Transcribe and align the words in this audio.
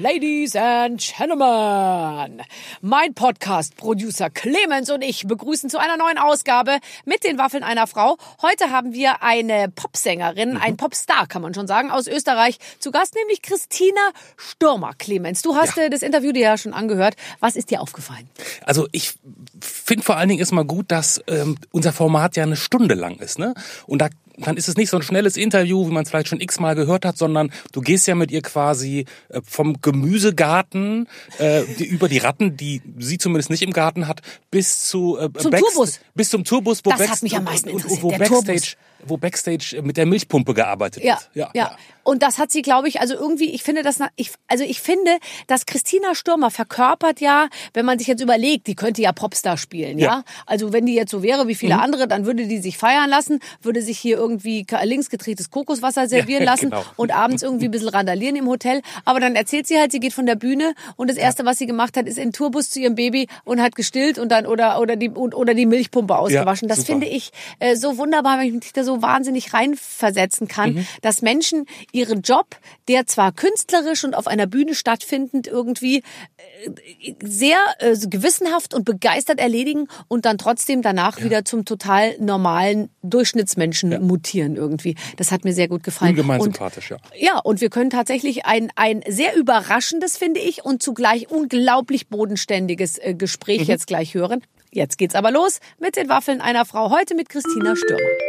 Ladies 0.00 0.54
and 0.54 1.00
Gentlemen, 1.00 2.40
mein 2.82 3.14
Podcast-Producer 3.14 4.30
Clemens 4.30 4.90
und 4.90 5.02
ich 5.02 5.26
begrüßen 5.26 5.68
zu 5.70 5.78
einer 5.78 5.96
neuen 5.96 6.18
Ausgabe 6.18 6.78
mit 7.04 7.24
den 7.24 7.36
Waffeln 7.36 7.64
einer 7.64 7.88
Frau. 7.88 8.16
Heute 8.40 8.70
haben 8.70 8.92
wir 8.92 9.24
eine 9.24 9.68
Popsängerin, 9.74 10.50
Mhm. 10.52 10.56
ein 10.62 10.76
Popstar, 10.76 11.26
kann 11.26 11.42
man 11.42 11.52
schon 11.52 11.66
sagen, 11.66 11.90
aus 11.90 12.06
Österreich 12.06 12.58
zu 12.78 12.92
Gast, 12.92 13.16
nämlich 13.16 13.42
Christina 13.42 14.00
Stürmer. 14.36 14.92
Clemens, 14.96 15.42
du 15.42 15.56
hast 15.56 15.76
Ja. 15.76 15.86
äh, 15.86 15.90
das 15.90 16.02
Interview 16.02 16.30
dir 16.30 16.42
ja 16.42 16.56
schon 16.58 16.74
angehört. 16.74 17.16
Was 17.40 17.56
ist 17.56 17.72
dir 17.72 17.80
aufgefallen? 17.80 18.30
Also 18.64 18.86
ich 18.92 19.14
finde 19.60 20.04
vor 20.04 20.16
allen 20.16 20.28
Dingen 20.28 20.40
ist 20.40 20.52
mal 20.52 20.64
gut, 20.64 20.92
dass 20.92 21.20
ähm, 21.26 21.58
unser 21.72 21.92
Format 21.92 22.36
ja 22.36 22.44
eine 22.44 22.54
Stunde 22.54 22.94
lang 22.94 23.16
ist, 23.16 23.40
ne? 23.40 23.52
Und 23.88 23.98
da 24.00 24.10
dann 24.40 24.56
ist 24.56 24.68
es 24.68 24.76
nicht 24.76 24.88
so 24.88 24.96
ein 24.96 25.02
schnelles 25.02 25.36
Interview, 25.36 25.88
wie 25.88 25.92
man 25.92 26.04
es 26.04 26.10
vielleicht 26.10 26.28
schon 26.28 26.40
x-mal 26.40 26.76
gehört 26.76 27.04
hat, 27.04 27.18
sondern 27.18 27.52
du 27.72 27.80
gehst 27.80 28.06
ja 28.06 28.14
mit 28.14 28.30
ihr 28.30 28.40
quasi 28.40 29.04
äh, 29.30 29.40
vom 29.44 29.82
Gemüsegarten 29.92 31.08
äh, 31.38 31.62
die, 31.78 31.84
über 31.86 32.08
die 32.08 32.18
Ratten, 32.18 32.56
die 32.56 32.82
sie 32.98 33.18
zumindest 33.18 33.50
nicht 33.50 33.62
im 33.62 33.72
Garten 33.72 34.06
hat, 34.08 34.20
bis 34.50 34.86
zu 34.88 35.18
äh, 35.18 35.28
Zum 35.38 35.52
Tourbus. 35.52 36.00
bis 36.14 36.30
zum 36.30 36.44
Tourbus, 36.44 36.80
wo, 36.84 36.90
Das 36.90 37.00
hat 37.00 37.08
Backst- 37.08 37.22
mich 37.22 37.36
am 37.36 37.44
meisten 37.44 37.68
interessiert, 37.68 38.02
wo 38.02 38.10
der 38.10 38.18
Backstage, 38.18 38.44
Tourbus. 38.44 38.76
Wo 39.04 39.16
Backstage 39.16 39.80
mit 39.82 39.96
der 39.96 40.06
Milchpumpe 40.06 40.54
gearbeitet 40.54 41.04
Ja, 41.04 41.18
wird. 41.34 41.50
ja, 41.54 41.76
Und 42.02 42.22
das 42.22 42.38
hat 42.38 42.50
sie, 42.50 42.62
glaube 42.62 42.88
ich, 42.88 43.00
also 43.00 43.14
irgendwie, 43.14 43.50
ich 43.50 43.62
finde 43.62 43.82
das, 43.82 43.98
ich, 44.16 44.32
also 44.46 44.64
ich 44.64 44.80
finde, 44.80 45.18
dass 45.46 45.66
Christina 45.66 46.14
Stürmer 46.14 46.50
verkörpert 46.50 47.20
ja, 47.20 47.48
wenn 47.74 47.84
man 47.84 47.98
sich 47.98 48.08
jetzt 48.08 48.22
überlegt, 48.22 48.66
die 48.66 48.74
könnte 48.74 49.02
ja 49.02 49.12
Popstar 49.12 49.56
spielen, 49.56 49.98
ja. 49.98 50.06
Ja. 50.08 50.24
Also 50.46 50.72
wenn 50.72 50.86
die 50.86 50.94
jetzt 50.94 51.10
so 51.10 51.22
wäre 51.22 51.48
wie 51.48 51.54
viele 51.54 51.74
Mhm. 51.74 51.80
andere, 51.80 52.08
dann 52.08 52.24
würde 52.26 52.46
die 52.46 52.58
sich 52.58 52.78
feiern 52.78 53.10
lassen, 53.10 53.40
würde 53.62 53.82
sich 53.82 53.98
hier 53.98 54.16
irgendwie 54.16 54.66
links 54.84 55.10
gedrehtes 55.10 55.50
Kokoswasser 55.50 56.08
servieren 56.08 56.44
lassen 56.50 56.70
genau. 56.70 56.84
und 56.96 57.14
abends 57.14 57.42
irgendwie 57.42 57.66
ein 57.66 57.70
bisschen 57.70 57.88
randalieren 57.90 58.36
im 58.36 58.46
Hotel. 58.48 58.80
Aber 59.04 59.20
dann 59.20 59.36
erzählt 59.36 59.66
sie 59.66 59.78
halt, 59.78 59.92
sie 59.92 60.00
geht 60.00 60.12
von 60.14 60.24
der 60.26 60.36
Bühne 60.36 60.74
und 60.96 61.10
das 61.10 61.16
erste, 61.18 61.44
was 61.44 61.58
sie 61.58 61.66
gemacht 61.66 61.96
hat, 61.96 62.06
ist 62.06 62.16
in 62.18 62.28
den 62.28 62.32
Tourbus 62.32 62.70
zu 62.70 62.80
ihrem 62.80 62.94
Baby 62.94 63.28
und 63.44 63.60
hat 63.60 63.74
gestillt 63.74 64.18
und 64.18 64.30
dann 64.32 64.46
oder 64.46 64.80
oder 64.80 64.96
die 64.96 65.10
und, 65.10 65.34
oder 65.34 65.52
die 65.54 65.66
Milchpumpe 65.66 66.16
ausgewaschen. 66.16 66.68
das 66.68 66.78
super. 66.78 66.92
finde 66.92 67.06
ich 67.06 67.30
äh, 67.58 67.76
so 67.76 67.98
wunderbar, 67.98 68.38
weil 68.38 68.46
ich 68.48 68.52
mich 68.54 68.72
da 68.72 68.82
so 68.88 69.02
wahnsinnig 69.02 69.52
reinversetzen 69.52 70.48
kann, 70.48 70.72
Mhm. 70.74 70.86
dass 71.02 71.20
Menschen 71.22 71.66
ihren 71.92 72.22
Job, 72.22 72.56
der 72.88 73.06
zwar 73.06 73.32
künstlerisch 73.32 74.04
und 74.04 74.14
auf 74.14 74.26
einer 74.26 74.46
Bühne 74.46 74.74
stattfindend 74.74 75.46
irgendwie 75.46 75.98
äh, 76.64 77.14
sehr 77.22 77.58
äh, 77.80 77.96
gewissenhaft 77.98 78.72
und 78.74 78.84
begeistert 78.84 79.38
erledigen 79.40 79.88
und 80.08 80.24
dann 80.24 80.38
trotzdem 80.38 80.80
danach 80.82 81.20
wieder 81.22 81.44
zum 81.44 81.64
total 81.64 82.16
normalen 82.18 82.88
Durchschnittsmenschen 83.02 84.00
mutieren 84.06 84.56
irgendwie. 84.56 84.94
Das 85.16 85.30
hat 85.32 85.44
mir 85.44 85.52
sehr 85.52 85.68
gut 85.68 85.82
gefallen. 85.82 86.12
Ungemein 86.12 86.40
und, 86.40 86.44
sympathisch, 86.54 86.90
ja. 86.90 86.96
Ja, 87.16 87.38
und 87.38 87.60
wir 87.60 87.68
können 87.70 87.90
tatsächlich 87.90 88.46
ein, 88.46 88.70
ein 88.76 89.02
sehr 89.06 89.36
überraschendes, 89.36 90.16
finde 90.16 90.40
ich, 90.40 90.64
und 90.64 90.82
zugleich 90.82 91.30
unglaublich 91.30 92.08
bodenständiges 92.08 92.96
äh, 92.98 93.14
Gespräch 93.14 93.60
Mhm. 93.62 93.66
jetzt 93.66 93.86
gleich 93.86 94.14
hören. 94.14 94.42
Jetzt 94.70 94.98
geht's 94.98 95.14
aber 95.14 95.30
los 95.30 95.60
mit 95.78 95.96
den 95.96 96.08
Waffeln 96.08 96.40
einer 96.40 96.64
Frau. 96.64 96.90
Heute 96.90 97.14
mit 97.14 97.28
Christina 97.28 97.74
Stürmer. 97.74 98.27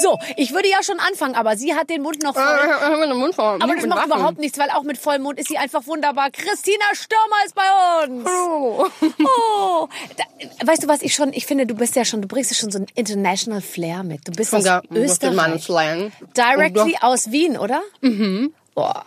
So, 0.00 0.18
ich 0.36 0.52
würde 0.52 0.68
ja 0.68 0.82
schon 0.82 0.98
anfangen, 1.00 1.34
aber 1.34 1.56
sie 1.56 1.74
hat 1.74 1.90
den 1.90 2.02
Mund 2.02 2.22
noch 2.22 2.34
voll. 2.34 2.42
Aber 2.42 3.74
das 3.74 3.86
macht 3.86 4.06
überhaupt 4.06 4.38
nichts, 4.38 4.58
weil 4.58 4.70
auch 4.70 4.82
mit 4.82 4.98
vollem 4.98 5.22
Mund 5.22 5.38
ist 5.38 5.48
sie 5.48 5.58
einfach 5.58 5.86
wunderbar. 5.86 6.30
Christina 6.30 6.84
Stürmer 6.92 7.36
ist 7.46 7.54
bei 7.54 8.06
uns. 8.06 8.28
Oh. 9.60 9.88
Da, 10.16 10.66
weißt 10.66 10.84
du 10.84 10.88
was, 10.88 11.02
ich 11.02 11.14
schon, 11.14 11.32
ich 11.32 11.46
finde, 11.46 11.66
du 11.66 11.74
bist 11.74 11.96
ja 11.96 12.04
schon, 12.04 12.22
du 12.22 12.28
bringst 12.28 12.50
ja 12.50 12.56
schon 12.56 12.70
so 12.70 12.78
ein 12.78 12.86
International 12.94 13.60
Flair 13.60 14.02
mit. 14.02 14.26
Du 14.26 14.32
bist 14.32 14.54
aus 14.54 14.64
Österreich. 14.90 15.62
Slang. 15.62 16.12
Directly 16.36 16.96
aus 17.00 17.30
Wien, 17.30 17.56
oder? 17.58 17.80
Mhm. 18.00 18.52
Boah. 18.74 19.04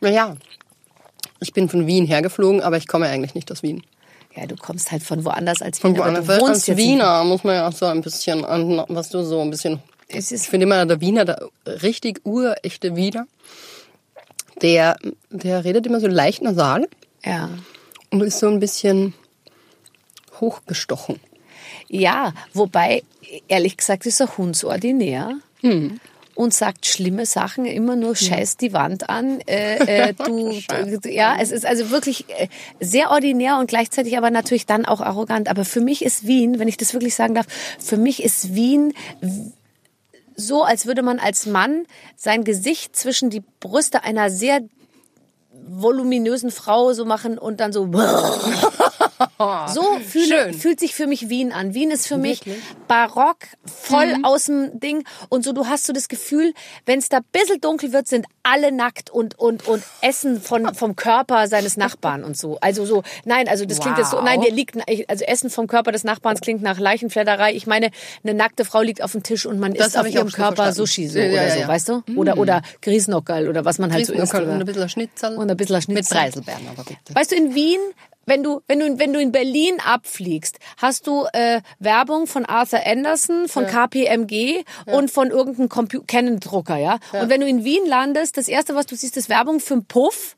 Naja, 0.00 0.36
ich 1.40 1.52
bin 1.52 1.68
von 1.68 1.86
Wien 1.86 2.06
hergeflogen, 2.06 2.62
aber 2.62 2.76
ich 2.76 2.86
komme 2.86 3.06
eigentlich 3.06 3.34
nicht 3.34 3.50
aus 3.50 3.62
Wien. 3.62 3.82
Ja, 4.36 4.46
du 4.46 4.56
kommst 4.56 4.92
halt 4.92 5.02
von 5.02 5.24
woanders 5.24 5.60
als 5.62 5.78
Von 5.78 5.94
Wien, 5.94 6.00
aber 6.02 6.12
woanders. 6.12 6.38
du 6.38 6.42
wohnst 6.46 6.68
Als 6.68 6.78
Wiener 6.78 7.24
muss 7.24 7.42
man 7.44 7.54
ja 7.56 7.68
auch 7.68 7.72
so 7.72 7.86
ein 7.86 8.00
bisschen, 8.00 8.44
an, 8.44 8.84
was 8.88 9.08
du 9.10 9.22
so 9.24 9.40
ein 9.40 9.50
bisschen. 9.50 9.80
Es 10.12 10.32
ist- 10.32 10.44
Ich 10.44 10.50
finde 10.50 10.64
immer, 10.64 10.84
der 10.86 11.00
Wiener, 11.00 11.24
der 11.24 11.48
richtig 11.66 12.20
urechte 12.24 12.96
Wiener, 12.96 13.26
der, 14.62 14.96
der 15.30 15.64
redet 15.64 15.86
immer 15.86 16.00
so 16.00 16.06
leicht 16.06 16.42
nasal 16.42 16.88
Ja. 17.24 17.50
und 18.10 18.20
ist 18.22 18.38
so 18.38 18.48
ein 18.48 18.60
bisschen 18.60 19.14
hochgestochen. 20.40 21.20
Ja, 21.88 22.32
wobei, 22.52 23.02
ehrlich 23.48 23.76
gesagt, 23.76 24.06
ist 24.06 24.20
er 24.20 24.36
hundsordinär. 24.36 25.34
Hm. 25.60 26.00
Und 26.34 26.54
sagt 26.54 26.86
schlimme 26.86 27.26
Sachen, 27.26 27.66
immer 27.66 27.96
nur 27.96 28.16
scheißt 28.16 28.62
die 28.62 28.72
Wand 28.72 29.10
an. 29.10 29.40
Äh, 29.46 30.08
äh, 30.08 30.14
du, 30.14 30.52
ja, 31.06 31.36
es 31.38 31.50
ist 31.50 31.66
also 31.66 31.90
wirklich 31.90 32.24
äh, 32.30 32.48
sehr 32.80 33.10
ordinär 33.10 33.58
und 33.58 33.66
gleichzeitig 33.68 34.16
aber 34.16 34.30
natürlich 34.30 34.64
dann 34.64 34.86
auch 34.86 35.00
arrogant. 35.02 35.48
Aber 35.48 35.66
für 35.66 35.80
mich 35.80 36.02
ist 36.02 36.26
Wien, 36.26 36.58
wenn 36.58 36.68
ich 36.68 36.78
das 36.78 36.94
wirklich 36.94 37.14
sagen 37.14 37.34
darf, 37.34 37.46
für 37.78 37.98
mich 37.98 38.22
ist 38.22 38.54
Wien 38.54 38.94
so, 40.40 40.64
als 40.64 40.86
würde 40.86 41.02
man 41.02 41.18
als 41.18 41.46
Mann 41.46 41.86
sein 42.16 42.44
Gesicht 42.44 42.96
zwischen 42.96 43.30
die 43.30 43.42
Brüste 43.60 44.02
einer 44.02 44.30
sehr 44.30 44.60
voluminösen 45.70 46.50
Frau 46.50 46.92
so 46.92 47.04
machen 47.04 47.38
und 47.38 47.60
dann 47.60 47.72
so. 47.72 47.88
So 49.68 49.82
fühle, 50.06 50.52
fühlt 50.52 50.80
sich 50.80 50.94
für 50.94 51.06
mich 51.06 51.28
Wien 51.30 51.52
an. 51.52 51.72
Wien 51.74 51.90
ist 51.90 52.06
für 52.06 52.16
mich 52.18 52.42
barock, 52.88 53.38
voll 53.64 54.18
Mhm. 54.18 54.24
aus 54.24 54.44
dem 54.46 54.78
Ding. 54.80 55.04
Und 55.30 55.44
so, 55.44 55.52
du 55.52 55.66
hast 55.66 55.86
so 55.86 55.92
das 55.94 56.08
Gefühl, 56.08 56.52
wenn 56.84 56.98
es 56.98 57.08
da 57.08 57.18
ein 57.18 57.24
bisschen 57.32 57.60
dunkel 57.60 57.92
wird, 57.92 58.06
sind 58.06 58.26
alle 58.42 58.70
nackt 58.72 59.08
und, 59.10 59.38
und, 59.38 59.66
und 59.66 59.82
essen 60.02 60.40
von, 60.42 60.74
vom 60.74 60.94
Körper 60.96 61.48
seines 61.48 61.76
Nachbarn 61.78 62.22
und 62.24 62.36
so. 62.36 62.58
Also 62.60 62.84
so, 62.84 63.02
nein, 63.24 63.48
also 63.48 63.64
das 63.64 63.80
klingt 63.80 63.96
jetzt 63.98 64.10
so, 64.10 64.18
Wow. 64.18 64.24
nein, 64.24 64.40
der 64.42 64.52
liegt, 64.52 64.76
also 65.08 65.24
Essen 65.24 65.48
vom 65.50 65.66
Körper 65.66 65.92
des 65.92 66.04
Nachbarns 66.04 66.40
klingt 66.40 66.60
nach 66.62 66.78
Leichenfledderei. 66.78 67.54
Ich 67.54 67.66
meine, 67.66 67.90
eine 68.22 68.34
nackte 68.34 68.64
Frau 68.66 68.80
liegt 68.82 69.02
auf 69.02 69.12
dem 69.12 69.22
Tisch 69.22 69.46
und 69.46 69.58
man 69.58 69.72
Das 69.74 69.88
isst 69.88 69.98
auf 69.98 70.06
ihrem 70.08 70.28
Körper 70.30 70.56
verstanden. 70.64 70.74
Sushi 70.74 71.08
so 71.08 71.18
Ja, 71.18 71.26
oder 71.26 71.46
ja, 71.46 71.50
so, 71.54 71.60
ja. 71.60 71.68
weißt 71.68 71.88
du? 71.88 72.02
Oder, 72.16 72.36
oder 72.38 72.62
Grießnockerl 72.82 73.48
oder 73.48 73.64
was 73.64 73.78
man 73.78 73.92
halt 73.92 74.06
so 74.06 74.12
isst. 74.12 74.34
Und 74.34 74.48
ein 74.50 74.64
bisschen 74.66 74.88
Schnitzel. 74.88 75.36
Und 75.36 75.50
ein 75.50 75.56
bisschen 75.68 75.82
Schnitzel. 75.82 75.94
Mit 75.94 76.08
Preiselbeeren, 76.32 76.68
aber 76.68 76.84
bitte. 76.84 77.14
Weißt 77.14 77.32
du, 77.32 77.36
in 77.36 77.54
Wien, 77.54 77.78
wenn 78.26 78.42
du, 78.42 78.60
wenn 78.68 78.78
du, 78.80 78.98
wenn 78.98 79.12
du 79.12 79.20
in 79.20 79.32
Berlin 79.32 79.74
abfliegst, 79.84 80.58
hast 80.76 81.06
du 81.06 81.26
äh, 81.32 81.60
Werbung 81.78 82.26
von 82.26 82.44
Arthur 82.44 82.80
Anderson, 82.86 83.48
von 83.48 83.66
KPMG 83.66 84.62
und 84.86 85.10
von 85.10 85.30
irgendeinem 85.30 85.68
Compu 85.68 86.02
Canon-Drucker, 86.06 86.76
ja? 86.76 86.98
Und 87.12 87.28
wenn 87.28 87.40
du 87.40 87.46
in 87.48 87.64
Wien 87.64 87.86
landest, 87.86 88.36
das 88.36 88.48
erste, 88.48 88.74
was 88.74 88.86
du 88.86 88.94
siehst, 88.96 89.16
ist 89.16 89.28
Werbung 89.28 89.58
für 89.60 89.74
einen 89.74 89.84
Puff. 89.86 90.36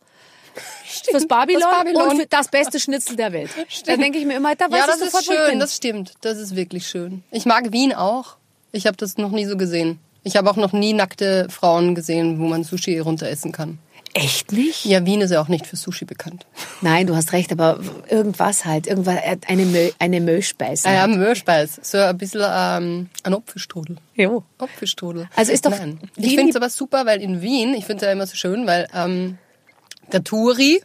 Fürs 1.11 1.27
Babylon, 1.27 1.63
Das 1.63 1.79
Babylon. 1.79 2.09
und 2.11 2.21
für 2.21 2.27
das 2.27 2.49
beste 2.49 2.79
Schnitzel 2.79 3.17
der 3.17 3.33
Welt. 3.33 3.51
Da 3.87 3.97
denke 3.97 4.19
ich 4.19 4.27
mir 4.27 4.37
immer, 4.37 4.55
da 4.55 4.67
weiß 4.71 4.79
Ja, 4.79 4.85
ich 4.85 4.91
das 4.91 4.99
sofort, 5.01 5.23
ist 5.23 5.31
ich 5.31 5.37
schön, 5.49 5.61
das 5.61 5.77
stimmt. 5.77 6.13
Das 6.21 6.39
ist 6.39 6.55
wirklich 6.55 6.87
schön. 6.87 7.23
Ich 7.31 7.47
mag 7.47 7.73
Wien 7.73 7.95
auch. 7.95 8.37
Ich 8.71 8.87
habe 8.87 8.97
das 8.99 9.17
noch 9.17 9.31
nie 9.31 9.47
so 9.47 9.57
gesehen. 9.57 9.99
Ich 10.25 10.37
habe 10.37 10.51
auch 10.51 10.57
noch 10.57 10.73
nie 10.73 10.93
nackte 10.93 11.47
Frauen 11.51 11.95
gesehen, 11.95 12.39
wo 12.39 12.45
man 12.47 12.65
Sushi 12.65 12.99
runter 12.99 13.29
essen 13.29 13.51
kann. 13.53 13.79
Echt 14.15 14.53
nicht? 14.53 14.85
Ja, 14.85 15.07
Wien 15.07 15.23
ist 15.23 15.31
ja 15.31 15.41
auch 15.41 15.49
nicht 15.49 15.67
für 15.67 15.77
Sushi 15.77 16.05
bekannt. 16.05 16.47
Nein, 16.83 17.07
du 17.07 17.17
hast 17.17 17.33
recht, 17.33 17.51
aber 17.51 17.81
irgendwas 18.11 18.67
halt, 18.67 18.87
irgendwas, 18.87 19.19
eine, 19.47 19.65
Mö, 19.65 19.91
eine 19.99 20.21
Möschspeise. 20.21 20.87
Ah 20.89 20.93
ja, 20.93 21.07
Möhrspeis. 21.07 21.81
So 21.83 21.99
ein 21.99 22.19
bisschen 22.19 22.43
ähm, 22.45 23.09
ein 23.23 23.35
Apfelstrudel. 23.35 23.97
Jo. 24.15 24.45
Apfelstrudel. 24.59 25.29
Also 25.35 25.53
ist 25.53 25.65
doch 25.65 25.71
Nein. 25.71 25.99
Ich 26.17 26.35
finde 26.35 26.51
es 26.51 26.57
aber 26.57 26.69
super, 26.69 27.07
weil 27.07 27.23
in 27.23 27.41
Wien, 27.41 27.75
ich 27.75 27.87
finde 27.87 28.05
es 28.05 28.07
ja 28.07 28.13
immer 28.13 28.27
so 28.27 28.37
schön, 28.37 28.67
weil 28.67 28.87
ähm, 28.95 29.39
der 30.13 30.23
Touri, 30.23 30.83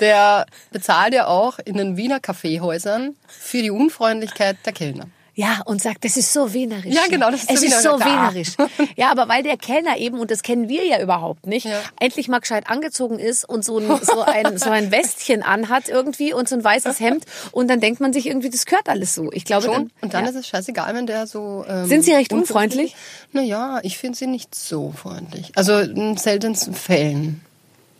der 0.00 0.46
bezahlt 0.70 1.12
ja 1.12 1.26
auch 1.26 1.58
in 1.58 1.76
den 1.76 1.98
Wiener 1.98 2.20
Kaffeehäusern 2.20 3.16
für 3.26 3.60
die 3.60 3.70
Unfreundlichkeit 3.70 4.56
der 4.64 4.72
Kellner. 4.72 5.08
Ja, 5.34 5.62
und 5.64 5.80
sagt, 5.80 6.04
das 6.04 6.18
ist 6.18 6.32
so 6.32 6.52
wienerisch. 6.52 6.94
Ja, 6.94 7.02
genau, 7.08 7.30
das 7.30 7.44
ist 7.44 7.50
es 7.50 7.60
so 7.60 7.66
ist 7.66 7.82
so 7.82 7.90
wienerisch. 8.00 8.58
wienerisch. 8.58 8.92
Ja, 8.96 9.10
aber 9.10 9.28
weil 9.28 9.42
der 9.42 9.56
Kellner 9.56 9.96
eben, 9.96 10.18
und 10.18 10.30
das 10.30 10.42
kennen 10.42 10.68
wir 10.68 10.84
ja 10.84 11.00
überhaupt 11.00 11.46
nicht, 11.46 11.64
Ja. 11.64 11.80
endlich 12.00 12.28
mal 12.28 12.38
gescheit 12.40 12.68
angezogen 12.68 13.18
ist 13.18 13.48
und 13.48 13.64
so 13.64 13.78
ein, 13.78 13.86
so 14.02 14.20
ein, 14.22 14.58
so 14.58 14.68
ein 14.68 14.90
Westchen 14.90 15.42
anhat 15.42 15.88
irgendwie 15.88 16.34
und 16.34 16.48
so 16.50 16.56
ein 16.56 16.62
weißes 16.62 17.00
Hemd 17.00 17.24
und 17.52 17.68
dann 17.68 17.80
denkt 17.80 18.00
man 18.00 18.12
sich 18.12 18.26
irgendwie, 18.26 18.50
das 18.50 18.66
gehört 18.66 18.88
alles 18.90 19.14
so. 19.14 19.32
Ich 19.32 19.44
glaube, 19.46 19.64
Schon. 19.64 19.72
dann, 19.74 19.90
Und 20.02 20.14
dann 20.14 20.24
ja. 20.24 20.30
ist 20.30 20.36
es 20.36 20.46
scheißegal, 20.48 20.94
wenn 20.94 21.06
der 21.06 21.26
so. 21.26 21.64
Ähm, 21.66 21.86
Sind 21.86 22.04
Sie 22.04 22.12
recht 22.12 22.32
unfreundlich? 22.34 22.94
Naja, 23.32 23.80
ich 23.82 23.96
finde 23.96 24.18
sie 24.18 24.26
nicht 24.26 24.54
so 24.54 24.92
freundlich. 24.94 25.52
Also 25.56 25.78
in 25.78 26.16
seltensten 26.18 26.74
Fällen. 26.74 27.40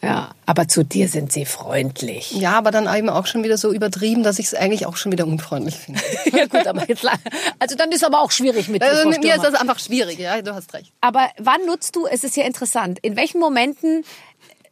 Ja, 0.05 0.33
aber 0.47 0.67
zu 0.67 0.83
dir 0.83 1.09
sind 1.09 1.33
sie 1.33 1.45
freundlich. 1.45 2.33
Ja, 2.33 2.59
aber 2.59 2.73
dann 2.73 2.93
eben 2.93 3.09
auch 3.09 3.27
schon 3.27 3.45
wieder 3.45 3.57
so 3.57 3.73
übertrieben, 3.73 4.25
dass 4.25 4.41
ich 4.41 4.47
es 4.47 4.55
eigentlich 4.55 4.85
auch 4.87 4.97
schon 4.97 5.13
wieder 5.13 5.27
unfreundlich 5.29 5.77
finde. 5.77 6.01
ja 6.33 6.47
gut, 6.47 6.67
aber 6.67 6.89
jetzt, 6.89 7.07
also 7.61 7.77
dann 7.77 7.93
ist 7.93 8.05
aber 8.05 8.21
auch 8.21 8.33
schwierig 8.33 8.69
mit 8.69 8.83
dir, 8.83 8.89
Also 8.89 9.09
mit 9.09 9.23
mir 9.23 9.37
ist 9.37 9.45
das 9.45 9.55
einfach 9.55 9.79
schwierig, 9.79 10.19
ja, 10.19 10.43
du 10.43 10.55
hast 10.55 10.75
recht. 10.75 10.93
Aber 11.01 11.31
wann 11.39 11.65
nutzt 11.67 11.95
du, 11.95 12.07
es 12.07 12.25
ist 12.25 12.37
ja 12.37 12.45
interessant, 12.45 12.99
in 13.03 13.15
welchen 13.15 13.39
Momenten 13.39 14.05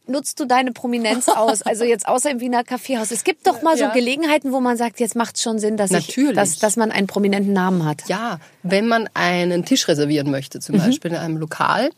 nutzt 0.07 0.39
du 0.39 0.45
deine 0.45 0.71
Prominenz 0.71 1.27
aus? 1.29 1.61
Also 1.61 1.83
jetzt 1.83 2.07
außer 2.07 2.29
im 2.31 2.39
Wiener 2.39 2.63
Kaffeehaus. 2.63 3.11
Es 3.11 3.23
gibt 3.23 3.47
doch 3.47 3.61
mal 3.61 3.77
so 3.77 3.83
Ja. 3.83 3.89
Gelegenheiten, 3.93 4.51
wo 4.51 4.59
man 4.59 4.77
sagt, 4.77 4.99
jetzt 4.99 5.15
macht 5.15 5.35
es 5.37 5.41
schon 5.43 5.59
Sinn, 5.59 5.77
dass, 5.77 5.91
ich, 5.91 6.07
Natürlich. 6.09 6.35
dass, 6.35 6.59
dass 6.59 6.75
man 6.75 6.91
einen 6.91 7.07
prominenten 7.07 7.53
Namen 7.53 7.85
hat. 7.85 8.03
Ja, 8.07 8.39
wenn 8.63 8.87
man 8.87 9.09
einen 9.13 9.65
Tisch 9.65 9.87
reservieren 9.87 10.31
möchte, 10.31 10.59
zum 10.59 10.75
Mhm. 10.75 10.79
Beispiel 10.79 11.11
in 11.11 11.17
einem 11.17 11.37
Lokal, 11.37 11.89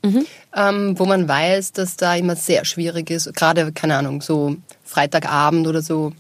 ähm, 0.56 1.00
wo 1.00 1.06
man 1.06 1.28
weiß, 1.28 1.72
dass 1.74 1.96
da 1.98 2.16
immer 2.16 2.36
sehr 2.36 2.66
schwierig 2.66 3.10
ist, 3.10 3.34
gerade, 3.36 3.72
keine 3.72 3.98
Ahnung, 3.98 4.22
so 4.22 4.56
Freitagabend 4.84 5.68
oder 5.68 5.82
so, 5.82 6.12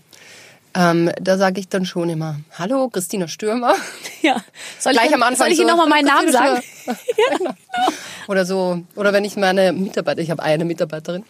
ähm, 0.76 1.12
da 1.22 1.38
sage 1.38 1.60
ich 1.60 1.70
dann 1.70 1.86
schon 1.86 2.10
immer, 2.10 2.40
hallo, 2.58 2.90
Christina 2.90 3.28
Stürmer. 3.28 3.76
Ja. 4.24 4.38
Soll 4.80 4.94
Gleich 4.94 5.08
ich, 5.10 5.14
am 5.14 5.22
Anfang 5.22 5.36
soll 5.36 5.48
ich 5.52 5.58
so, 5.58 5.64
Ihnen 5.64 5.72
nochmal 5.72 5.90
meinen 5.90 6.06
Namen 6.08 6.32
sagen? 6.32 6.62
Stürmer. 6.64 7.56
Oder 8.30 8.46
so, 8.46 8.82
oder 8.96 9.12
wenn 9.12 9.26
ich 9.26 9.36
meine 9.36 9.74
Mitarbeiter, 9.74 10.22
ich 10.22 10.32
habe 10.32 10.42
eine 10.42 10.64
Mitarbeiterin, 10.64 11.26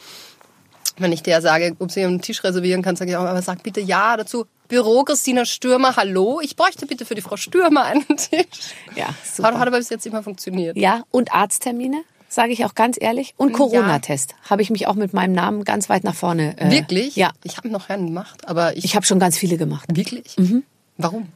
wenn 0.98 1.12
ich 1.12 1.24
der 1.24 1.42
sage, 1.42 1.75
ob 1.80 1.92
sie 1.92 2.04
einen 2.04 2.22
Tisch 2.22 2.44
reservieren 2.44 2.81
kann, 2.81 2.95
sage 2.95 3.12
ich 3.12 3.18
auch, 3.18 3.24
aber 3.25 3.42
sag 3.42 3.63
bitte 3.63 3.81
ja 3.81 4.16
dazu. 4.18 4.45
Büro 4.68 5.04
Christina 5.04 5.45
Stürmer, 5.45 5.95
hallo, 5.95 6.40
ich 6.42 6.56
bräuchte 6.56 6.86
bitte 6.86 7.06
für 7.06 7.16
die 7.16 7.22
Frau 7.22 7.38
Stürmer 7.38 7.84
einen 7.84 8.06
Tisch. 8.18 8.74
Ja, 8.95 9.07
Hat, 9.07 9.16
super. 9.36 9.60
hat 9.60 9.68
aber 9.68 9.78
bis 9.78 9.90
jetzt 9.90 10.06
immer 10.06 10.24
funktioniert. 10.24 10.78
Ja, 10.78 11.04
und 11.12 11.34
Arzttermine, 11.34 12.01
sage 12.30 12.54
ich 12.54 12.66
auch 12.66 12.74
ganz 12.74 12.98
ehrlich. 13.00 13.34
Und 13.38 13.51
Corona-Test 13.54 14.36
habe 14.50 14.62
ich 14.62 14.69
mich 14.72 14.88
auch 14.88 14.95
mit 14.95 15.13
meinem 15.13 15.34
Namen 15.34 15.63
ganz 15.63 15.90
weit 15.90 16.04
nach 16.04 16.16
vorne. 16.16 16.57
Äh, 16.57 16.72
Wirklich? 16.72 17.16
Ja. 17.16 17.31
Ich 17.44 17.57
habe 17.57 17.69
noch 17.69 17.88
keinen 17.89 18.07
gemacht, 18.07 18.48
aber 18.48 18.75
ich, 18.75 18.86
Ich 18.86 18.96
habe 18.96 19.06
schon 19.06 19.19
ganz 19.19 19.38
viele 19.38 19.57
gemacht. 19.57 19.86
wirklich. 19.94 20.36
Warum? 20.98 21.28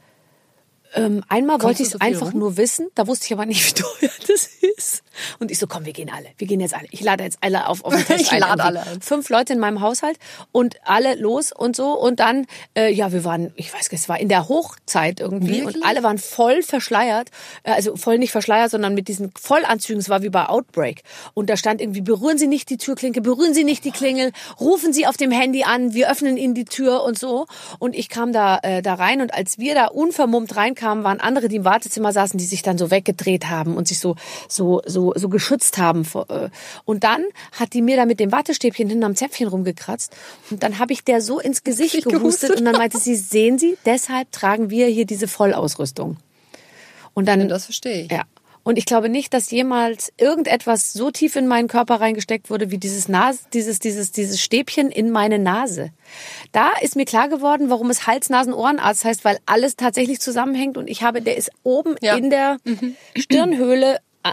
Ähm, 0.98 1.24
einmal 1.28 1.62
wollte 1.62 1.82
ich 1.82 1.88
es 1.94 2.00
einfach 2.00 2.32
rum? 2.32 2.38
nur 2.40 2.56
wissen, 2.56 2.88
da 2.94 3.06
wusste 3.06 3.26
ich 3.26 3.32
aber 3.32 3.46
nicht, 3.46 3.66
wie 3.76 3.82
teuer 3.82 4.10
das 4.26 4.48
ist. 4.76 5.02
Und 5.40 5.50
ich 5.50 5.58
so, 5.58 5.66
komm, 5.66 5.84
wir 5.84 5.92
gehen 5.92 6.10
alle. 6.14 6.26
Wir 6.36 6.46
gehen 6.46 6.60
jetzt 6.60 6.74
alle. 6.74 6.86
Ich 6.92 7.00
lade 7.00 7.24
jetzt 7.24 7.38
alle 7.40 7.66
auf, 7.68 7.84
auf 7.84 7.94
den 7.94 8.04
Test 8.06 8.20
Ich 8.20 8.32
ein. 8.32 8.40
lade 8.40 8.62
Irgendwie 8.62 8.78
alle. 8.90 9.00
Fünf 9.00 9.28
Leute 9.30 9.52
in 9.52 9.58
meinem 9.58 9.80
Haushalt 9.80 10.18
und 10.52 10.76
alle 10.84 11.14
los 11.16 11.50
und 11.52 11.74
so. 11.76 11.92
Und 11.98 12.20
dann, 12.20 12.46
äh, 12.76 12.92
ja, 12.92 13.12
wir 13.12 13.24
waren, 13.24 13.52
ich 13.56 13.72
weiß 13.74 13.90
nicht, 13.90 14.00
es 14.02 14.08
war 14.08 14.20
in 14.20 14.28
der 14.28 14.48
Hochzeit 14.48 15.20
irgendwie 15.20 15.60
und 15.62 15.66
Wirklich? 15.68 15.84
alle 15.84 16.02
waren 16.02 16.18
voll 16.18 16.62
verschleiert. 16.62 17.30
Äh, 17.64 17.72
Also 17.72 17.96
voll 17.96 18.18
nicht 18.18 18.30
verschleiert, 18.32 18.70
sondern 18.70 18.94
mit 18.94 19.08
diesen 19.08 19.32
Vollanzügen. 19.40 20.00
Es 20.00 20.08
war 20.08 20.22
wie 20.22 20.28
bei 20.30 20.48
Outbreak. 20.48 21.02
Und 21.34 21.50
da 21.50 21.56
stand 21.56 21.80
irgendwie, 21.80 22.00
berühren 22.02 22.38
Sie 22.38 22.46
nicht 22.46 22.70
die 22.70 22.76
Türklinke, 22.78 23.20
berühren 23.20 23.54
Sie 23.54 23.64
nicht 23.64 23.84
die 23.84 23.90
Klingel, 23.90 24.32
rufen 24.60 24.92
Sie 24.92 25.06
auf 25.06 25.16
dem 25.16 25.30
Handy 25.30 25.64
an, 25.64 25.94
wir 25.94 26.10
öffnen 26.10 26.36
Ihnen 26.36 26.54
die 26.54 26.64
Tür 26.64 27.02
und 27.02 27.18
so. 27.18 27.46
Und 27.78 27.94
ich 27.96 28.08
kam 28.08 28.32
da, 28.32 28.58
äh, 28.62 28.82
da 28.82 28.94
rein 28.94 29.20
und 29.20 29.34
als 29.34 29.58
wir 29.58 29.74
da 29.74 29.86
unvermummt 29.86 30.54
reinkamen, 30.56 30.78
waren 31.04 31.20
andere, 31.20 31.48
die 31.48 31.56
im 31.56 31.64
Wartezimmer 31.64 32.12
saßen, 32.12 32.38
die 32.38 32.44
sich 32.44 32.62
dann 32.62 32.78
so 32.78 32.90
weggedreht 32.90 33.48
haben 33.48 33.76
und 33.76 33.88
sich 33.88 33.98
so, 33.98 34.16
so, 34.48 34.82
so, 34.86 35.12
so 35.16 35.28
geschützt 35.28 35.78
haben. 35.78 36.06
äh. 36.28 36.48
Und 36.84 37.04
dann 37.04 37.24
hat 37.52 37.72
die 37.72 37.82
mir 37.82 37.96
da 37.96 38.06
mit 38.06 38.20
dem 38.20 38.32
Wattestäbchen 38.32 38.88
hinten 38.88 39.04
am 39.04 39.16
Zäpfchen 39.16 39.48
rumgekratzt. 39.48 40.14
Und 40.50 40.62
dann 40.62 40.78
habe 40.78 40.92
ich 40.92 41.04
der 41.04 41.20
so 41.20 41.40
ins 41.40 41.62
Gesicht 41.64 42.04
gehustet 42.04 42.20
gehustet. 42.20 42.58
und 42.58 42.64
dann 42.64 42.76
meinte 42.76 42.98
sie, 43.06 43.16
sehen 43.16 43.58
Sie, 43.58 43.76
deshalb 43.84 44.30
tragen 44.32 44.70
wir 44.70 44.86
hier 44.86 45.06
diese 45.06 45.28
Vollausrüstung. 45.28 46.16
Und 47.14 47.26
dann, 47.26 47.48
Das 47.48 47.64
verstehe 47.64 48.04
ich. 48.04 48.12
ja. 48.12 48.22
Und 48.68 48.76
ich 48.76 48.84
glaube 48.84 49.08
nicht, 49.08 49.32
dass 49.32 49.50
jemals 49.50 50.12
irgendetwas 50.18 50.92
so 50.92 51.10
tief 51.10 51.36
in 51.36 51.46
meinen 51.46 51.68
Körper 51.68 52.02
reingesteckt 52.02 52.50
wurde 52.50 52.70
wie 52.70 52.76
dieses 52.76 53.08
Nas 53.08 53.38
dieses, 53.54 53.78
dieses, 53.78 54.12
dieses 54.12 54.42
Stäbchen 54.42 54.90
in 54.90 55.10
meine 55.10 55.38
Nase. 55.38 55.88
Da 56.52 56.72
ist 56.82 56.94
mir 56.94 57.06
klar 57.06 57.30
geworden, 57.30 57.70
warum 57.70 57.88
es 57.88 58.06
Hals-Nasen-Ohrenarzt 58.06 59.06
heißt, 59.06 59.24
weil 59.24 59.38
alles 59.46 59.76
tatsächlich 59.76 60.20
zusammenhängt 60.20 60.76
und 60.76 60.86
ich 60.90 61.02
habe, 61.02 61.22
der 61.22 61.38
ist 61.38 61.50
oben 61.62 61.94
Ja. 62.02 62.16
in 62.16 62.28
der 62.28 62.58
Stirnhöhle 63.16 64.00
a- 64.22 64.32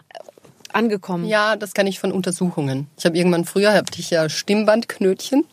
angekommen. 0.74 1.24
Ja, 1.26 1.56
das 1.56 1.74
kann 1.74 1.88
ich 1.88 2.00
von 2.02 2.12
Untersuchungen. 2.12 2.88
Ich 2.98 3.06
habe 3.06 3.18
irgendwann 3.18 3.46
früher 3.46 3.72
hatte 3.72 3.98
ich 4.02 4.10
ja 4.10 4.28
Stimmbandknötchen, 4.28 5.46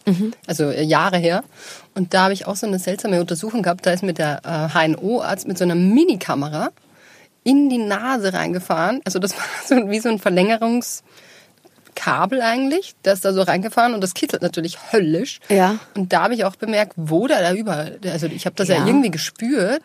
also 0.49 0.65
äh, 0.65 0.83
Jahre 0.83 1.19
her, 1.19 1.45
und 1.95 2.15
da 2.15 2.25
habe 2.25 2.33
ich 2.33 2.49
auch 2.49 2.57
so 2.57 2.67
eine 2.67 2.81
seltsame 2.81 3.21
Untersuchung 3.21 3.63
gehabt. 3.63 3.87
Da 3.87 3.93
ist 3.93 4.03
mir 4.03 4.13
der 4.15 4.41
äh, 4.75 4.77
HNO-Arzt 4.77 5.47
mit 5.47 5.57
so 5.57 5.63
einer 5.63 5.77
Minikamera 5.77 6.71
in 7.45 7.69
die 7.69 7.79
Nase 7.79 8.33
reingefahren. 8.33 9.01
Also 9.05 9.19
das 9.19 9.33
war 9.37 9.45
so 9.67 9.91
wie 9.91 10.01
so 10.01 10.09
ein 10.09 10.19
Verlängerungskabel 10.19 12.41
eigentlich. 12.41 12.95
Ist 13.03 13.25
da 13.25 13.33
so 13.33 13.43
reingefahren 13.43 13.95
und 13.95 14.01
das 14.01 14.15
kitzelt 14.15 14.43
natürlich 14.43 14.93
höllisch. 14.93 15.41
Ja. 15.49 15.79
Und 15.95 16.13
da 16.13 16.25
habe 16.25 16.35
ich 16.35 16.45
auch 16.45 16.57
bemerkt, 16.57 16.93
wo 16.97 17.27
da 17.27 17.41
da 17.41 17.53
überall, 17.53 17.99
also 18.05 18.27
ich 18.27 18.47
habe 18.47 18.57
das 18.57 18.69
ja. 18.69 18.77
Ja. 18.77 18.87
irgendwie 18.87 19.11
gespürt. 19.11 19.83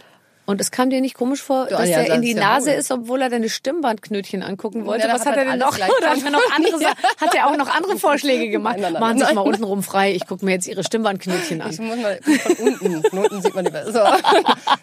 Und 0.48 0.62
es 0.62 0.72
kam 0.72 0.90
dir 0.90 1.02
nicht 1.02 1.14
komisch 1.14 1.44
vor, 1.44 1.66
dass 1.66 1.90
ja, 1.90 1.98
er 2.00 2.16
in 2.16 2.22
die 2.22 2.34
Nase 2.34 2.72
ist, 2.72 2.90
obwohl 2.90 3.22
er 3.22 3.30
deine 3.30 3.50
Stimmbandknötchen 3.50 4.42
angucken 4.42 4.86
wollte? 4.86 5.06
Ja, 5.06 5.14
Was 5.14 5.26
hat 5.26 5.34
hat 5.34 5.40
er 5.40 5.52
denn 5.52 5.60
noch? 5.60 5.76
Oder 5.76 5.86
hat 6.10 6.24
er 6.24 6.32
noch 6.32 6.42
andere, 6.56 6.86
hat 7.18 7.36
er 7.36 7.48
auch 7.48 7.58
noch 7.58 7.68
andere 7.68 7.98
Vorschläge 8.00 8.50
gemacht? 8.50 8.78
Nein, 8.80 8.94
nein, 8.94 8.94
nein, 8.94 9.02
Machen 9.02 9.20
Sie 9.20 9.26
sich 9.26 9.36
mal 9.36 9.42
unten 9.42 9.66
rum 9.66 9.84
frei. 9.84 10.14
Ich 10.14 10.26
gucke 10.26 10.46
mir 10.46 10.52
jetzt 10.52 10.66
Ihre 10.66 10.86
Stimmbandknötchen 10.86 11.62
an. 11.62 11.70
Ich 11.70 11.80
muss 11.80 11.98
mal 11.98 12.18
von 12.24 12.56
unten. 12.66 13.04
Von 13.10 13.20
unten 13.20 13.42
sieht 13.42 13.56
man 13.56 13.66
die 13.66 13.72
besser. 13.72 13.92
So. 13.92 14.00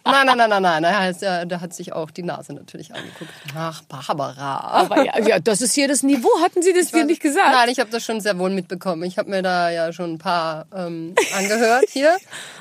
Nein, 0.04 0.26
nein, 0.26 0.36
nein, 0.36 0.50
nein, 0.50 0.62
nein. 0.62 0.82
Da 0.82 0.92
hat, 1.00 1.50
da 1.50 1.60
hat 1.62 1.72
sich 1.72 1.94
auch 1.94 2.10
die 2.10 2.24
Nase 2.24 2.52
natürlich 2.52 2.94
angeguckt. 2.94 3.30
Ach, 3.56 3.80
Barbara. 3.84 4.58
Aber 4.58 5.02
ja, 5.02 5.18
ja, 5.18 5.38
das 5.38 5.62
ist 5.62 5.72
hier 5.72 5.88
das 5.88 6.02
Niveau. 6.02 6.28
Hatten 6.42 6.60
Sie 6.60 6.74
das 6.74 6.90
dir 6.90 7.06
nicht 7.06 7.22
gesagt? 7.22 7.52
Nein, 7.52 7.70
ich 7.70 7.80
habe 7.80 7.88
das 7.88 8.04
schon 8.04 8.20
sehr 8.20 8.38
wohl 8.38 8.50
mitbekommen. 8.50 9.02
Ich 9.04 9.16
habe 9.16 9.30
mir 9.30 9.40
da 9.40 9.70
ja 9.70 9.94
schon 9.94 10.12
ein 10.12 10.18
paar 10.18 10.66
ähm, 10.76 11.14
angehört 11.34 11.86
hier. 11.88 12.14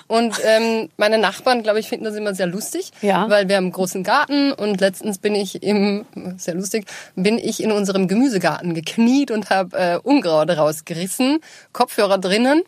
Und 0.08 0.40
ähm, 0.46 0.90
meine 0.96 1.18
Nachbarn, 1.18 1.64
glaube 1.64 1.80
ich, 1.80 1.90
finden 1.90 2.06
das 2.06 2.16
immer 2.16 2.34
sehr 2.34 2.48
lustig, 2.48 2.93
Ja. 3.02 3.30
weil 3.30 3.48
wir 3.50 3.58
haben 3.58 3.66
einen 3.66 3.72
großen 3.74 4.04
Garten 4.04 4.52
und 4.54 4.80
letztens 4.80 5.18
bin 5.18 5.36
ich 5.36 5.62
im, 5.64 6.06
sehr 6.38 6.54
lustig, 6.56 6.86
bin 7.16 7.38
ich 7.38 7.62
in 7.62 7.72
unserem 7.72 8.08
Gemüsegarten 8.08 8.74
gekniet 8.74 9.32
und 9.32 9.50
habe 9.50 9.78
äh, 9.78 9.98
Unkraut 10.02 10.50
rausgerissen, 10.50 11.40
Kopfhörer 11.74 12.18
drinnen, 12.18 12.64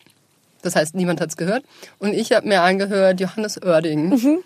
das 0.62 0.74
heißt, 0.76 0.94
niemand 0.94 1.20
hat's 1.20 1.36
gehört. 1.36 1.64
Und 1.98 2.12
ich 2.12 2.32
habe 2.32 2.48
mir 2.48 2.62
angehört 2.62 3.20
Johannes 3.20 3.62
Oerding 3.62 4.08
Mhm. 4.10 4.38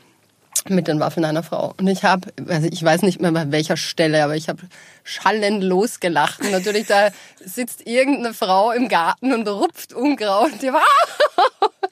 mit 0.69 0.87
den 0.89 1.01
Waffeln 1.01 1.25
einer 1.25 1.43
Frau. 1.43 1.73
Und 1.79 1.87
ich 1.87 2.05
habe, 2.05 2.29
also 2.49 2.69
ich 2.71 2.83
weiß 2.85 3.03
nicht 3.03 3.21
mehr 3.23 3.33
bei 3.33 3.51
welcher 3.51 3.79
Stelle, 3.79 4.23
aber 4.23 4.37
ich 4.37 4.49
habe 4.51 4.61
schallend 5.03 5.65
losgelacht. 5.65 6.41
Und 6.41 6.51
natürlich 6.51 6.87
da 6.87 7.09
sitzt 7.43 7.87
irgendeine 7.87 8.35
Frau 8.35 8.71
im 8.73 8.89
Garten 8.89 9.33
und 9.33 9.49
rupft 9.49 9.95
Unkraut. 9.95 10.51
Die 10.61 10.73
war 10.73 10.83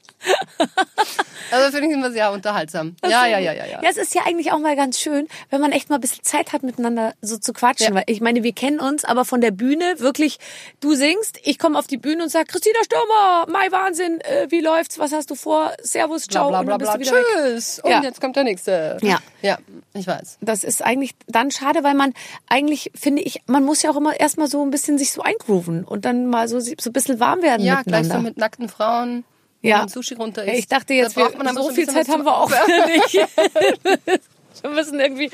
also 1.51 1.71
finde 1.77 1.89
ich 1.89 1.95
immer 1.95 2.11
sehr 2.11 2.31
unterhaltsam. 2.33 2.97
Ja, 3.05 3.27
ja, 3.27 3.39
ja, 3.39 3.53
ja, 3.53 3.65
ja. 3.67 3.83
Ja, 3.83 3.89
es 3.91 3.97
ist 3.97 4.15
ja 4.15 4.23
eigentlich 4.27 4.53
auch 4.53 4.59
mal 4.59 4.77
ganz 4.77 4.99
schön, 4.99 5.29
wenn 5.51 5.61
man 5.61 5.73
echt 5.73 5.89
mal 5.91 5.97
ein 5.97 6.01
bisschen 6.01 6.23
Zeit 6.25 6.53
hat, 6.53 6.63
miteinander 6.63 7.15
so 7.23 7.39
zu 7.39 7.53
quatschen. 7.53 7.89
Ja. 7.89 7.95
Weil 7.95 8.05
ich 8.07 8.21
meine, 8.21 8.43
wir 8.43 8.53
kennen 8.53 8.81
uns, 8.81 9.05
aber 9.05 9.25
von 9.25 9.41
der 9.41 9.51
Bühne 9.51 9.95
wirklich, 9.99 10.39
du 10.81 10.95
singst, 10.95 11.39
ich 11.43 11.59
komme 11.59 11.79
auf 11.79 11.87
die 11.87 11.97
Bühne 11.97 12.23
und 12.25 12.29
sag, 12.29 12.49
Christina 12.49 12.79
Stürmer, 12.85 13.47
Mai 13.49 13.71
Wahnsinn, 13.71 14.21
äh, 14.21 14.47
wie 14.51 14.61
läuft's, 14.61 14.99
was 14.99 15.13
hast 15.13 15.31
du 15.31 15.35
vor? 15.35 15.73
Servus, 15.83 16.27
Bla, 16.27 16.33
ciao. 16.41 16.49
bla, 16.51 16.61
und 16.61 16.67
bla, 16.67 16.79
dann 16.79 16.99
bist 16.99 17.11
bla. 17.11 17.19
weg. 17.19 17.25
Tschüss. 17.35 17.79
Und 17.81 17.91
Ja. 17.91 18.03
jetzt 18.03 18.21
kommt 18.21 18.37
der 18.37 18.45
nächste. 18.45 18.99
Ja. 19.03 19.19
Ja, 19.41 19.59
ich 19.95 20.07
weiß. 20.07 20.39
Das 20.41 20.65
ist 20.65 20.85
eigentlich 20.85 21.13
dann 21.29 21.51
schade, 21.51 21.85
weil 21.85 21.95
man 21.95 22.13
eigentlich, 22.49 22.91
finde 22.95 23.23
ich, 23.23 23.41
man 23.47 23.65
muss 23.65 23.83
ja 23.83 23.91
auch 23.91 23.97
immer 23.97 24.19
erstmal 24.19 24.49
so 24.49 24.63
ein 24.65 24.71
bisschen 24.71 24.99
sich 24.99 25.13
so 25.13 25.23
eingrooven 25.23 25.85
und 25.85 26.05
dann 26.05 26.27
mal 26.27 26.49
so, 26.49 26.59
so 26.59 26.73
ein 26.87 26.93
bisschen 26.93 27.21
warm 27.21 27.43
werden 27.43 27.65
Ja, 27.65 27.83
gleich 27.83 28.03
miteinander. 28.03 28.15
so 28.17 28.21
mit 28.23 28.37
nackten 28.37 28.69
Frauen. 28.69 29.25
Ja. 29.61 29.79
man 29.79 29.89
Sushi 29.89 30.15
runter 30.15 30.45
Ja, 30.45 30.53
isst. 30.53 30.61
ich 30.61 30.69
dachte 30.69 30.95
jetzt, 30.95 31.17
Da 31.17 31.23
braucht 31.29 31.39
wir, 31.43 31.53
so 31.55 31.71
viel 31.71 31.89
Zeit 31.89 32.09
haben 32.09 32.25
wir 32.25 32.37
auch 32.37 32.51
nicht. 32.87 33.15
Wir 34.61 34.71
müssen 34.71 34.99
irgendwie. 34.99 35.31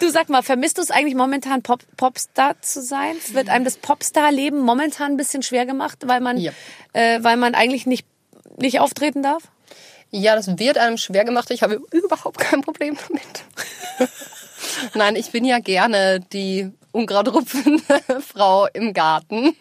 Du 0.00 0.10
sag 0.10 0.28
mal, 0.28 0.42
vermisst 0.42 0.78
du 0.78 0.82
es 0.82 0.90
eigentlich 0.90 1.14
momentan 1.14 1.62
Pop 1.62 1.82
Popstar 1.96 2.60
zu 2.62 2.82
sein? 2.82 3.14
Wird 3.30 3.48
einem 3.48 3.64
das 3.64 3.76
Popstar-Leben 3.76 4.58
momentan 4.58 5.12
ein 5.12 5.16
bisschen 5.16 5.44
schwer 5.44 5.66
gemacht, 5.66 5.98
weil 6.06 6.20
man, 6.20 6.38
Ja. 6.38 6.50
äh, 6.94 7.22
weil 7.22 7.36
man 7.36 7.54
eigentlich 7.54 7.86
nicht 7.86 8.04
nicht 8.56 8.80
auftreten 8.80 9.22
darf? 9.22 9.44
Ja, 10.10 10.34
das 10.34 10.58
wird 10.58 10.78
einem 10.78 10.96
schwer 10.96 11.24
gemacht. 11.24 11.50
Ich 11.52 11.62
habe 11.62 11.80
überhaupt 11.92 12.38
kein 12.40 12.60
Problem 12.60 12.96
damit. 13.08 14.10
Nein, 14.94 15.14
ich 15.16 15.30
bin 15.30 15.44
ja 15.44 15.60
gerne 15.60 16.18
die 16.32 16.72
ungrautrupfende 16.94 17.82
Frau 18.20 18.66
im 18.72 18.92
Garten. 18.92 19.54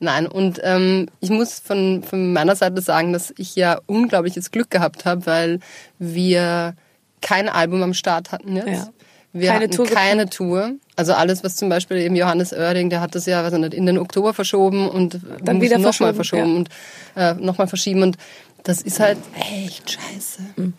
Nein, 0.00 0.26
und 0.26 0.60
ähm, 0.62 1.08
ich 1.20 1.30
muss 1.30 1.58
von, 1.58 2.02
von 2.02 2.32
meiner 2.32 2.56
Seite 2.56 2.80
sagen, 2.80 3.12
dass 3.12 3.32
ich 3.36 3.54
ja 3.54 3.78
unglaubliches 3.86 4.50
Glück 4.50 4.70
gehabt 4.70 5.04
habe, 5.04 5.26
weil 5.26 5.60
wir 5.98 6.74
kein 7.20 7.48
Album 7.48 7.82
am 7.82 7.94
Start 7.94 8.32
hatten 8.32 8.56
jetzt. 8.56 8.68
Ja. 8.68 8.88
Wir 9.34 9.48
Keine 9.48 9.64
hatten 9.64 9.76
Tour 9.76 9.86
keine 9.86 10.28
Tour. 10.28 10.72
Also 10.94 11.14
alles, 11.14 11.42
was 11.42 11.56
zum 11.56 11.70
Beispiel 11.70 11.96
eben 11.98 12.16
Johannes 12.16 12.52
Oerding, 12.52 12.90
der 12.90 13.00
hat 13.00 13.14
das 13.14 13.24
ja 13.24 13.42
weiß 13.42 13.54
ich 13.54 13.58
nicht, 13.60 13.72
in 13.72 13.86
den 13.86 13.96
Oktober 13.96 14.34
verschoben 14.34 14.88
und 14.88 15.20
Dann 15.42 15.62
wieder 15.62 15.78
nochmal 15.78 16.12
verschoben, 16.12 16.14
verschoben 16.14 16.56
und 16.56 16.68
äh, 17.16 17.34
nochmal 17.34 17.66
verschieben. 17.66 18.02
Und 18.02 18.18
das 18.62 18.82
ist 18.82 19.00
halt 19.00 19.18
echt 19.34 19.92
scheiße. 19.92 20.42
Mhm. 20.56 20.74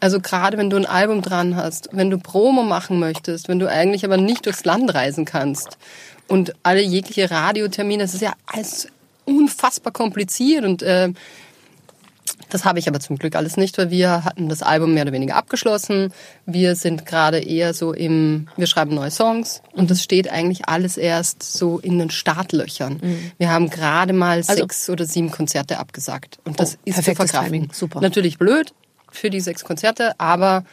Also 0.00 0.20
gerade 0.20 0.58
wenn 0.58 0.70
du 0.70 0.76
ein 0.76 0.86
Album 0.86 1.22
dran 1.22 1.56
hast, 1.56 1.88
wenn 1.92 2.10
du 2.10 2.18
Promo 2.18 2.62
machen 2.62 2.98
möchtest, 2.98 3.48
wenn 3.48 3.58
du 3.58 3.68
eigentlich 3.68 4.04
aber 4.04 4.16
nicht 4.16 4.46
durchs 4.46 4.64
Land 4.64 4.94
reisen 4.94 5.24
kannst 5.24 5.76
und 6.28 6.54
alle 6.62 6.80
jegliche 6.82 7.30
Radiotermine, 7.30 8.04
das 8.04 8.14
ist 8.14 8.20
ja 8.22 8.32
alles 8.46 8.88
unfassbar 9.24 9.92
kompliziert 9.92 10.64
und 10.64 10.82
äh, 10.82 11.10
Das 12.50 12.64
habe 12.64 12.78
ich 12.78 12.88
aber 12.88 13.00
zum 13.00 13.18
Glück 13.18 13.34
alles 13.36 13.56
nicht, 13.58 13.76
weil 13.76 13.90
wir 13.90 14.24
hatten 14.24 14.48
das 14.48 14.62
Album 14.62 14.94
mehr 14.94 15.02
oder 15.02 15.12
weniger 15.12 15.36
abgeschlossen. 15.36 16.12
Wir 16.46 16.76
sind 16.76 17.04
gerade 17.04 17.40
eher 17.40 17.74
so 17.74 17.92
im, 17.92 18.48
wir 18.56 18.66
schreiben 18.66 18.94
neue 18.94 19.10
Songs 19.10 19.60
und 19.72 19.90
das 19.90 20.02
steht 20.02 20.30
eigentlich 20.30 20.66
alles 20.68 20.96
erst 20.96 21.42
so 21.42 21.78
in 21.78 21.98
den 21.98 22.10
Startlöchern. 22.10 23.00
Wir 23.36 23.50
haben 23.50 23.68
gerade 23.68 24.12
mal 24.14 24.42
sechs 24.44 24.88
oder 24.88 25.04
sieben 25.04 25.30
Konzerte 25.30 25.78
abgesagt 25.78 26.38
und 26.44 26.58
das 26.60 26.76
Oh, 26.76 26.80
ist 26.84 26.96
zu 26.96 27.02
verkraften. 27.14 27.44
Timing. 27.52 27.72
Super. 27.72 28.00
Natürlich 28.00 28.38
blöd 28.38 28.72
für 29.10 29.30
die 29.30 29.40
sechs 29.40 29.64
Konzerte, 29.64 30.12
aber 30.18 30.64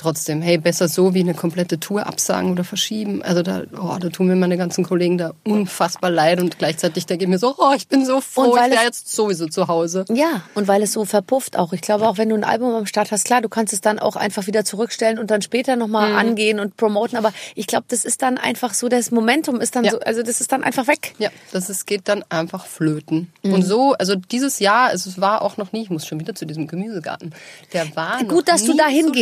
trotzdem, 0.00 0.42
hey, 0.42 0.58
besser 0.58 0.88
so 0.88 1.14
wie 1.14 1.20
eine 1.20 1.34
komplette 1.34 1.78
Tour 1.78 2.06
absagen 2.06 2.50
oder 2.50 2.64
verschieben. 2.64 3.22
Also 3.22 3.42
da, 3.42 3.62
oh, 3.80 3.96
da 4.00 4.08
tun 4.08 4.26
mir 4.28 4.36
meine 4.36 4.56
ganzen 4.56 4.84
Kollegen 4.84 5.18
da 5.18 5.32
unfassbar 5.44 6.10
leid 6.10 6.40
und 6.40 6.58
gleichzeitig 6.58 7.06
denke 7.06 7.24
ich 7.24 7.28
mir 7.30 7.38
so, 7.38 7.54
oh, 7.58 7.72
ich 7.76 7.86
bin 7.88 8.04
so 8.04 8.20
froh, 8.20 8.56
ich 8.56 8.70
wäre 8.72 8.84
jetzt 8.84 9.12
sowieso 9.12 9.46
zu 9.46 9.68
Hause. 9.68 10.04
Ja, 10.08 10.42
und 10.54 10.68
weil 10.68 10.82
es 10.82 10.92
so 10.92 11.04
verpufft 11.04 11.56
auch. 11.58 11.72
Ich 11.72 11.80
glaube, 11.82 12.08
auch 12.08 12.18
wenn 12.18 12.28
du 12.30 12.34
ein 12.34 12.44
Album 12.44 12.74
am 12.74 12.86
Start 12.86 13.10
hast, 13.12 13.24
klar, 13.24 13.40
du 13.42 13.48
kannst 13.48 13.72
es 13.72 13.80
dann 13.80 13.98
auch 13.98 14.16
einfach 14.16 14.46
wieder 14.46 14.64
zurückstellen 14.64 15.18
und 15.18 15.30
dann 15.30 15.42
später 15.42 15.74
Mhm. 15.76 15.80
nochmal 15.80 16.14
angehen 16.14 16.58
und 16.60 16.76
promoten. 16.76 17.18
Aber 17.18 17.32
ich 17.54 17.66
glaube, 17.66 17.84
das 17.88 18.04
ist 18.04 18.22
dann 18.22 18.38
einfach 18.38 18.74
so, 18.74 18.88
das 18.88 19.10
Momentum 19.10 19.60
ist 19.60 19.76
dann 19.76 19.84
Ja. 19.84 19.92
so, 19.92 20.00
also 20.00 20.22
das 20.22 20.40
ist 20.40 20.50
dann 20.52 20.64
einfach 20.64 20.86
weg. 20.86 21.14
Ja, 21.18 21.28
das 21.52 21.68
ist, 21.70 21.86
geht 21.86 22.08
dann 22.08 22.24
einfach 22.30 22.66
flöten. 22.66 23.30
Mhm. 23.42 23.52
Und 23.54 23.62
so, 23.62 23.92
also 23.98 24.14
dieses 24.16 24.58
Jahr, 24.60 24.88
also 24.88 25.10
es 25.10 25.20
war 25.20 25.42
auch 25.42 25.56
noch 25.58 25.72
nie, 25.72 25.82
ich 25.82 25.90
muss 25.90 26.06
schon 26.06 26.18
wieder 26.20 26.34
zu 26.34 26.46
diesem 26.46 26.66
Gemüsegarten. 26.66 27.34
Der 27.72 27.94
war 27.96 28.24
Gut, 28.24 28.48
dass 28.48 28.64
du 28.64 28.72
nie 28.72 28.78
dahin 28.78 29.12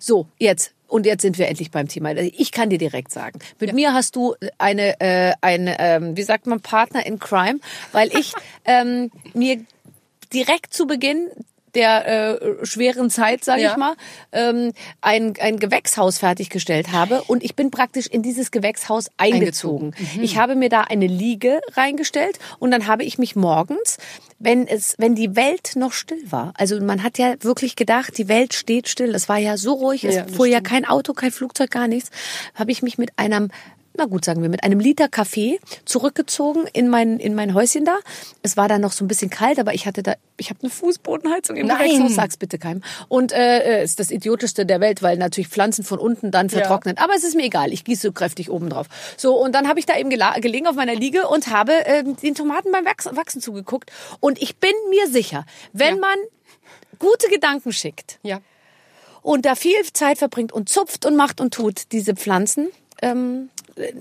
so. 0.00 0.17
So, 0.18 0.26
jetzt. 0.38 0.72
Und 0.88 1.04
jetzt 1.04 1.20
sind 1.20 1.36
wir 1.38 1.48
endlich 1.48 1.70
beim 1.70 1.86
Thema. 1.86 2.08
Also 2.08 2.30
Ich 2.34 2.50
kann 2.50 2.70
dir 2.70 2.78
direkt 2.78 3.12
sagen, 3.12 3.40
mit 3.60 3.74
mir 3.74 3.92
hast 3.92 4.16
du 4.16 4.34
eine, 4.56 4.98
äh, 5.00 5.34
eine 5.42 5.76
ähm, 5.78 6.16
wie 6.16 6.22
sagt 6.22 6.46
man, 6.46 6.60
Partner 6.60 7.04
in 7.04 7.18
Crime, 7.18 7.60
weil 7.92 8.08
ich 8.16 8.32
ähm, 8.64 9.10
mir 9.34 9.60
direkt 10.32 10.72
zu 10.72 10.86
Beginn 10.86 11.28
der 11.74 12.40
äh, 12.40 12.66
schweren 12.66 13.10
Zeit, 13.10 13.44
sage 13.44 13.62
Ja. 13.62 13.72
ich 13.72 13.76
mal, 13.76 13.94
ähm, 14.32 14.72
ein, 15.02 15.34
ein 15.38 15.58
Gewächshaus 15.58 16.18
fertiggestellt 16.18 16.90
habe 16.92 17.22
und 17.24 17.44
ich 17.44 17.54
bin 17.54 17.70
praktisch 17.70 18.06
in 18.06 18.22
dieses 18.22 18.50
Gewächshaus 18.50 19.10
eingezogen. 19.18 19.94
Mhm. 20.14 20.22
Ich 20.22 20.38
habe 20.38 20.56
mir 20.56 20.70
da 20.70 20.82
eine 20.82 21.06
Liege 21.06 21.60
reingestellt 21.74 22.38
und 22.58 22.70
dann 22.70 22.86
habe 22.86 23.04
ich 23.04 23.18
mich 23.18 23.36
morgens, 23.36 23.98
wenn 24.38 24.66
es, 24.68 24.94
wenn 24.98 25.14
die 25.14 25.34
Welt 25.34 25.72
noch 25.74 25.92
still 25.92 26.22
war, 26.30 26.52
also 26.56 26.80
man 26.80 27.02
hat 27.02 27.18
ja 27.18 27.34
wirklich 27.40 27.74
gedacht, 27.76 28.16
die 28.18 28.28
Welt 28.28 28.54
steht 28.54 28.88
still. 28.88 29.14
Es 29.14 29.28
war 29.28 29.38
ja 29.38 29.56
so 29.56 29.72
ruhig, 29.72 30.04
es 30.04 30.14
Ja, 30.14 30.26
fuhr 30.26 30.46
ja 30.46 30.58
stimmt. 30.58 30.68
kein 30.68 30.84
Auto, 30.84 31.12
kein 31.12 31.32
Flugzeug, 31.32 31.70
gar 31.70 31.88
nichts, 31.88 32.10
habe 32.54 32.70
ich 32.70 32.82
mich 32.82 32.98
mit 32.98 33.10
einem 33.16 33.50
na 33.98 34.06
gut, 34.06 34.24
sagen 34.24 34.40
wir, 34.40 34.48
mit 34.48 34.64
einem 34.64 34.80
Liter 34.80 35.08
Kaffee 35.08 35.60
zurückgezogen 35.84 36.66
in 36.72 36.88
mein, 36.88 37.18
in 37.18 37.34
mein 37.34 37.52
Häuschen 37.52 37.84
da. 37.84 37.98
Es 38.42 38.56
war 38.56 38.68
dann 38.68 38.80
noch 38.80 38.92
so 38.92 39.04
ein 39.04 39.08
bisschen 39.08 39.28
kalt, 39.28 39.58
aber 39.58 39.74
ich 39.74 39.86
hatte 39.86 40.02
da, 40.02 40.14
ich 40.38 40.48
habe 40.50 40.60
eine 40.62 40.70
Fußbodenheizung 40.70 41.56
im 41.56 41.66
Nein. 41.66 41.78
Gewächshaus, 41.78 42.14
sag's 42.14 42.36
bitte 42.36 42.58
keinem. 42.58 42.82
Und 43.08 43.32
äh, 43.32 43.82
ist 43.82 44.00
das 44.00 44.10
idiotischste 44.10 44.64
der 44.64 44.80
Welt, 44.80 45.02
weil 45.02 45.18
natürlich 45.18 45.48
Pflanzen 45.48 45.84
von 45.84 45.98
unten 45.98 46.30
dann 46.30 46.48
vertrocknen. 46.48 46.96
Aber 46.98 47.14
es 47.14 47.24
ist 47.24 47.34
mir 47.34 47.44
egal, 47.44 47.72
ich 47.72 47.84
gieße 47.84 48.02
so 48.08 48.12
kräftig 48.12 48.50
oben 48.50 48.70
drauf. 48.70 48.86
So, 49.16 49.34
und 49.36 49.52
dann 49.54 49.68
habe 49.68 49.80
ich 49.80 49.86
da 49.86 49.98
eben 49.98 50.10
gelegen 50.10 50.66
auf 50.68 50.76
meiner 50.76 50.94
Liege 50.94 51.26
und 51.28 51.48
habe 51.48 51.72
äh, 51.86 52.04
den 52.04 52.34
Tomaten 52.34 52.70
beim 52.72 52.84
Wachs- 52.86 53.14
Wachsen 53.16 53.40
zugeguckt. 53.42 53.90
Und 54.20 54.40
ich 54.40 54.56
bin 54.58 54.72
mir 54.90 55.08
sicher, 55.08 55.44
wenn 55.72 55.96
Ja. 55.96 56.00
man 56.00 56.18
gute 56.98 57.28
Gedanken 57.28 57.72
schickt, 57.72 58.18
Ja. 58.22 58.40
und 59.22 59.44
da 59.44 59.54
viel 59.54 59.74
Zeit 59.92 60.18
verbringt 60.18 60.52
und 60.52 60.68
zupft 60.68 61.04
und 61.04 61.16
macht 61.16 61.40
und 61.40 61.52
tut, 61.54 61.92
diese 61.92 62.14
Pflanzen 62.14 62.68
ähm, 63.02 63.50
äh, 63.76 63.92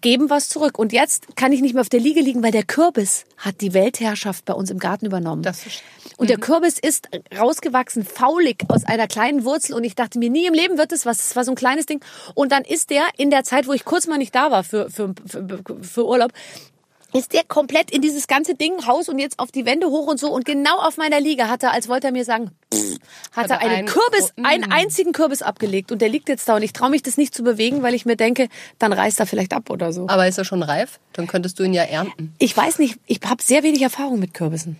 geben 0.00 0.30
was 0.30 0.48
zurück. 0.48 0.78
Und 0.78 0.92
jetzt 0.92 1.36
kann 1.36 1.52
ich 1.52 1.60
nicht 1.60 1.74
mehr 1.74 1.80
auf 1.80 1.88
der 1.88 2.00
Liege 2.00 2.20
liegen, 2.20 2.42
weil 2.42 2.52
der 2.52 2.64
Kürbis 2.64 3.24
hat 3.36 3.60
die 3.60 3.74
Weltherrschaft 3.74 4.44
bei 4.44 4.54
uns 4.54 4.70
im 4.70 4.78
Garten 4.78 5.06
übernommen. 5.06 5.42
Und 6.16 6.30
der 6.30 6.38
Kürbis 6.38 6.78
ist 6.78 7.08
rausgewachsen, 7.36 8.04
faulig 8.04 8.64
aus 8.68 8.84
einer 8.84 9.06
kleinen 9.06 9.44
Wurzel. 9.44 9.74
Und 9.74 9.84
ich 9.84 9.94
dachte 9.94 10.18
mir, 10.18 10.30
nie 10.30 10.46
im 10.46 10.54
Leben 10.54 10.78
wird 10.78 10.92
es 10.92 11.06
was. 11.06 11.28
Es 11.28 11.36
war 11.36 11.44
so 11.44 11.52
ein 11.52 11.56
kleines 11.56 11.86
Ding. 11.86 12.00
Und 12.34 12.52
dann 12.52 12.64
ist 12.64 12.90
der 12.90 13.04
in 13.16 13.30
der 13.30 13.44
Zeit, 13.44 13.66
wo 13.66 13.72
ich 13.72 13.84
kurz 13.84 14.06
mal 14.06 14.18
nicht 14.18 14.34
da 14.34 14.50
war 14.50 14.64
für, 14.64 14.90
für, 14.90 15.14
für, 15.26 15.62
für 15.82 16.06
Urlaub, 16.06 16.32
ist 17.12 17.32
der 17.32 17.44
komplett 17.44 17.90
in 17.90 18.02
dieses 18.02 18.26
ganze 18.26 18.54
Ding 18.54 18.86
Haus 18.86 19.08
und 19.08 19.18
jetzt 19.18 19.38
auf 19.38 19.50
die 19.50 19.66
Wände 19.66 19.88
hoch 19.88 20.06
und 20.06 20.18
so 20.18 20.32
und 20.32 20.44
genau 20.44 20.78
auf 20.78 20.96
meiner 20.96 21.20
Liege 21.20 21.48
hat 21.48 21.62
er, 21.62 21.72
als 21.72 21.88
wollte 21.88 22.08
er 22.08 22.12
mir 22.12 22.24
sagen, 22.24 22.50
pff, 22.74 22.98
hat 23.32 23.50
er 23.50 23.60
einen 23.60 23.86
Kürbis, 23.86 24.32
oh, 24.36 24.42
einen 24.44 24.70
einzigen 24.70 25.12
Kürbis 25.12 25.42
abgelegt 25.42 25.92
und 25.92 26.02
der 26.02 26.08
liegt 26.08 26.28
jetzt 26.28 26.48
da 26.48 26.56
und 26.56 26.62
ich 26.62 26.72
traue 26.72 26.90
mich 26.90 27.02
das 27.02 27.16
nicht 27.16 27.34
zu 27.34 27.42
bewegen, 27.42 27.82
weil 27.82 27.94
ich 27.94 28.06
mir 28.06 28.16
denke, 28.16 28.48
dann 28.78 28.92
reißt 28.92 29.20
er 29.20 29.26
vielleicht 29.26 29.52
ab 29.52 29.70
oder 29.70 29.92
so. 29.92 30.06
Aber 30.08 30.26
ist 30.26 30.38
er 30.38 30.44
schon 30.44 30.62
reif? 30.62 30.98
Dann 31.12 31.26
könntest 31.26 31.58
du 31.58 31.64
ihn 31.64 31.74
ja 31.74 31.82
ernten. 31.82 32.34
Ich 32.38 32.56
weiß 32.56 32.78
nicht, 32.78 32.98
ich 33.06 33.20
habe 33.24 33.42
sehr 33.42 33.62
wenig 33.62 33.82
Erfahrung 33.82 34.18
mit 34.18 34.34
Kürbissen. 34.34 34.78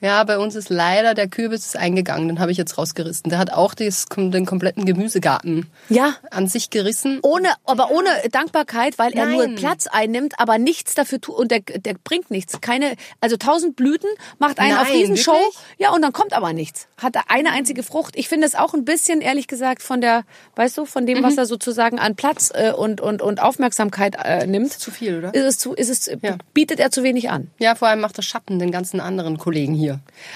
Ja, 0.00 0.22
bei 0.22 0.38
uns 0.38 0.54
ist 0.54 0.68
leider 0.70 1.14
der 1.14 1.26
Kürbis 1.28 1.66
ist 1.66 1.76
eingegangen. 1.76 2.28
Den 2.28 2.38
habe 2.38 2.52
ich 2.52 2.56
jetzt 2.58 2.78
rausgerissen. 2.78 3.30
Der 3.30 3.38
hat 3.40 3.52
auch 3.52 3.74
das, 3.74 4.04
den 4.16 4.46
kompletten 4.46 4.84
Gemüsegarten 4.86 5.66
Ja. 5.88 6.14
an 6.30 6.46
sich 6.46 6.70
gerissen. 6.70 7.18
Ohne, 7.22 7.48
aber 7.64 7.90
ohne 7.90 8.08
Dankbarkeit, 8.30 8.96
weil 8.98 9.12
er 9.14 9.26
nur 9.26 9.44
Nein. 9.46 9.56
Platz 9.56 9.88
einnimmt, 9.88 10.34
aber 10.38 10.58
nichts 10.58 10.94
dafür 10.94 11.20
tut 11.20 11.34
und 11.34 11.50
der, 11.50 11.60
der 11.60 11.94
bringt 12.04 12.30
nichts. 12.30 12.60
Keine, 12.60 12.94
also 13.20 13.36
tausend 13.36 13.74
Blüten 13.74 14.08
macht 14.38 14.60
einen 14.60 14.76
auf 14.78 14.84
Nein, 14.88 14.98
Riesenshow. 14.98 15.32
wirklich? 15.32 15.54
Ja, 15.78 15.90
und 15.92 16.02
dann 16.02 16.12
kommt 16.12 16.32
aber 16.32 16.52
nichts. 16.52 16.86
Hat 16.96 17.16
er 17.16 17.24
eine 17.28 17.50
einzige 17.50 17.82
Frucht. 17.82 18.14
Ich 18.16 18.28
finde 18.28 18.46
es 18.46 18.54
auch 18.54 18.74
ein 18.74 18.84
bisschen, 18.84 19.20
ehrlich 19.20 19.48
gesagt, 19.48 19.82
von 19.82 20.00
der, 20.00 20.22
weißt 20.54 20.78
du, 20.78 20.84
von 20.84 21.06
dem, 21.06 21.18
Mhm. 21.18 21.22
was 21.24 21.36
er 21.38 21.46
sozusagen 21.46 21.98
an 21.98 22.14
Platz 22.14 22.52
äh, 22.54 22.70
und, 22.72 23.00
und, 23.00 23.20
und 23.20 23.42
Aufmerksamkeit 23.42 24.16
äh, 24.22 24.46
nimmt. 24.46 24.72
Zu 24.72 24.92
viel, 24.92 25.18
oder? 25.18 25.34
Ist 25.34 25.44
es 25.44 25.58
zu, 25.58 25.72
ist 25.74 25.88
es, 25.90 26.06
Ja. 26.22 26.36
bietet 26.54 26.78
er 26.78 26.92
zu 26.92 27.02
wenig 27.02 27.30
an. 27.30 27.50
Ja, 27.58 27.74
vor 27.74 27.88
allem 27.88 28.00
macht 28.00 28.16
er 28.18 28.22
Schatten 28.22 28.60
den 28.60 28.70
ganzen 28.70 29.00
anderen 29.00 29.38
Kollegen 29.38 29.74
hier. 29.74 29.87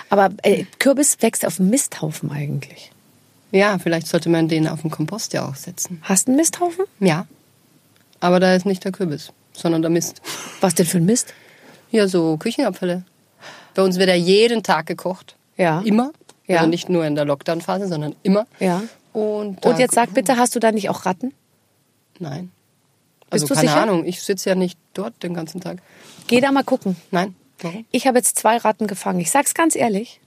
Aber 0.08 0.30
äh, 0.42 0.64
Kürbis 0.78 1.18
wächst 1.20 1.46
auf 1.46 1.58
Misthaufen 1.58 2.30
eigentlich. 2.30 2.90
Ja, 3.50 3.78
vielleicht 3.78 4.06
sollte 4.06 4.30
man 4.30 4.48
den 4.48 4.66
auf 4.66 4.80
den 4.82 4.90
Kompost 4.90 5.32
ja 5.34 5.46
auch 5.46 5.56
setzen. 5.56 6.00
Hast 6.02 6.26
du 6.26 6.32
einen 6.32 6.36
Misthaufen? 6.38 6.86
Ja. 7.00 7.26
Aber 8.20 8.40
da 8.40 8.54
ist 8.54 8.64
nicht 8.64 8.84
der 8.84 8.92
Kürbis, 8.92 9.32
sondern 9.52 9.82
der 9.82 9.90
Mist. 9.90 10.22
Was 10.60 10.74
denn 10.74 10.86
für 10.86 10.98
ein 10.98 11.04
Mist? 11.04 11.34
Ja, 11.90 12.08
so 12.08 12.38
Küchenabfälle. 12.38 13.04
Bei 13.74 13.82
uns 13.82 13.98
wird 13.98 14.08
er 14.08 14.16
jeden 14.16 14.62
Tag 14.62 14.86
gekocht. 14.86 15.36
Ja. 15.56 15.82
Immer. 15.84 16.12
Ja. 16.46 16.58
Also 16.58 16.70
nicht 16.70 16.88
nur 16.88 17.04
in 17.04 17.14
der 17.14 17.24
Lockdown-Phase, 17.24 17.88
sondern 17.88 18.14
immer. 18.22 18.46
Ja. 18.58 18.82
Und, 19.12 19.64
Und 19.64 19.78
jetzt 19.78 19.94
sag 19.94 20.14
bitte, 20.14 20.36
hast 20.38 20.54
du 20.54 20.60
da 20.60 20.72
nicht 20.72 20.88
auch 20.88 21.04
Ratten? 21.04 21.34
Nein. 22.18 22.50
Also 23.28 23.46
du 23.46 23.54
keine 23.54 23.68
sicher? 23.68 23.82
Ahnung, 23.82 24.04
ich 24.04 24.22
sitze 24.22 24.50
ja 24.50 24.54
nicht 24.54 24.78
dort 24.94 25.22
den 25.22 25.34
ganzen 25.34 25.60
Tag. 25.60 25.78
Geh 26.26 26.40
da 26.40 26.52
mal 26.52 26.64
gucken. 26.64 26.96
Nein. 27.10 27.34
Warum? 27.64 27.86
Ich 27.90 28.06
habe 28.06 28.18
jetzt 28.18 28.38
zwei 28.38 28.56
Ratten 28.56 28.86
gefangen. 28.86 29.20
Ich 29.20 29.30
sag's 29.30 29.54
ganz 29.54 29.76
ehrlich. 29.76 30.20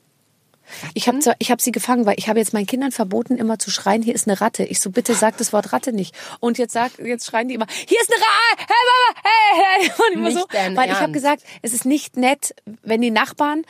Ich 0.93 1.07
habe 1.07 1.19
ich 1.39 1.51
hab 1.51 1.61
sie 1.61 1.71
gefangen, 1.71 2.05
weil 2.05 2.15
ich 2.17 2.27
habe 2.27 2.39
jetzt 2.39 2.53
meinen 2.53 2.65
Kindern 2.65 2.91
verboten, 2.91 3.37
immer 3.37 3.59
zu 3.59 3.69
schreien, 3.69 4.01
hier 4.01 4.15
ist 4.15 4.27
eine 4.27 4.41
Ratte. 4.41 4.63
Ich 4.63 4.79
so, 4.79 4.89
bitte 4.89 5.13
sag 5.13 5.37
das 5.37 5.53
Wort 5.53 5.73
Ratte 5.73 5.93
nicht. 5.93 6.15
Und 6.39 6.57
jetzt 6.57 6.73
sag, 6.73 6.97
jetzt 6.99 7.25
schreien 7.25 7.47
die 7.47 7.53
immer, 7.53 7.67
hier 7.87 7.99
ist 8.01 8.11
eine 8.11 8.21
Ratte, 8.21 8.73
hey 8.73 8.75
Mama, 8.91 9.21
hey, 9.23 9.61
hey. 9.79 9.91
Und 10.07 10.13
immer 10.13 10.29
Nicht 10.29 10.39
so, 10.39 10.45
dein 10.51 10.75
weil 10.75 10.89
ich 10.89 10.99
habe 10.99 11.11
gesagt, 11.11 11.43
es 11.61 11.73
ist 11.73 11.85
nicht 11.85 12.17
nett, 12.17 12.55
wenn 12.81 13.01
die 13.01 13.11
Nachbarn 13.11 13.63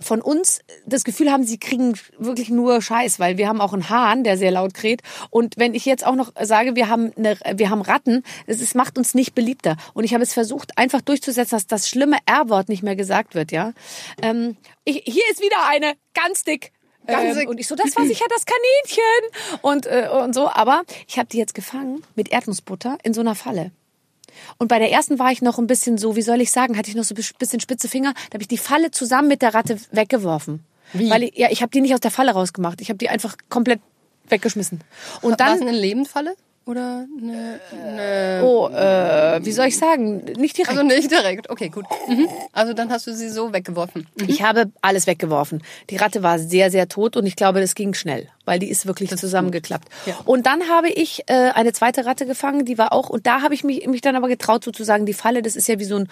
von 0.00 0.20
uns 0.20 0.60
das 0.86 1.04
Gefühl 1.04 1.30
haben, 1.30 1.44
sie 1.44 1.58
kriegen 1.58 1.94
wirklich 2.18 2.50
nur 2.50 2.80
Scheiß, 2.80 3.18
weil 3.18 3.38
wir 3.38 3.48
haben 3.48 3.60
auch 3.60 3.72
einen 3.72 3.88
Hahn, 3.88 4.24
der 4.24 4.36
sehr 4.36 4.50
laut 4.50 4.74
kräht. 4.74 5.02
Und 5.30 5.54
wenn 5.56 5.74
ich 5.74 5.84
jetzt 5.84 6.06
auch 6.06 6.14
noch 6.14 6.32
sage, 6.40 6.76
wir 6.76 6.88
haben 6.88 7.12
eine, 7.16 7.36
wir 7.54 7.70
haben 7.70 7.82
Ratten, 7.82 8.22
es 8.46 8.60
ist, 8.60 8.74
macht 8.74 8.98
uns 8.98 9.14
nicht 9.14 9.34
beliebter. 9.34 9.76
Und 9.94 10.04
ich 10.04 10.14
habe 10.14 10.22
es 10.22 10.32
versucht, 10.32 10.76
einfach 10.78 11.00
durchzusetzen, 11.00 11.56
dass 11.56 11.66
das 11.66 11.88
schlimme 11.88 12.18
R-Wort 12.26 12.68
nicht 12.68 12.82
mehr 12.82 12.96
gesagt 12.96 13.34
wird, 13.34 13.52
ja. 13.52 13.72
Ähm, 14.22 14.56
ich, 14.84 15.02
hier 15.04 15.24
ist 15.30 15.40
wieder 15.40 15.66
eine, 15.66 15.94
ganz 16.14 16.44
dick. 16.44 16.72
Ganz 17.06 17.38
Ähm, 17.38 17.48
und 17.48 17.58
ich 17.58 17.66
so, 17.66 17.74
das 17.74 17.96
war 17.96 18.06
sicher 18.06 18.26
das 18.28 18.44
Kaninchen 18.44 19.60
und 19.62 19.86
äh, 19.86 20.08
und 20.10 20.34
so. 20.34 20.48
Aber 20.48 20.82
ich 21.06 21.18
habe 21.18 21.28
die 21.28 21.38
jetzt 21.38 21.54
gefangen 21.54 22.02
mit 22.14 22.30
Erdnussbutter 22.30 22.98
in 23.02 23.14
so 23.14 23.20
einer 23.20 23.34
Falle. 23.34 23.72
Und 24.58 24.68
bei 24.68 24.78
der 24.78 24.90
ersten 24.90 25.18
war 25.18 25.30
ich 25.30 25.42
noch 25.42 25.58
ein 25.58 25.66
bisschen 25.66 25.98
so, 25.98 26.16
wie 26.16 26.22
soll 26.22 26.40
ich 26.40 26.50
sagen, 26.50 26.76
hatte 26.76 26.90
ich 26.90 26.96
noch 26.96 27.04
so 27.04 27.14
ein 27.14 27.22
bisschen 27.38 27.60
spitze 27.60 27.88
Finger. 27.88 28.14
Da 28.30 28.34
habe 28.34 28.42
ich 28.42 28.48
die 28.48 28.58
Falle 28.58 28.90
zusammen 28.90 29.28
mit 29.28 29.42
der 29.42 29.54
Ratte 29.54 29.78
weggeworfen. 29.92 30.64
Wie? 30.92 31.10
Weil 31.10 31.24
ich, 31.24 31.36
ja, 31.36 31.48
ich 31.50 31.62
habe 31.62 31.70
die 31.70 31.80
nicht 31.80 31.94
aus 31.94 32.00
der 32.00 32.10
Falle 32.10 32.32
rausgemacht. 32.32 32.80
Ich 32.80 32.88
habe 32.88 32.98
die 32.98 33.08
einfach 33.08 33.36
komplett 33.48 33.80
weggeschmissen. 34.28 34.80
Und 35.22 35.38
War 35.38 35.52
es 35.52 35.58
dann, 35.58 35.68
eine 35.68 35.76
Lebendfalle? 35.76 36.34
Oder 36.68 37.06
eine, 37.18 37.60
eine 37.72 38.44
oh, 38.44 38.68
äh, 38.68 39.42
wie 39.42 39.52
soll 39.52 39.68
ich 39.68 39.78
sagen, 39.78 40.18
nicht 40.36 40.58
direkt. 40.58 40.76
Also 40.76 40.82
nicht 40.82 41.10
direkt. 41.10 41.48
Okay, 41.48 41.70
gut. 41.70 41.86
Mhm. 42.06 42.28
Also 42.52 42.74
dann 42.74 42.90
hast 42.90 43.06
du 43.06 43.14
sie 43.14 43.30
so 43.30 43.54
weggeworfen. 43.54 44.06
Ich 44.26 44.42
habe 44.42 44.70
alles 44.82 45.06
weggeworfen. 45.06 45.62
Die 45.88 45.96
Ratte 45.96 46.22
war 46.22 46.38
sehr, 46.38 46.70
sehr 46.70 46.86
tot 46.86 47.16
und 47.16 47.24
ich 47.24 47.36
glaube, 47.36 47.62
das 47.62 47.74
ging 47.74 47.94
schnell, 47.94 48.28
weil 48.44 48.58
die 48.58 48.68
ist 48.68 48.84
wirklich 48.84 49.08
zusammengeklappt. 49.16 49.88
Ja. 50.04 50.18
Und 50.26 50.44
dann 50.44 50.68
habe 50.68 50.90
ich 50.90 51.22
äh, 51.28 51.52
eine 51.54 51.72
zweite 51.72 52.04
Ratte 52.04 52.26
gefangen, 52.26 52.66
die 52.66 52.76
war 52.76 52.92
auch, 52.92 53.08
und 53.08 53.26
da 53.26 53.40
habe 53.40 53.54
ich 53.54 53.64
mich, 53.64 53.86
mich 53.86 54.02
dann 54.02 54.14
aber 54.14 54.28
getraut 54.28 54.62
sozusagen, 54.62 55.06
die 55.06 55.14
Falle, 55.14 55.40
das 55.40 55.56
ist 55.56 55.68
ja 55.68 55.78
wie 55.78 55.84
so 55.84 55.96
ein, 55.96 56.08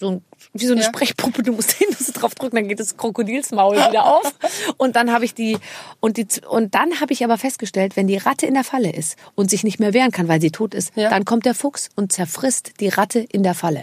so 0.00 0.08
ein 0.10 0.24
wie 0.54 0.66
so 0.66 0.72
eine 0.72 0.80
Ja. 0.82 0.88
Sprechpuppe, 0.88 1.42
du 1.44 1.52
musst 1.52 1.70
hin, 1.78 1.86
musst 1.90 2.20
drauf 2.20 2.34
drücken, 2.34 2.56
dann 2.56 2.66
geht 2.68 2.80
das 2.80 2.96
Krokodilsmaul 2.96 3.76
wieder 3.76 4.06
auf. 4.06 4.34
Und 4.78 4.96
dann 4.96 5.12
habe 5.12 5.24
ich 5.24 5.34
die, 5.34 5.58
und 6.00 6.16
die, 6.16 6.26
und 6.48 6.74
dann 6.74 7.00
habe 7.00 7.12
ich 7.12 7.22
aber 7.22 7.38
festgestellt, 7.38 7.96
wenn 7.96 8.06
die 8.08 8.16
Ratte 8.16 8.46
in 8.46 8.54
der 8.54 8.64
Falle 8.64 8.90
ist 8.92 9.16
und 9.36 9.48
sich 9.50 9.62
nicht 9.62 9.78
mehr 9.78 9.92
wehren 9.94 10.10
kann, 10.10 10.26
weil 10.26 10.40
sie 10.40 10.50
tot 10.50 10.74
ist, 10.74 10.96
Ja. 10.96 11.10
dann 11.10 11.24
kommt 11.24 11.44
der 11.46 11.54
Fuchs 11.54 11.88
und 11.94 12.10
zerfrisst 12.12 12.80
die 12.80 12.88
Ratte 12.88 13.20
in 13.20 13.42
der 13.44 13.54
Falle. 13.54 13.82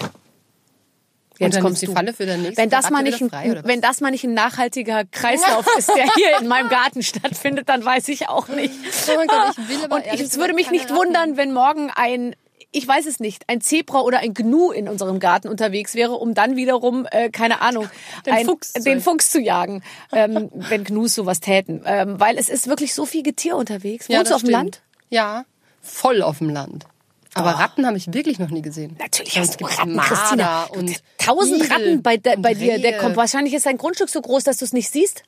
Jetzt 1.39 1.53
dann 1.55 1.61
kommst 1.63 1.83
die 1.83 1.85
du. 1.85 1.91
Falle 1.93 2.13
für 2.13 2.25
den 2.25 2.41
nächsten 2.41 2.57
wenn 2.57 2.69
das 2.71 2.89
mal 2.89 3.03
nicht, 3.03 3.19
frei, 3.19 3.61
wenn 3.63 3.79
das 3.79 4.01
mal 4.01 4.09
nicht 4.09 4.23
ein 4.23 4.33
nachhaltiger 4.33 5.05
Kreislauf 5.05 5.67
ist, 5.77 5.89
der 5.95 6.11
hier 6.15 6.39
in 6.41 6.47
meinem 6.47 6.67
Garten 6.67 7.03
stattfindet, 7.03 7.69
dann 7.69 7.85
weiß 7.85 8.07
ich 8.09 8.27
auch 8.27 8.47
nicht. 8.47 8.73
Oh 9.07 9.15
mein 9.15 9.27
Gott, 9.27 9.53
ich 9.55 9.69
will 9.69 9.83
aber 9.85 9.95
Und 9.97 10.05
ich, 10.11 10.19
es 10.19 10.37
würde 10.39 10.55
mich 10.55 10.71
nicht 10.71 10.85
Ratten. 10.85 10.95
wundern, 10.97 11.37
wenn 11.37 11.53
morgen 11.53 11.91
ein 11.95 12.35
ich 12.71 12.87
weiß 12.87 13.05
es 13.05 13.19
nicht, 13.19 13.43
ein 13.47 13.61
Zebra 13.61 14.01
oder 14.01 14.19
ein 14.19 14.33
Gnu 14.33 14.71
in 14.71 14.87
unserem 14.87 15.19
Garten 15.19 15.47
unterwegs 15.47 15.95
wäre, 15.95 16.13
um 16.13 16.33
dann 16.33 16.55
wiederum, 16.55 17.07
äh, 17.11 17.29
keine 17.29 17.61
Ahnung, 17.61 17.89
Den 18.25 18.33
ein, 18.33 18.45
Fuchs 18.45 18.73
zu 18.73 18.81
den 18.81 18.85
jagen. 18.93 19.01
Fuchs 19.01 19.29
zu 19.31 19.39
jagen, 19.39 19.83
ähm, 20.11 20.49
wenn 20.53 20.83
Gnus 20.83 21.15
sowas 21.15 21.39
täten. 21.39 21.81
Ähm, 21.85 22.19
weil 22.19 22.37
es 22.37 22.49
ist 22.49 22.67
wirklich 22.67 22.93
so 22.93 23.05
viel 23.05 23.23
Getier 23.23 23.55
unterwegs. 23.55 24.07
Ja, 24.07 24.19
Wohnst 24.19 24.31
du 24.31 24.35
auf 24.35 24.43
dem. 24.43 24.51
Land? 24.51 24.81
Ja, 25.09 25.45
voll 25.81 26.21
auf 26.21 26.39
dem 26.39 26.49
Land. 26.49 26.85
Aber 27.33 27.53
Oh. 27.55 27.57
Ratten 27.59 27.85
habe 27.85 27.97
ich 27.97 28.11
wirklich 28.13 28.39
noch 28.39 28.49
nie 28.49 28.61
gesehen. 28.63 28.95
Natürlich 28.99 29.33
Sonst 29.33 29.49
hast 29.49 29.61
du 29.61 29.65
Ratten, 29.65 29.95
Marder 29.95 30.15
Christina. 30.15 30.63
Und 30.65 31.01
Tausend 31.19 31.57
Igel 31.63 31.71
Ratten 31.71 32.01
bei, 32.01 32.17
de, 32.17 32.35
bei 32.37 32.53
dir. 32.55 32.79
Der 32.79 32.97
kommt, 32.97 33.15
wahrscheinlich 33.15 33.53
ist 33.53 33.65
dein 33.67 33.77
Grundstück 33.77 34.09
so 34.09 34.21
groß, 34.21 34.43
dass 34.43 34.57
du 34.57 34.65
es 34.65 34.73
nicht 34.73 34.89
siehst. 34.89 35.23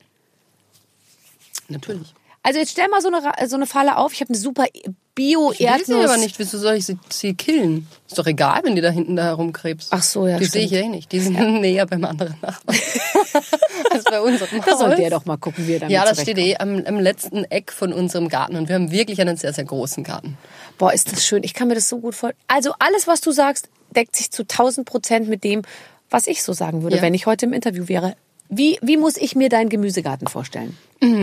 Natürlich. 1.67 2.15
Also 2.41 2.59
jetzt 2.59 2.71
stell 2.71 2.87
mal 2.87 3.01
so 3.01 3.09
eine, 3.09 3.47
so 3.49 3.55
eine 3.57 3.65
Falle 3.67 3.97
auf. 3.97 4.13
Ich 4.13 4.21
habe 4.21 4.29
eine 4.29 4.37
super 4.37 4.65
Ich 4.71 4.85
will 4.85 4.95
Bio-Erdnuss. 5.15 5.85
sie 5.87 5.93
aber 5.95 6.15
nicht. 6.17 6.39
Wieso 6.39 6.57
soll 6.57 6.75
ich 6.75 6.85
sie, 6.85 6.97
sie 7.09 7.33
killen? 7.33 7.87
Ist 8.07 8.17
doch 8.17 8.25
egal, 8.25 8.61
wenn 8.63 8.75
die 8.75 8.81
da 8.81 8.89
hinten 8.89 9.17
da 9.17 9.23
herumkrebst. 9.23 9.89
Ach 9.91 10.01
so, 10.01 10.25
ja, 10.27 10.37
Die 10.37 10.45
sehe 10.45 10.63
ich 10.63 10.71
ja 10.71 10.79
eh 10.79 10.87
nicht. 10.87 11.11
Die 11.11 11.19
sind 11.19 11.33
näher 11.61 11.85
beim 11.85 12.05
anderen 12.05 12.35
Nachbarn. 12.41 12.77
als 13.91 14.03
bei 14.05 14.21
unserem 14.21 14.61
Da 14.65 14.77
soll 14.77 14.91
Haus. 14.91 14.97
der 14.97 15.09
doch 15.09 15.25
mal 15.25 15.35
gucken, 15.37 15.67
wie 15.67 15.73
er 15.73 15.79
damit 15.81 15.91
Ja, 15.93 16.05
das 16.05 16.21
steht 16.21 16.37
eh 16.37 16.55
am, 16.57 16.81
am 16.85 16.99
letzten 16.99 17.43
Eck 17.45 17.73
von 17.73 17.91
unserem 17.91 18.29
Garten. 18.29 18.55
Und 18.55 18.69
wir 18.69 18.75
haben 18.75 18.91
wirklich 18.91 19.19
einen 19.19 19.35
sehr, 19.35 19.51
sehr 19.51 19.65
großen 19.65 20.05
Garten. 20.05 20.37
Boah, 20.77 20.93
ist 20.93 21.11
das 21.11 21.25
schön. 21.25 21.43
Ich 21.43 21.53
kann 21.53 21.67
mir 21.67 21.75
das 21.75 21.89
so 21.89 21.99
gut 21.99 22.15
vorstellen. 22.15 22.41
Also 22.47 22.71
alles, 22.79 23.05
was 23.07 23.19
du 23.19 23.31
sagst, 23.31 23.67
deckt 23.93 24.15
sich 24.15 24.31
zu 24.31 24.43
1000 24.43 24.87
Prozent 24.87 25.27
mit 25.27 25.43
dem, 25.43 25.63
was 26.09 26.27
ich 26.27 26.41
so 26.43 26.53
sagen 26.53 26.83
würde, 26.83 26.95
Ja. 26.97 27.01
wenn 27.01 27.13
ich 27.13 27.25
heute 27.25 27.45
im 27.45 27.53
Interview 27.53 27.89
wäre. 27.89 28.15
Wie, 28.49 28.79
wie 28.81 28.97
muss 28.97 29.15
ich 29.17 29.35
mir 29.35 29.49
deinen 29.49 29.69
Gemüsegarten 29.69 30.27
vorstellen? 30.27 30.75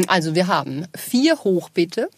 Also 0.06 0.34
wir 0.34 0.46
haben 0.46 0.86
vier 0.96 1.38
Hochbeete 1.44 2.08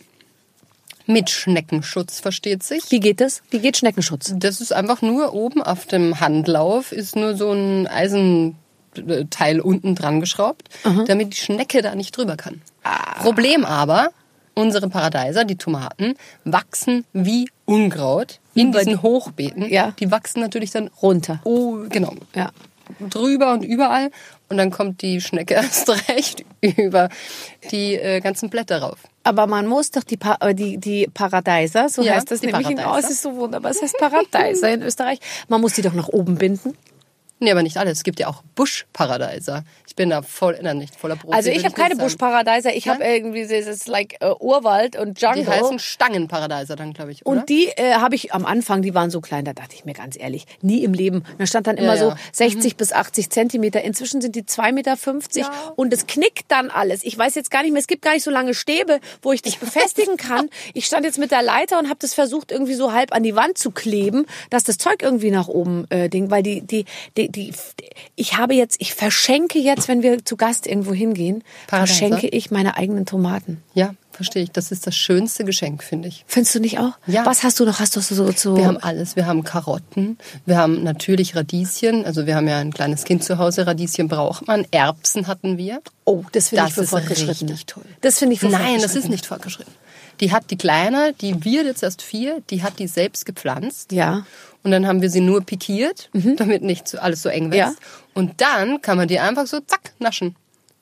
mit 1.07 1.31
Schneckenschutz, 1.31 2.21
versteht 2.21 2.63
sich. 2.63 2.91
Wie 2.91 3.01
geht 3.01 3.21
das? 3.21 3.43
Wie 3.51 3.61
geht 3.61 3.79
Schneckenschutz? 3.79 4.35
Das 4.37 4.61
ist 4.61 4.73
einfach 4.73 5.01
nur 5.01 5.33
oben 5.33 5.63
auf 5.63 5.87
dem 5.87 6.21
Handlauf 6.21 6.93
ist 6.93 7.17
nur 7.17 7.35
so 7.37 7.51
ein 7.53 7.87
Eisenteil 7.87 9.61
unten 9.61 9.95
dran 9.95 10.21
geschraubt, 10.21 10.69
damit 11.07 11.33
die 11.33 11.39
Schnecke 11.39 11.81
da 11.81 11.95
nicht 11.95 12.17
drüber 12.17 12.37
kann. 12.37 12.61
Ah. 12.83 13.23
Problem 13.23 13.65
aber, 13.65 14.11
unsere 14.55 14.89
Paradeiser, 14.91 15.45
die 15.45 15.57
Tomaten, 15.57 16.15
wachsen 16.45 17.05
wie 17.15 17.49
Unkraut 17.65 18.41
in 18.55 18.73
diesen 18.73 19.03
Hochbeeten. 19.03 19.69
Ja. 19.71 19.93
Die 19.99 20.11
wachsen 20.11 20.41
natürlich 20.41 20.71
dann 20.73 20.89
Runter. 21.01 21.41
oh, 21.45 21.77
genau, 21.89 22.15
Ja. 22.35 22.51
Drüber 23.01 23.53
und 23.53 23.65
überall. 23.65 24.11
Und 24.49 24.57
dann 24.57 24.71
kommt 24.71 25.03
die 25.03 25.21
Schnecke 25.21 25.55
erst 25.55 25.89
recht 26.09 26.45
über 26.61 27.09
die 27.71 27.95
äh, 27.95 28.21
ganzen 28.21 28.51
Blätter 28.51 28.81
rauf. 28.83 28.99
Aber 29.25 29.47
man 29.47 29.67
muss 29.67 29.91
doch 29.91 30.05
die, 30.05 30.17
pa 30.17 30.37
äh, 30.41 30.55
die, 30.55 30.79
die 30.79 31.07
Paradeiser, 31.13 31.89
so 31.89 32.03
Ja, 32.03 32.15
heißt 32.15 32.31
das 32.31 32.41
nämlich 32.43 32.71
in 32.71 32.77
Paradeiser. 32.77 33.07
aus, 33.07 33.11
ist 33.13 33.23
so 33.23 33.37
wunderbar. 33.37 33.71
Es 33.71 33.83
heißt 33.83 33.99
Paradeiser 33.99 34.73
in 34.73 34.83
Österreich. 34.83 35.19
Man 35.49 35.61
muss 35.61 35.75
die 35.75 35.83
doch 35.83 35.93
nach 35.93 36.09
oben 36.09 36.37
binden. 36.37 36.75
Nee, 37.41 37.51
aber 37.51 37.63
nicht 37.63 37.77
alles. 37.77 37.99
Es 37.99 38.05
gibt 38.05 38.19
ja 38.21 38.29
auch 38.29 38.43
Buschparadeiser. 38.55 39.65
Ich 39.87 39.95
bin 39.95 40.11
da 40.11 40.23
voll, 40.23 40.59
na, 40.63 40.75
nicht 40.75 40.95
voller 40.97 41.17
Profi. 41.17 41.35
Also 41.35 41.51
ich 41.51 41.65
habe 41.65 41.75
keine. 41.75 41.97
Buschparadeiser. 41.97 42.75
Ich 42.75 42.89
habe 42.89 43.03
irgendwie 43.05 43.47
dieses 43.47 43.87
like 43.87 44.17
äh, 44.21 44.31
Urwald 44.39 44.97
und 44.97 45.21
Jungle. 45.21 45.45
Die 45.45 45.49
heißen 45.49 45.79
Stangenparadeiser 45.79 46.77
dann, 46.77 46.93
glaube 46.93 47.13
ich, 47.13 47.27
oder? 47.27 47.41
Und 47.41 47.49
die 47.49 47.67
äh, 47.77 47.95
habe 47.95 48.15
ich 48.15 48.33
am 48.33 48.45
Anfang, 48.47 48.83
die 48.83 48.95
waren 48.95 49.11
so 49.11 49.21
klein, 49.21 49.45
da 49.45 49.53
dachte 49.53 49.75
ich 49.75 49.85
mir 49.85 49.95
ganz 49.95 50.17
ehrlich, 50.19 50.47
nie 50.61 50.85
im 50.85 50.95
Leben. 50.95 51.25
Da 51.39 51.47
stand 51.47 51.67
dann 51.67 51.77
immer 51.77 51.95
Ja, 51.95 52.01
so 52.01 52.09
ja. 52.11 52.17
60 52.33 52.77
bis 52.77 52.93
80 52.93 53.31
Zentimeter. 53.31 53.83
Inzwischen 53.83 54.21
sind 54.21 54.37
die 54.37 54.43
2,50 54.43 54.73
Meter 54.73 54.97
und 55.77 55.93
es 55.93 56.07
knickt 56.07 56.45
dann 56.49 56.71
alles. 56.71 57.03
Ich 57.05 57.17
weiß 57.17 57.35
jetzt 57.35 57.51
gar 57.51 57.63
nicht 57.63 57.73
mehr, 57.73 57.81
es 57.81 57.87
gibt 57.87 58.03
gar 58.03 58.15
nicht 58.15 58.25
so 58.25 58.31
lange 58.31 58.55
Stäbe, 58.55 59.01
wo 59.23 59.33
ich 59.33 59.43
das 59.43 59.57
befestigen 59.57 60.17
kann. 60.17 60.49
Ich 60.75 60.87
stand 60.87 61.05
jetzt 61.05 61.19
mit 61.19 61.31
der 61.31 61.43
Leiter 61.43 61.79
und 61.79 61.87
habe 61.89 61.99
das 62.01 62.15
versucht, 62.15 62.53
irgendwie 62.53 62.75
so 62.75 62.93
halb 62.93 63.13
an 63.15 63.23
die 63.23 63.35
Wand 63.35 63.59
zu 63.59 63.71
kleben, 63.71 64.27
dass 64.51 64.65
das 64.65 64.79
Zeug 64.79 65.03
irgendwie 65.03 65.31
nach 65.31 65.49
oben 65.49 65.87
äh, 65.91 66.09
ding, 66.09 66.31
weil 66.31 66.43
die, 66.43 66.63
die, 66.63 66.85
die, 67.17 67.28
die, 67.29 67.53
ich 68.17 68.37
habe 68.37 68.55
jetzt, 68.55 68.81
ich 68.81 68.95
verschenke 68.95 69.59
jetzt, 69.59 69.87
wenn 69.87 70.03
wir 70.03 70.25
zu 70.25 70.37
Gast 70.37 70.67
irgendwo 70.67 70.93
hingehen, 70.93 71.45
Paradeiser? 71.67 71.95
verschenke 71.95 72.29
ich 72.29 72.51
meine 72.51 72.77
eigenen 72.77 73.07
Tomaten. 73.07 73.63
ja, 73.75 73.95
verstehe 74.19 74.43
ich. 74.43 74.51
Das 74.51 74.73
ist 74.73 74.87
das 74.87 74.97
schönste 74.97 75.45
Geschenk, 75.45 75.83
finde 75.83 76.09
ich. 76.09 76.25
Findest 76.27 76.57
du 76.57 76.61
nicht 76.61 76.79
auch? 76.79 76.93
Ja. 77.07 77.25
Was 77.25 77.45
hast 77.45 77.61
du 77.61 77.65
noch? 77.65 77.79
Hast 77.79 77.97
du 77.97 78.01
so, 78.01 78.31
so 78.33 78.57
Wir 78.57 78.67
haben 78.67 78.77
alles. 78.77 79.17
Wir 79.17 79.27
haben 79.27 79.45
Karotten, 79.45 80.19
wir 80.45 80.57
haben 80.57 80.83
natürlich 80.83 81.37
Radieschen. 81.37 82.05
Also 82.05 82.27
wir 82.27 82.35
haben 82.35 82.49
ja 82.49 82.59
ein 82.59 82.73
kleines 82.73 83.05
Kind 83.05 83.23
zu 83.23 83.39
Hause. 83.39 83.67
Radieschen 83.67 84.09
braucht 84.09 84.47
man. 84.47 84.67
Erbsen 84.73 85.29
hatten 85.29 85.57
wir. 85.57 85.81
Oh, 86.05 86.25
das 86.33 86.49
finde 86.49 86.67
ich 86.67 86.75
für 86.75 86.83
ist 86.83 86.91
Fortgeschrittene. 86.91 87.53
richtig 87.53 87.67
toll. 87.67 87.85
Das 88.01 88.19
finde 88.19 88.35
ich 88.35 88.41
für 88.41 88.49
Nein, 88.49 88.83
das 88.83 88.97
ist 88.97 89.09
nicht 89.09 89.25
fortgeschritten. 89.25 89.73
Die 90.21 90.33
hat 90.33 90.51
die 90.51 90.59
Kleine, 90.59 91.15
die 91.21 91.45
wird 91.45 91.67
jetzt 91.67 91.85
erst 91.85 92.03
vier, 92.03 92.43
die 92.51 92.65
hat 92.65 92.81
die 92.81 92.89
selbst 92.89 93.25
gepflanzt. 93.25 93.93
Ja. 93.93 94.27
Und 94.65 94.73
dann 94.73 94.87
haben 94.87 95.01
wir 95.01 95.11
sie 95.11 95.21
nur 95.21 95.43
pikiert, 95.43 96.11
damit 96.37 96.63
nicht 96.63 96.99
alles 96.99 97.23
so 97.23 97.29
eng 97.29 97.53
wächst. 97.53 97.79
Ja. 97.79 97.87
Und 98.15 98.41
dann 98.41 98.83
kann 98.83 98.97
man 98.97 99.07
die 99.07 99.21
einfach 99.21 99.47
so 99.47 99.61
zack 99.61 99.93
naschen. 100.01 100.35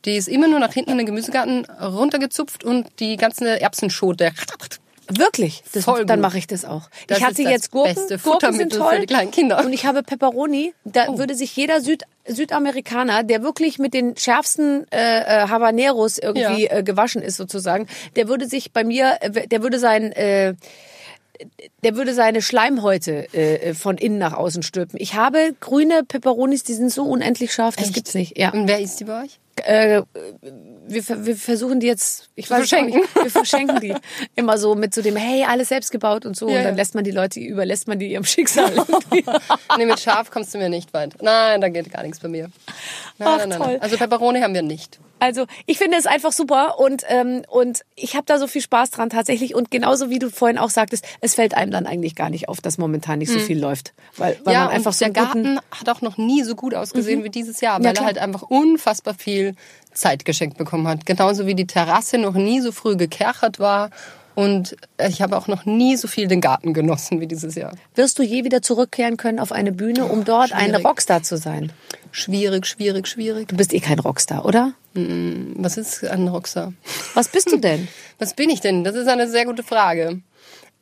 Die 0.07 0.17
ist 0.17 0.29
immer 0.29 0.49
nur 0.49 0.61
nach 0.61 0.73
hinten 0.73 0.93
in 0.93 0.99
den 0.99 1.07
Gemüsegarten 1.07 1.65
runtergezupft 1.65 2.65
und 2.65 2.87
die 3.01 3.17
ganze 3.17 3.61
Erbsenschote. 3.61 4.33
Wirklich? 5.09 5.63
Das, 5.73 5.85
Voll 5.85 6.05
dann 6.05 6.21
mache 6.21 6.39
ich 6.39 6.47
das 6.47 6.65
auch. 6.65 6.89
Das 7.07 7.19
ich 7.19 7.25
hatte 7.25 7.43
jetzt 7.43 7.71
Gurken. 7.71 7.95
Gurken 8.23 8.53
sind 8.55 8.73
toll. 8.73 9.01
für 9.01 9.07
kleinen 9.07 9.31
Kinder. 9.31 9.59
Oh. 9.61 9.67
Und 9.67 9.73
ich 9.73 9.87
habe 9.87 10.03
Pepperoni. 10.03 10.75
Da 10.85 11.17
würde 11.19 11.35
sich 11.35 11.55
jeder 11.55 11.81
Süd 11.81 12.03
Südamerikaner, 12.27 13.23
der 13.23 13.45
wirklich 13.45 13.79
mit 13.79 13.95
den 13.95 14.17
schärfsten 14.17 14.85
äh, 14.91 15.21
äh, 15.45 15.49
Habaneros 15.49 16.19
irgendwie 16.19 16.65
Ja. 16.65 16.79
äh, 16.79 16.83
gewaschen 16.83 17.23
ist 17.23 17.37
sozusagen, 17.37 17.87
der 18.17 18.27
würde 18.27 18.49
sich 18.49 18.73
bei 18.73 18.83
mir, 18.83 19.19
äh, 19.21 19.47
der 19.47 19.63
würde 19.63 19.79
sein 19.79 20.11
äh, 20.13 20.55
der 21.85 21.97
würde 21.97 22.15
seine 22.15 22.43
Schleimhäute 22.43 23.33
äh, 23.35 23.75
von 23.75 23.99
innen 23.99 24.19
nach 24.19 24.33
außen 24.33 24.63
stülpen. 24.63 24.99
Ich 25.01 25.15
habe 25.15 25.55
grüne 25.61 26.03
Peperonis, 26.03 26.65
die 26.65 26.75
sind 26.75 26.91
so 26.91 27.05
unendlich 27.05 27.53
scharf, 27.53 27.77
das 27.77 27.87
Echt? 27.87 27.95
gibt's 27.95 28.15
nicht. 28.15 28.39
Ja. 28.39 28.53
Und 28.53 28.67
wer 28.67 28.81
isst 28.81 28.99
die 28.99 29.05
bei 29.05 29.23
euch? 29.25 29.39
Äh, 29.65 30.03
wir, 30.89 31.27
wir 31.27 31.37
versuchen 31.37 31.81
die 31.81 31.87
jetzt, 31.87 32.29
ich 32.35 32.51
weiß 32.51 32.59
verschenken. 32.69 33.01
nicht, 33.01 33.15
wir 33.15 33.31
verschenken 33.31 33.81
die 33.81 33.95
immer 34.37 34.59
so 34.59 34.75
mit 34.75 34.95
so 34.95 35.03
dem, 35.03 35.17
hey, 35.17 35.45
alles 35.45 35.69
selbst 35.69 35.91
gebaut 35.91 36.27
und 36.27 36.37
so. 36.37 36.49
Ja, 36.49 36.59
und 36.59 36.65
dann 36.65 36.75
ja. 36.75 36.77
lässt 36.77 36.95
man 36.95 37.05
die 37.05 37.11
Leute, 37.11 37.41
überlässt 37.41 37.89
man 37.89 37.99
die 37.99 38.07
ihrem 38.13 38.25
Schicksal. 38.25 38.73
nee, 39.79 39.87
mit 39.87 40.01
Schaf 40.01 40.31
kommst 40.31 40.55
du 40.55 40.59
mir 40.59 40.69
nicht 40.69 40.93
weit. 40.95 41.15
Nein, 41.23 41.61
da 41.61 41.69
geht 41.69 41.91
gar 41.93 42.03
nichts 42.03 42.21
bei 42.21 42.29
mir. 42.29 42.51
Nein, 43.19 43.29
Ach, 43.29 43.39
nein, 43.39 43.49
nein, 43.49 43.59
nein. 43.59 43.83
Also 43.83 43.97
Peperoni 43.97 44.41
haben 44.41 44.55
wir 44.55 44.63
nicht. 44.63 44.99
Also 45.19 45.47
ich 45.65 45.79
finde 45.79 45.97
es 45.97 46.05
einfach 46.05 46.31
super 46.31 46.79
und 46.79 47.03
ähm, 47.09 47.41
und 47.49 47.81
ich 47.95 48.17
habe 48.17 48.27
da 48.27 48.39
so 48.39 48.47
viel 48.47 48.61
Spaß 48.61 48.91
dran 48.91 49.09
tatsächlich 49.09 49.55
und 49.55 49.71
genauso 49.71 50.11
wie 50.11 50.19
du 50.19 50.29
vorhin 50.31 50.59
auch 50.59 50.69
sagtest, 50.69 51.07
es 51.23 51.35
fällt 51.35 51.55
einem 51.55 51.71
dann 51.73 51.87
eigentlich 51.87 52.15
gar 52.15 52.29
nicht 52.29 52.51
auf, 52.51 52.61
dass 52.61 52.77
momentan 52.77 53.21
nicht 53.21 53.33
so 53.33 53.39
viel 53.39 53.59
läuft, 53.59 53.95
weil, 54.19 54.39
weil 54.45 54.53
Hm. 54.55 54.61
ja, 54.61 54.65
man 54.67 54.75
einfach 54.75 54.91
und 54.91 54.99
so 54.99 55.05
der 55.07 55.15
Garten 55.15 55.59
hat 55.71 55.89
auch 55.89 56.03
noch 56.03 56.19
nie 56.19 56.43
so 56.43 56.55
gut 56.55 56.75
ausgesehen 56.75 57.25
wie 57.25 57.31
dieses 57.31 57.63
Jahr, 57.63 57.79
Ja, 57.79 57.85
weil 57.85 57.87
er 57.87 57.93
klar. 57.95 58.05
halt 58.05 58.19
einfach 58.19 58.43
unfassbar 58.43 59.15
viel 59.15 59.46
Zeit 59.93 60.25
geschenkt 60.25 60.59
bekommen 60.59 60.89
hat. 60.89 61.07
Genauso 61.07 61.47
wie 61.47 61.55
die 61.55 61.67
Terrasse 61.67 62.19
noch 62.19 62.35
nie 62.35 62.61
so 62.61 62.73
früh 62.73 62.97
gekerchert 62.97 63.59
war. 63.59 63.91
Und 64.35 64.77
ich 65.09 65.23
habe 65.23 65.35
auch 65.39 65.49
noch 65.49 65.65
nie 65.65 65.97
so 65.97 66.09
viel 66.09 66.29
den 66.29 66.43
Garten 66.43 66.75
genossen 66.75 67.23
wie 67.23 67.27
dieses 67.27 67.55
Jahr. 67.55 67.73
wirst 67.95 68.19
du 68.19 68.23
je 68.23 68.45
wieder 68.45 68.61
zurückkehren 68.61 69.17
können 69.17 69.41
auf 69.41 69.51
eine 69.51 69.73
Bühne, 69.73 70.05
um 70.05 70.25
dort 70.25 70.53
ein 70.53 70.69
schwierig. 70.69 70.85
Rockstar 70.85 71.23
zu 71.23 71.39
sein? 71.39 71.73
Schwierig, 72.11 72.67
schwierig, 72.67 73.09
schwierig. 73.09 73.49
Du 73.49 73.57
bist 73.57 73.73
eh 73.73 73.81
kein 73.81 73.99
Rockstar, 73.99 74.45
oder? 74.45 74.75
Was 74.93 75.79
ist 75.79 76.05
ein 76.05 76.29
Rockstar? 76.29 76.75
Was 77.15 77.29
bist 77.29 77.51
du 77.51 77.57
denn? 77.57 77.89
Was 78.19 78.35
bin 78.35 78.51
ich 78.51 78.61
denn? 78.61 78.85
Das 78.85 78.95
ist 78.95 79.09
eine 79.09 79.29
sehr 79.29 79.45
gute 79.47 79.63
Frage. 79.63 80.21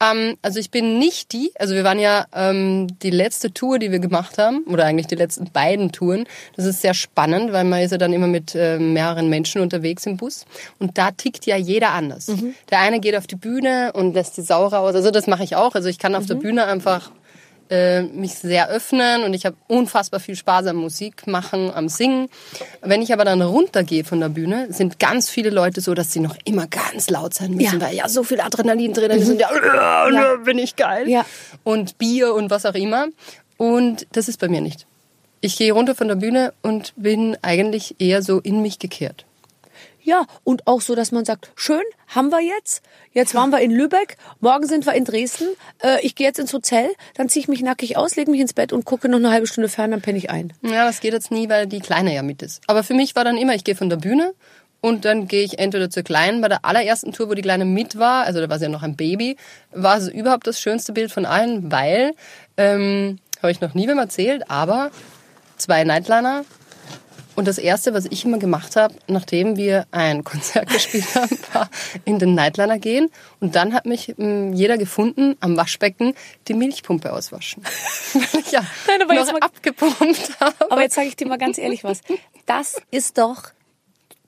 Ähm, 0.00 0.37
also 0.42 0.59
ich 0.59 0.70
bin 0.70 0.98
nicht 0.98 1.33
die, 1.33 1.52
also 1.59 1.74
wir 1.74 1.85
waren 1.85 1.98
ja 1.98 2.26
ähm, 2.35 2.88
die 3.02 3.11
letzte 3.11 3.52
Tour, 3.52 3.78
die 3.78 3.90
wir 3.90 3.98
gemacht 3.98 4.38
haben, 4.38 4.64
oder 4.64 4.85
eigentlich 4.85 5.07
die 5.07 5.14
letzten 5.14 5.50
beiden 5.50 5.92
Touren. 5.92 6.26
Das 6.57 6.64
ist 6.66 6.83
sehr 6.83 6.94
spannend, 6.94 7.52
weil 7.52 7.64
man 7.64 7.83
ist 7.83 7.90
ja 7.90 7.98
dann 7.98 8.12
immer 8.12 8.26
mit 8.26 8.54
äh, 8.54 8.78
mehreren 8.78 9.28
Menschen 9.28 9.61
unterwegs 9.61 10.07
im 10.07 10.16
Bus. 10.16 10.44
Und 10.78 10.98
da 10.98 11.11
tickt 11.11 11.46
ja 11.46 11.57
jeder 11.57 11.90
anders. 11.90 12.26
Der 12.70 12.80
eine 12.80 13.00
geht 13.00 13.16
auf 13.16 13.26
die 13.26 13.37
Bühne 13.37 13.92
und 13.94 14.14
lässt 14.14 14.37
die 14.37 14.42
Sau 14.42 14.66
raus. 14.66 14.94
Also 14.94 15.11
das 15.11 15.26
mache 15.26 15.44
ich 15.44 15.57
auch. 15.57 15.74
Also 15.74 15.88
ich 15.88 15.98
kann 15.98 16.14
auf 16.14 16.26
der 16.26 16.35
Bühne 16.35 16.64
einfach 16.66 17.11
äh, 17.70 18.03
mich 18.03 18.35
sehr 18.35 18.68
öffnen 18.68 19.22
und 19.24 19.35
ich 19.35 19.46
habe 19.46 19.57
unfassbar 19.68 20.20
viel 20.20 20.37
Spaß 20.37 20.66
am 20.66 20.77
Musik 20.77 21.27
machen, 21.27 21.70
am 21.72 21.88
Singen. 21.88 22.29
Wenn 22.83 23.03
ich 23.03 23.12
aber 23.12 23.24
dann 23.24 23.40
runtergehe 23.42 24.05
von 24.05 24.20
der 24.20 24.29
Bühne, 24.29 24.72
sind 24.72 24.98
ganz 24.98 25.29
viele 25.29 25.50
Leute 25.50 25.81
so, 25.81 25.94
dass 25.94 26.12
sie 26.12 26.20
noch 26.20 26.37
immer 26.44 26.66
ganz 26.66 27.11
laut 27.11 27.35
sein 27.35 27.53
müssen, 27.53 27.81
Ja. 27.81 27.87
weil 27.87 27.94
ja 27.96 28.09
so 28.09 28.22
viel 28.22 28.40
Adrenalin 28.40 28.92
drin 28.92 29.11
ist 29.11 29.29
und 29.29 29.38
ja, 29.40 29.50
ja. 30.11 30.37
bin 30.37 30.59
ich 30.59 30.77
geil. 30.77 31.09
Ja. 31.09 31.24
Und 31.62 31.98
Bier 31.98 32.35
und 32.35 32.50
was 32.50 32.66
auch 32.66 32.74
immer. 32.74 33.07
Und 33.57 34.07
das 34.12 34.29
ist 34.29 34.40
bei 34.40 34.48
mir 34.48 34.61
nicht. 34.61 34.87
Ich 35.40 35.57
gehe 35.57 35.72
runter 35.72 35.94
von 35.94 36.09
der 36.09 36.14
Bühne 36.16 36.53
und 36.62 36.92
bin 36.96 37.37
eigentlich 37.42 37.96
eher 37.98 38.22
so 38.22 38.40
in 38.40 38.62
mich 38.62 38.79
gekehrt. 38.79 39.27
Ja, 40.04 40.26
und 40.44 40.66
auch 40.66 40.82
so, 40.82 40.94
dass 40.94 41.12
man 41.12 41.24
sagt, 41.24 41.50
schön, 41.56 41.80
haben 42.08 42.28
wir 42.28 42.40
jetzt. 42.40 42.82
Jetzt 43.12 43.34
waren 43.34 43.50
wir 43.50 43.60
in 43.60 43.70
Lübeck, 43.70 44.18
morgen 44.38 44.66
sind 44.66 44.84
wir 44.84 44.92
in 44.92 45.06
Dresden. 45.06 45.48
Äh, 45.82 46.04
ich 46.04 46.14
gehe 46.14 46.26
jetzt 46.26 46.38
ins 46.38 46.52
Hotel, 46.52 46.90
dann 47.14 47.30
ziehe 47.30 47.40
ich 47.40 47.48
mich 47.48 47.62
nackig 47.62 47.96
aus, 47.96 48.14
lege 48.14 48.30
mich 48.30 48.40
ins 48.40 48.52
Bett 48.52 48.74
und 48.74 48.84
gucke 48.84 49.08
noch 49.08 49.16
eine 49.16 49.30
halbe 49.30 49.46
Stunde 49.46 49.70
fern, 49.70 49.92
dann 49.92 50.02
penne 50.02 50.18
ich 50.18 50.28
ein. 50.28 50.52
Ja, 50.60 50.84
das 50.84 51.00
geht 51.00 51.14
jetzt 51.14 51.30
nie, 51.30 51.48
weil 51.48 51.66
die 51.66 51.80
Kleine 51.80 52.14
ja 52.14 52.22
mit 52.22 52.42
ist. 52.42 52.62
Aber 52.66 52.82
für 52.84 52.92
mich 52.92 53.16
war 53.16 53.24
dann 53.24 53.38
immer, 53.38 53.54
ich 53.54 53.64
gehe 53.64 53.76
von 53.76 53.88
der 53.88 53.96
Bühne 53.96 54.34
und 54.82 55.06
dann 55.06 55.26
gehe 55.26 55.42
ich 55.42 55.58
entweder 55.58 55.88
zur 55.88 56.02
Kleinen. 56.02 56.42
Bei 56.42 56.48
der 56.48 56.66
allerersten 56.66 57.12
Tour, 57.12 57.30
wo 57.30 57.34
die 57.34 57.40
Kleine 57.40 57.64
mit 57.64 57.98
war, 57.98 58.24
also 58.24 58.40
da 58.42 58.50
war 58.50 58.58
sie 58.58 58.66
ja 58.66 58.70
noch 58.70 58.82
ein 58.82 58.96
Baby, 58.96 59.38
war 59.72 59.96
es 59.96 60.08
überhaupt 60.08 60.46
das 60.46 60.60
schönste 60.60 60.92
Bild 60.92 61.12
von 61.12 61.24
allen, 61.24 61.72
weil, 61.72 62.12
ähm, 62.58 63.18
habe 63.40 63.52
ich 63.52 63.62
noch 63.62 63.72
nie 63.72 63.88
wem 63.88 63.98
erzählt, 63.98 64.50
aber 64.50 64.90
zwei 65.56 65.84
Nightliner 65.84 66.44
und 67.37 67.49
das 67.49 67.59
Erste, 67.59 67.94
was 67.94 68.07
ich 68.07 68.25
immer 68.25 68.38
gemacht 68.38 68.77
habe, 68.77 68.94
nachdem 69.07 69.57
wir 69.57 69.87
ein 69.90 70.25
Konzert 70.25 70.68
gespielt 70.70 71.14
haben, 71.14 71.38
war 71.53 71.68
in 72.05 72.18
den 72.18 72.35
Nightliner 72.35 72.79
gehen. 72.79 73.11
Und 73.40 73.55
dann 73.57 73.73
hat 73.75 73.87
mich 73.87 74.14
mh, 74.16 74.55
jeder 74.55 74.79
gefunden 74.79 75.37
am 75.40 75.57
Waschbecken 75.57 76.14
die 76.49 76.55
Milchpumpe 76.55 77.12
auswaschen. 77.12 77.62
Weil 78.12 78.40
ich 78.40 78.53
ja 78.53 78.64
Nein, 78.87 79.03
aber 79.03 79.14
jetzt 79.14 79.27
noch 79.27 79.33
mal- 79.40 79.47
abgepumpt 79.47 80.40
habe. 80.40 80.70
Aber 80.70 80.83
jetzt 80.83 80.94
sage 80.94 81.09
ich 81.09 81.16
dir 81.16 81.27
mal 81.27 81.38
ganz 81.38 81.59
ehrlich 81.59 81.85
was. 81.85 82.01
Das 82.47 82.77
ist 82.90 83.18
doch 83.18 83.44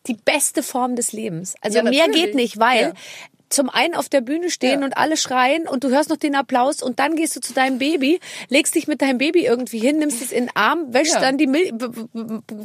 die 0.07 0.14
beste 0.14 0.62
Form 0.62 0.95
des 0.97 1.12
Lebens. 1.12 1.55
Also 1.61 1.79
Ja, 1.79 1.85
mehr 1.85 2.09
geht 2.09 2.35
nicht, 2.35 2.59
weil 2.59 2.81
Ja. 2.81 2.92
Zum 3.48 3.70
einen 3.70 3.94
auf 3.94 4.09
der 4.09 4.20
Bühne 4.20 4.50
stehen 4.50 4.80
Ja. 4.80 4.87
und 4.87 4.96
alle 4.96 5.16
schreien 5.16 5.68
und 5.68 5.85
du 5.85 5.88
hörst 5.90 6.11
noch 6.11 6.16
den 6.16 6.35
Applaus 6.35 6.82
und 6.82 6.98
dann 6.98 7.14
gehst 7.16 7.37
du 7.37 7.40
zu 7.40 7.52
deinem 7.54 7.78
Baby, 7.78 8.20
legst 8.48 8.74
dich 8.74 8.88
mit 8.88 9.00
deinem 9.02 9.18
Baby 9.18 9.44
irgendwie 9.46 9.78
hin, 9.78 9.98
nimmst 9.98 10.20
es 10.20 10.32
in 10.32 10.46
den 10.46 10.56
Arm, 10.56 10.92
wäschst 10.92 11.14
Ja. 11.14 11.20
dann 11.20 11.38
die 11.38 11.46
Milch, 11.46 11.72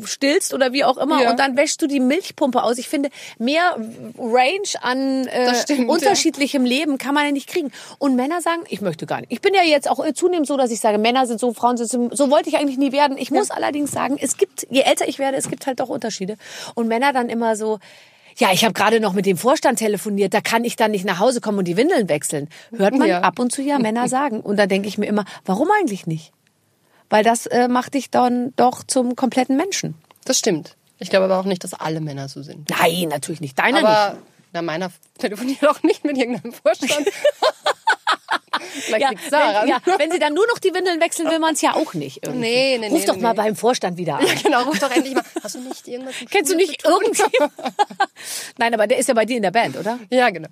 stillst 0.06 0.54
oder 0.54 0.74
wie 0.74 0.84
auch 0.84 0.98
immer 0.98 1.22
Ja. 1.24 1.32
und 1.32 1.39
dann 1.39 1.56
wäschst 1.58 1.82
du 1.82 1.88
die 1.88 2.00
Milchpumpe 2.00 2.63
aus. 2.63 2.78
Ich 2.78 2.89
finde, 2.89 3.10
mehr 3.38 3.76
Range 4.17 4.62
an 4.82 5.28
äh, 5.28 5.56
stimmt, 5.56 5.89
unterschiedlichem 5.89 6.65
Leben 6.65 6.98
kann 6.98 7.13
man 7.13 7.26
ja 7.26 7.32
nicht 7.32 7.48
kriegen. 7.48 7.72
Und 8.00 8.15
Männer 8.15 8.41
sagen, 8.41 8.63
ich 8.70 8.82
möchte 8.82 9.06
gar 9.06 9.20
nicht. 9.22 9.32
Ich 9.32 9.41
bin 9.41 9.54
ja 9.54 9.63
jetzt 9.63 9.89
auch 9.89 10.04
zunehmend 10.13 10.48
so, 10.48 10.58
dass 10.58 10.72
ich 10.72 10.80
sage, 10.80 10.98
Männer 10.98 11.26
sind 11.28 11.39
so, 11.39 11.54
Frauen 11.54 11.78
sind 11.78 11.89
so. 11.89 12.10
So 12.13 12.30
wollte 12.32 12.50
ich 12.50 12.58
eigentlich 12.58 12.78
nie 12.78 12.91
werden. 12.91 13.17
Ich 13.17 13.32
muss 13.32 13.52
allerdings 13.52 13.91
sagen, 13.91 14.17
es 14.20 14.38
gibt, 14.38 14.67
je 14.70 14.82
älter 14.82 15.08
ich 15.08 15.20
werde, 15.20 15.38
es 15.38 15.50
gibt 15.50 15.67
halt 15.67 15.80
doch 15.80 15.89
Unterschiede. 15.89 16.38
Und 16.76 16.88
Männer 16.88 17.13
dann 17.13 17.30
immer 17.30 17.56
so, 17.56 17.80
ja, 18.38 18.52
ich 18.54 18.63
habe 18.63 18.74
gerade 18.74 19.00
noch 19.00 19.13
mit 19.13 19.26
dem 19.26 19.38
Vorstand 19.38 19.80
telefoniert, 19.80 20.34
da 20.34 20.41
kann 20.41 20.63
ich 20.63 20.76
dann 20.76 20.91
nicht 20.91 21.06
nach 21.06 21.20
Hause 21.20 21.41
kommen 21.41 21.60
und 21.60 21.65
die 21.67 21.78
Windeln 21.78 22.10
wechseln. 22.10 22.50
Hört 22.76 22.96
man 22.98 23.08
Ja. 23.08 23.22
ab 23.22 23.39
und 23.39 23.52
zu 23.52 23.62
ja 23.62 23.80
Männer 23.80 24.08
sagen. 24.08 24.39
Und 24.41 24.58
da 24.58 24.65
denke 24.67 24.88
ich 24.88 24.98
mir 24.98 25.06
immer, 25.08 25.26
warum 25.46 25.67
eigentlich 25.80 26.08
nicht? 26.08 26.32
Weil 27.10 27.24
das 27.24 27.46
äh, 27.46 27.67
macht 27.67 27.94
dich 27.94 28.10
dann 28.10 28.54
doch 28.56 28.84
zum 28.84 29.15
kompletten 29.15 29.58
Menschen. 29.58 29.96
Das 30.26 30.38
stimmt. 30.39 30.76
Ich 30.98 31.10
glaube 31.10 31.26
aber 31.26 31.39
auch 31.39 31.46
nicht, 31.46 31.63
dass 31.63 31.74
alle 31.74 32.00
Männer 32.00 32.30
so 32.30 32.41
sind. 32.44 32.70
Nein, 32.70 33.10
natürlich 33.10 33.41
nicht. 33.41 33.58
Deiner 33.60 33.80
nicht. 33.82 33.88
Aber 33.88 34.17
na, 34.54 34.62
meiner 34.62 34.91
telefoniert 35.17 35.65
auch 35.67 35.82
nicht 35.84 36.06
mit 36.06 36.17
irgendeinem 36.17 36.54
Vorstand. 36.54 37.08
Vielleicht 38.62 39.02
Ja, 39.02 39.10
liegt's 39.10 39.30
daran. 39.30 39.63
wenn, 39.63 39.69
ja, 39.69 39.80
wenn 39.97 40.12
sie 40.12 40.19
dann 40.19 40.34
nur 40.34 40.45
noch 40.47 40.60
die 40.60 40.74
Windeln 40.74 41.00
wechseln, 41.02 41.30
will 41.30 41.39
man 41.39 41.54
es 41.54 41.62
ja 41.62 41.74
auch 41.76 41.93
nicht. 41.93 42.26
Irgendwie. 42.26 42.39
Nee, 42.41 42.78
nee, 42.80 42.88
Ruf 42.88 43.00
nee, 43.00 43.06
doch 43.06 43.15
nee, 43.15 43.21
mal 43.21 43.34
beim 43.34 43.56
Vorstand 43.56 43.97
wieder 43.97 44.17
an. 44.19 44.26
Ja, 44.26 44.34
genau, 44.41 44.63
ruf 44.63 44.80
doch 44.80 44.91
endlich 44.91 45.15
mal. 45.15 45.24
Hast 45.43 45.56
du 45.56 45.60
nicht 45.60 45.88
irgendwas 45.88 46.15
Kennst 46.30 46.52
du 46.52 46.56
nicht 46.56 46.86
irgendjemand? 46.86 47.54
Nein, 48.58 48.74
aber 48.74 48.88
der 48.88 48.97
ist 48.97 49.08
ja 49.08 49.13
bei 49.13 49.26
dir 49.26 49.38
in 49.38 49.43
der 49.43 49.52
Band, 49.52 49.78
oder? 49.78 50.00
Ja, 50.10 50.30
genau. 50.30 50.50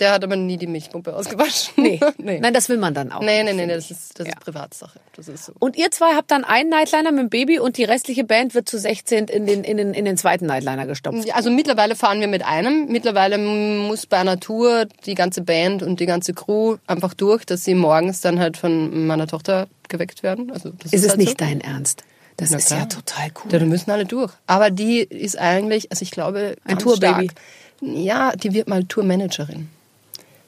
Der 0.00 0.10
hat 0.12 0.24
aber 0.24 0.34
nie 0.34 0.56
die 0.56 0.66
Milchpumpe 0.66 1.14
ausgewaschen. 1.14 1.72
Nee. 1.76 2.00
nee. 2.18 2.40
Nein, 2.40 2.52
das 2.52 2.68
will 2.68 2.78
man 2.78 2.94
dann 2.94 3.12
auch. 3.12 3.20
nee, 3.20 3.44
nee, 3.44 3.52
nee, 3.52 3.66
das 3.68 3.92
ist, 3.92 4.18
das 4.18 4.26
Ja. 4.26 4.32
ist 4.32 4.40
Privatsache. 4.40 4.98
Das 5.14 5.28
ist 5.28 5.44
so. 5.44 5.52
Und 5.60 5.76
ihr 5.76 5.90
zwei 5.92 6.14
habt 6.16 6.32
dann 6.32 6.42
einen 6.42 6.68
Nightliner 6.70 7.12
mit 7.12 7.20
dem 7.20 7.28
Baby 7.30 7.60
und 7.60 7.76
die 7.76 7.84
restliche 7.84 8.24
Band 8.24 8.54
wird 8.56 8.68
zu 8.68 8.76
16 8.76 9.26
in 9.28 9.46
den, 9.46 9.62
in 9.62 9.76
den, 9.76 9.94
in 9.94 10.04
den 10.04 10.16
zweiten 10.16 10.46
Nightliner 10.46 10.86
gestopft. 10.86 11.32
Also 11.32 11.50
mittlerweile 11.50 11.94
fahren 11.94 12.18
wir 12.18 12.26
mit 12.26 12.44
einem. 12.44 12.86
Mittlerweile 12.88 13.38
muss 13.38 14.06
bei 14.06 14.16
einer 14.18 14.40
Tour 14.40 14.86
die 15.06 15.14
ganze 15.14 15.42
Band 15.42 15.84
und 15.84 16.00
die 16.00 16.06
ganze 16.06 16.34
Crew 16.34 16.76
einfach 16.88 17.14
durch, 17.14 17.44
dass 17.44 17.62
sie 17.64 17.74
morgens 17.76 18.20
dann 18.20 18.40
halt 18.40 18.56
von 18.56 19.06
meiner 19.06 19.28
Tochter 19.28 19.68
geweckt 19.88 20.24
werden. 20.24 20.50
Also 20.50 20.70
das 20.82 20.92
Ist 20.92 21.02
es 21.04 21.10
halt 21.10 21.18
nicht 21.18 21.30
so. 21.30 21.36
dein 21.36 21.60
Ernst? 21.60 22.02
Das 22.36 22.50
Na 22.50 22.56
ist 22.58 22.66
klar. 22.66 22.80
ja 22.80 22.86
total 22.86 23.28
cool. 23.44 23.52
Ja, 23.52 23.58
da 23.60 23.64
müssen 23.64 23.92
alle 23.92 24.06
durch. 24.06 24.32
Aber 24.48 24.70
die 24.70 24.98
ist 24.98 25.38
eigentlich, 25.38 25.92
also 25.92 26.02
ich 26.02 26.10
glaube, 26.10 26.56
Ein 26.64 26.80
Tourbaby. 26.80 27.28
Ja, 27.80 28.32
die 28.34 28.52
wird 28.54 28.66
mal 28.66 28.82
Tourmanagerin. 28.84 29.68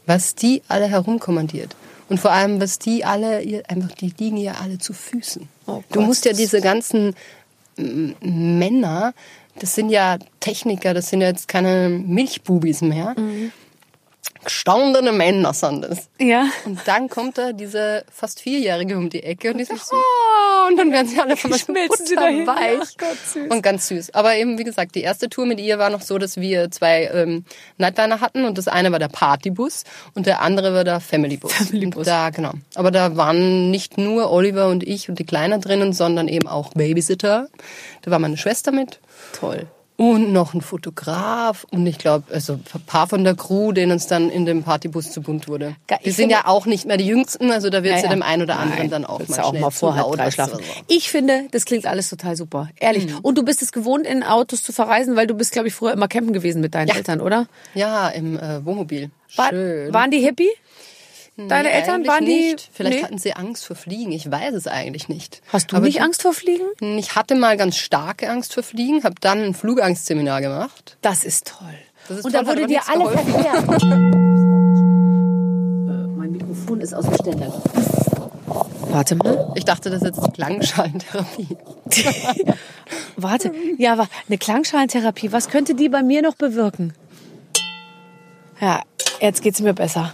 Was 0.06 0.34
die 0.34 0.62
alle 0.68 0.86
herumkommandiert. 0.86 1.76
Und 2.08 2.18
vor 2.20 2.30
allem, 2.30 2.60
was 2.60 2.78
die 2.78 3.04
alle, 3.04 3.38
einfach, 3.68 3.92
die 3.92 4.12
liegen 4.18 4.36
ja 4.36 4.54
alle 4.62 4.78
zu 4.78 4.92
Füßen. 4.92 5.48
Oh 5.66 5.82
du 5.90 6.00
musst 6.00 6.24
ja 6.24 6.32
diese 6.32 6.60
ganzen 6.60 7.14
mm, 7.76 8.58
Männer, 8.58 9.12
das 9.58 9.74
sind 9.74 9.90
ja 9.90 10.18
Techniker, 10.38 10.94
das 10.94 11.08
sind 11.08 11.20
ja 11.20 11.28
jetzt 11.28 11.48
keine 11.48 11.88
Milchbubis 11.88 12.82
mehr. 12.82 13.14
Mhm. 13.18 13.50
Gestandene 14.44 15.12
Männer 15.12 15.52
sind 15.52 15.82
das. 15.82 16.08
Ja. 16.20 16.46
Und 16.64 16.80
dann 16.86 17.08
kommt 17.08 17.38
da 17.38 17.52
diese 17.52 18.04
fast 18.12 18.40
Vierjährige 18.40 18.96
um 18.96 19.10
die 19.10 19.22
Ecke 19.22 19.50
und 19.50 19.58
die 19.58 19.64
sagt, 19.64 19.80
oh, 19.92 20.68
und 20.68 20.76
dann 20.76 20.92
werden 20.92 21.08
sie 21.08 21.20
alle 21.20 21.36
von 21.36 21.52
Schmelzen 21.52 22.06
sie 22.06 22.14
dahin. 22.14 22.46
weich 22.46 22.78
Ach 22.82 22.92
Gott, 22.98 23.18
süß. 23.32 23.50
und 23.50 23.62
ganz 23.62 23.88
süß. 23.88 24.14
Aber 24.14 24.34
eben, 24.36 24.58
wie 24.58 24.64
gesagt, 24.64 24.94
die 24.94 25.02
erste 25.02 25.28
Tour 25.28 25.46
mit 25.46 25.60
ihr 25.60 25.78
war 25.78 25.90
noch 25.90 26.00
so, 26.00 26.18
dass 26.18 26.36
wir 26.36 26.70
zwei 26.70 27.06
ähm, 27.12 27.44
Nightliner 27.78 28.20
hatten 28.20 28.44
und 28.44 28.58
das 28.58 28.68
eine 28.68 28.92
war 28.92 28.98
der 28.98 29.08
Partybus 29.08 29.84
und 30.14 30.26
der 30.26 30.40
andere 30.42 30.74
war 30.74 30.84
der 30.84 31.00
Familybus. 31.00 31.52
Familybus. 31.52 32.06
Da, 32.06 32.30
genau. 32.30 32.52
Aber 32.74 32.90
da 32.90 33.16
waren 33.16 33.70
nicht 33.70 33.98
nur 33.98 34.30
Oliver 34.30 34.68
und 34.68 34.86
ich 34.86 35.08
und 35.08 35.18
die 35.18 35.26
Kleine 35.26 35.58
drinnen, 35.58 35.92
sondern 35.92 36.28
eben 36.28 36.46
auch 36.48 36.72
Babysitter. 36.74 37.48
Da 38.02 38.10
war 38.10 38.18
meine 38.18 38.36
Schwester 38.36 38.72
mit. 38.72 39.00
Toll. 39.32 39.66
Und 39.98 40.30
noch 40.30 40.52
ein 40.52 40.60
Fotograf 40.60 41.64
und 41.70 41.86
ich 41.86 41.96
glaube, 41.96 42.24
also 42.30 42.54
ein 42.54 42.82
paar 42.84 43.06
von 43.06 43.24
der 43.24 43.34
Crew, 43.34 43.72
denen 43.72 43.92
es 43.96 44.06
dann 44.06 44.28
in 44.28 44.44
dem 44.44 44.62
Partybus 44.62 45.10
zu 45.10 45.22
bunt 45.22 45.48
wurde. 45.48 45.74
Ge- 45.86 45.96
Wir 46.02 46.10
ich 46.10 46.16
sind 46.16 46.28
ja 46.28 46.46
auch 46.46 46.66
nicht 46.66 46.84
mehr 46.84 46.98
die 46.98 47.06
Jüngsten, 47.06 47.50
also 47.50 47.70
da 47.70 47.82
wird 47.82 47.96
es 47.96 48.02
ja, 48.02 48.10
dem 48.10 48.22
einen 48.22 48.42
oder 48.42 48.58
anderen 48.58 48.78
Nein, 48.82 48.90
dann 48.90 49.04
auch 49.06 49.26
mal 49.26 49.36
ja 49.36 49.44
auch 49.44 49.48
schnell 49.50 49.60
mal 49.62 49.70
vor 49.70 49.94
halb 49.96 50.12
drei 50.12 50.30
schlafen. 50.30 50.58
so. 50.58 50.62
Ich 50.88 51.10
finde, 51.10 51.44
das 51.50 51.64
klingt 51.64 51.86
alles 51.86 52.10
total 52.10 52.36
super. 52.36 52.68
Ehrlich. 52.78 53.06
Und 53.22 53.38
du 53.38 53.42
bist 53.42 53.62
es 53.62 53.72
gewohnt, 53.72 54.06
in 54.06 54.22
Autos 54.22 54.62
zu 54.62 54.72
verreisen, 54.72 55.16
weil 55.16 55.26
du 55.26 55.34
bist, 55.34 55.52
glaube 55.52 55.68
ich, 55.68 55.74
früher 55.74 55.92
immer 55.94 56.08
campen 56.08 56.34
gewesen 56.34 56.60
mit 56.60 56.74
deinen 56.74 56.88
Ja. 56.88 56.96
Eltern, 56.96 57.22
oder? 57.22 57.46
Ja, 57.74 58.08
im 58.08 58.38
äh, 58.38 58.64
Wohnmobil. 58.66 59.10
War, 59.36 59.48
Schön. 59.48 59.94
Waren 59.94 60.10
die 60.10 60.18
Hippie? 60.20 60.50
Deine 61.38 61.68
Nee, 61.68 61.74
Eltern 61.74 61.94
eigentlich 61.96 62.08
waren 62.08 62.24
die. 62.24 62.52
Nicht. 62.52 62.70
Vielleicht 62.72 62.96
Nee? 62.98 63.04
hatten 63.04 63.18
sie 63.18 63.34
Angst 63.34 63.66
vor 63.66 63.76
Fliegen. 63.76 64.10
Ich 64.12 64.30
weiß 64.30 64.54
es 64.54 64.66
eigentlich 64.66 65.08
nicht. 65.08 65.42
Hast 65.52 65.70
du 65.70 65.76
Aber 65.76 65.84
nicht 65.84 66.00
Angst 66.00 66.22
vor 66.22 66.32
Fliegen? 66.32 66.64
Ich 66.98 67.14
hatte 67.14 67.34
mal 67.34 67.58
ganz 67.58 67.76
starke 67.76 68.30
Angst 68.30 68.54
vor 68.54 68.62
Fliegen, 68.62 69.04
habe 69.04 69.16
dann 69.20 69.42
ein 69.42 69.54
Flugangstseminar 69.54 70.40
gemacht. 70.40 70.96
Das 71.02 71.24
ist 71.24 71.48
toll. 71.48 71.74
Das 72.08 72.18
ist 72.18 72.24
Und 72.24 72.32
toll, 72.32 72.44
da 72.44 72.50
wurde 72.50 72.66
dir 72.66 72.80
alles 72.88 73.08
erklärt. 73.10 73.82
Äh, 73.82 73.86
mein 76.16 76.32
Mikrofon 76.32 76.80
ist 76.80 76.94
aus 76.94 77.04
dem 77.04 77.14
Ständer. 77.14 77.52
Warte 78.88 79.16
mal. 79.16 79.52
Ich 79.56 79.64
dachte, 79.64 79.90
das 79.90 80.02
ist 80.02 80.16
jetzt 80.16 80.34
Klangschalentherapie. 80.34 81.48
Warte. 83.16 83.52
Ja, 83.78 83.92
aber 83.92 84.08
eine 84.28 84.38
Klangschalentherapie, 84.38 85.32
was 85.32 85.48
könnte 85.48 85.74
die 85.74 85.88
bei 85.88 86.02
mir 86.02 86.22
noch 86.22 86.34
bewirken? 86.36 86.94
Ja, 88.60 88.82
jetzt 89.20 89.42
geht's 89.42 89.60
mir 89.60 89.74
besser. 89.74 90.12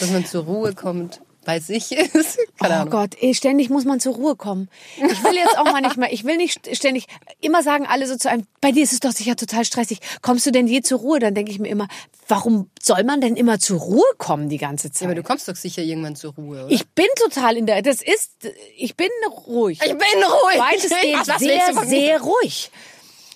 Dass 0.00 0.10
man 0.10 0.24
zur 0.24 0.44
Ruhe 0.44 0.74
kommt, 0.74 1.20
bei 1.46 1.60
sich 1.60 1.92
ist. 1.92 2.38
Keine 2.58 2.74
oh 2.74 2.76
Ahnung. 2.78 2.90
Gott, 2.90 3.14
ey, 3.18 3.32
ständig 3.32 3.70
muss 3.70 3.86
man 3.86 4.00
zur 4.00 4.14
Ruhe 4.16 4.36
kommen. 4.36 4.68
Ich 4.96 5.24
will 5.24 5.34
jetzt 5.34 5.56
auch 5.56 5.64
mal 5.64 5.80
nicht 5.80 5.96
mehr, 5.96 6.12
ich 6.12 6.24
will 6.24 6.36
nicht 6.36 6.76
ständig, 6.76 7.06
immer 7.40 7.62
sagen 7.62 7.86
alle 7.86 8.06
so 8.06 8.16
zu 8.16 8.28
einem, 8.28 8.46
bei 8.60 8.72
dir 8.72 8.82
ist 8.82 8.92
es 8.92 9.00
doch 9.00 9.12
sicher 9.12 9.36
total 9.36 9.64
stressig. 9.64 10.00
Kommst 10.20 10.44
du 10.44 10.50
denn 10.50 10.66
je 10.66 10.82
zur 10.82 10.98
Ruhe? 10.98 11.18
Dann 11.20 11.34
denke 11.34 11.50
ich 11.50 11.58
mir 11.58 11.68
immer, 11.68 11.88
warum 12.28 12.68
soll 12.82 13.04
man 13.04 13.20
denn 13.22 13.36
immer 13.36 13.58
zur 13.58 13.80
Ruhe 13.80 14.04
kommen 14.18 14.50
die 14.50 14.58
ganze 14.58 14.90
Zeit? 14.90 15.02
Ja, 15.02 15.06
aber 15.06 15.14
du 15.14 15.22
kommst 15.22 15.48
doch 15.48 15.56
sicher 15.56 15.82
irgendwann 15.82 16.16
zur 16.16 16.34
Ruhe, 16.34 16.64
oder? 16.64 16.70
ich 16.70 16.86
bin 16.88 17.06
total 17.16 17.56
in 17.56 17.66
der, 17.66 17.80
das 17.80 18.02
ist, 18.02 18.32
ich 18.76 18.96
bin 18.96 19.08
ruhig. 19.46 19.80
Ich 19.82 19.92
bin 19.92 19.98
ruhig. 19.98 20.58
Weitestgehend 20.58 21.24
sehr, 21.38 21.86
sehr 21.86 22.20
ruhig. 22.20 22.70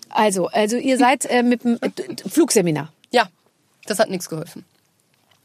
Also, 0.09 0.49
also 0.49 0.77
ihr 0.77 0.99
seid 0.99 1.25
äh, 1.27 1.45
mit 1.45 1.63
dem 1.63 1.79
äh, 1.81 1.91
Flugseminar. 2.29 2.93
Das 3.91 3.99
hat 3.99 4.09
nichts 4.09 4.29
geholfen. 4.29 4.65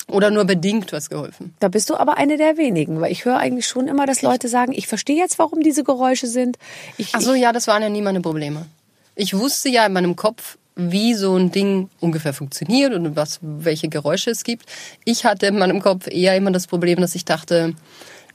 Oder 0.08 0.30
nur 0.30 0.46
bedingt 0.46 0.94
was 0.94 1.10
geholfen. 1.10 1.56
Da 1.60 1.68
bist 1.68 1.90
du 1.90 1.96
aber 1.96 2.18
eine 2.18 2.38
der 2.38 2.58
wenigen, 2.58 3.02
weil 3.02 3.12
ich 3.12 3.26
höre 3.26 3.40
eigentlich 3.40 3.66
schon 3.66 3.88
immer, 3.88 4.06
dass 4.06 4.22
Leute 4.22 4.50
sagen, 4.50 4.72
ich 4.72 4.88
verstehe 4.88 5.18
jetzt, 5.18 5.40
warum 5.40 5.62
diese 5.62 5.84
Geräusche 5.84 6.28
sind. 6.28 6.60
Ich, 6.98 7.16
Ach 7.16 7.22
so, 7.22 7.34
ja, 7.34 7.52
das 7.52 7.66
waren 7.66 7.82
ja 7.82 7.90
nie 7.90 8.04
meine 8.04 8.22
Probleme. 8.22 8.68
Ich 9.16 9.36
wusste 9.36 9.70
ja 9.70 9.84
in 9.88 9.94
meinem 9.94 10.16
Kopf, 10.16 10.60
wie 10.76 11.16
so 11.16 11.36
ein 11.36 11.50
Ding 11.50 11.90
ungefähr 12.00 12.34
funktioniert 12.34 12.94
und 12.94 13.16
was, 13.16 13.40
welche 13.42 13.90
Geräusche 13.90 14.30
es 14.30 14.44
gibt. 14.44 14.68
Ich 15.06 15.26
hatte 15.26 15.48
in 15.48 15.58
meinem 15.58 15.82
Kopf 15.82 16.06
eher 16.06 16.36
immer 16.36 16.52
das 16.52 16.68
Problem, 16.68 17.02
dass 17.02 17.16
ich 17.16 17.26
dachte, 17.26 17.74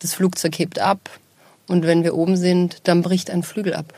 das 0.00 0.14
Flugzeug 0.14 0.58
hebt 0.58 0.80
ab 0.80 1.08
und 1.68 1.86
wenn 1.86 2.02
wir 2.02 2.16
oben 2.16 2.36
sind, 2.36 2.88
dann 2.88 3.02
bricht 3.02 3.30
ein 3.30 3.44
Flügel 3.44 3.74
ab. 3.74 3.94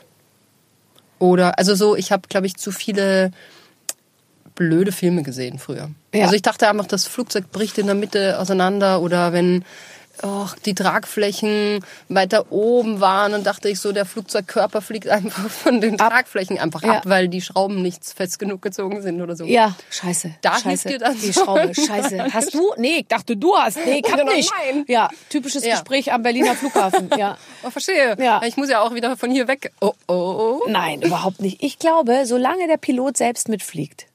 Oder, 1.17 1.57
also 1.57 1.73
so, 1.73 1.95
ich 1.95 2.11
habe, 2.11 2.27
glaube 2.27 2.45
ich, 2.45 2.55
zu 2.55 2.71
viele 2.71 3.31
blöde 4.55 4.91
Filme 4.91 5.23
gesehen 5.23 5.59
früher. 5.59 5.89
Ja. 6.13 6.23
Also 6.23 6.35
ich 6.35 6.41
dachte 6.41 6.67
einfach, 6.69 6.85
das 6.87 7.05
Flugzeug 7.07 7.51
bricht 7.51 7.77
in 7.77 7.85
der 7.87 7.95
Mitte 7.95 8.39
auseinander 8.39 9.01
oder 9.01 9.33
wenn 9.33 9.63
och, 10.23 10.55
die 10.65 10.75
Tragflächen 10.75 11.83
weiter 12.07 12.51
oben 12.51 12.99
waren 12.99 13.33
und 13.33 13.47
dachte 13.47 13.67
ich 13.67 13.79
so, 13.79 13.91
der 13.91 14.05
Flugzeugkörper 14.05 14.81
fliegt 14.81 15.07
einfach 15.07 15.49
von 15.49 15.81
den 15.81 15.97
Tragflächen 15.97 16.59
einfach 16.59 16.83
Ja. 16.83 16.97
ab, 16.97 17.01
weil 17.05 17.27
die 17.27 17.41
Schrauben 17.41 17.81
nicht 17.81 18.05
fest 18.05 18.37
genug 18.37 18.61
gezogen 18.61 19.01
sind 19.01 19.21
oder 19.23 19.35
so. 19.35 19.45
Ja, 19.45 19.75
scheiße. 19.89 20.35
Da 20.41 20.59
scheiße. 20.59 20.87
dir 20.89 20.99
das 20.99 21.17
Die. 21.17 21.33
Schraube, 21.33 21.73
scheiße. 21.73 22.31
Hast 22.31 22.53
du? 22.53 22.73
Nee, 22.77 22.97
ich 22.99 23.07
dachte, 23.07 23.35
du 23.35 23.55
hast. 23.55 23.77
Nee, 23.83 24.03
ich 24.05 24.11
hab 24.13 24.23
nicht. 24.25 24.51
nein. 24.71 24.85
Ja, 24.87 25.09
typisches 25.29 25.65
Ja. 25.65 25.71
Gespräch 25.73 26.13
am 26.13 26.21
Berliner 26.21 26.53
Flughafen. 26.55 27.09
Ja. 27.17 27.37
Oh, 27.65 27.69
verstehe. 27.69 28.15
Ja. 28.19 28.41
Ich 28.45 28.57
muss 28.57 28.69
ja 28.69 28.81
auch 28.81 28.93
wieder 28.93 29.15
von 29.15 29.31
hier 29.31 29.47
weg. 29.47 29.71
Oh, 29.79 29.93
oh, 30.07 30.13
oh. 30.13 30.61
Nein, 30.67 31.01
überhaupt 31.01 31.39
nicht. 31.41 31.63
Ich 31.63 31.79
glaube, 31.79 32.25
solange 32.25 32.67
der 32.67 32.75
Pilot 32.75 33.15
selbst 33.15 33.47
mitfliegt, 33.47 34.05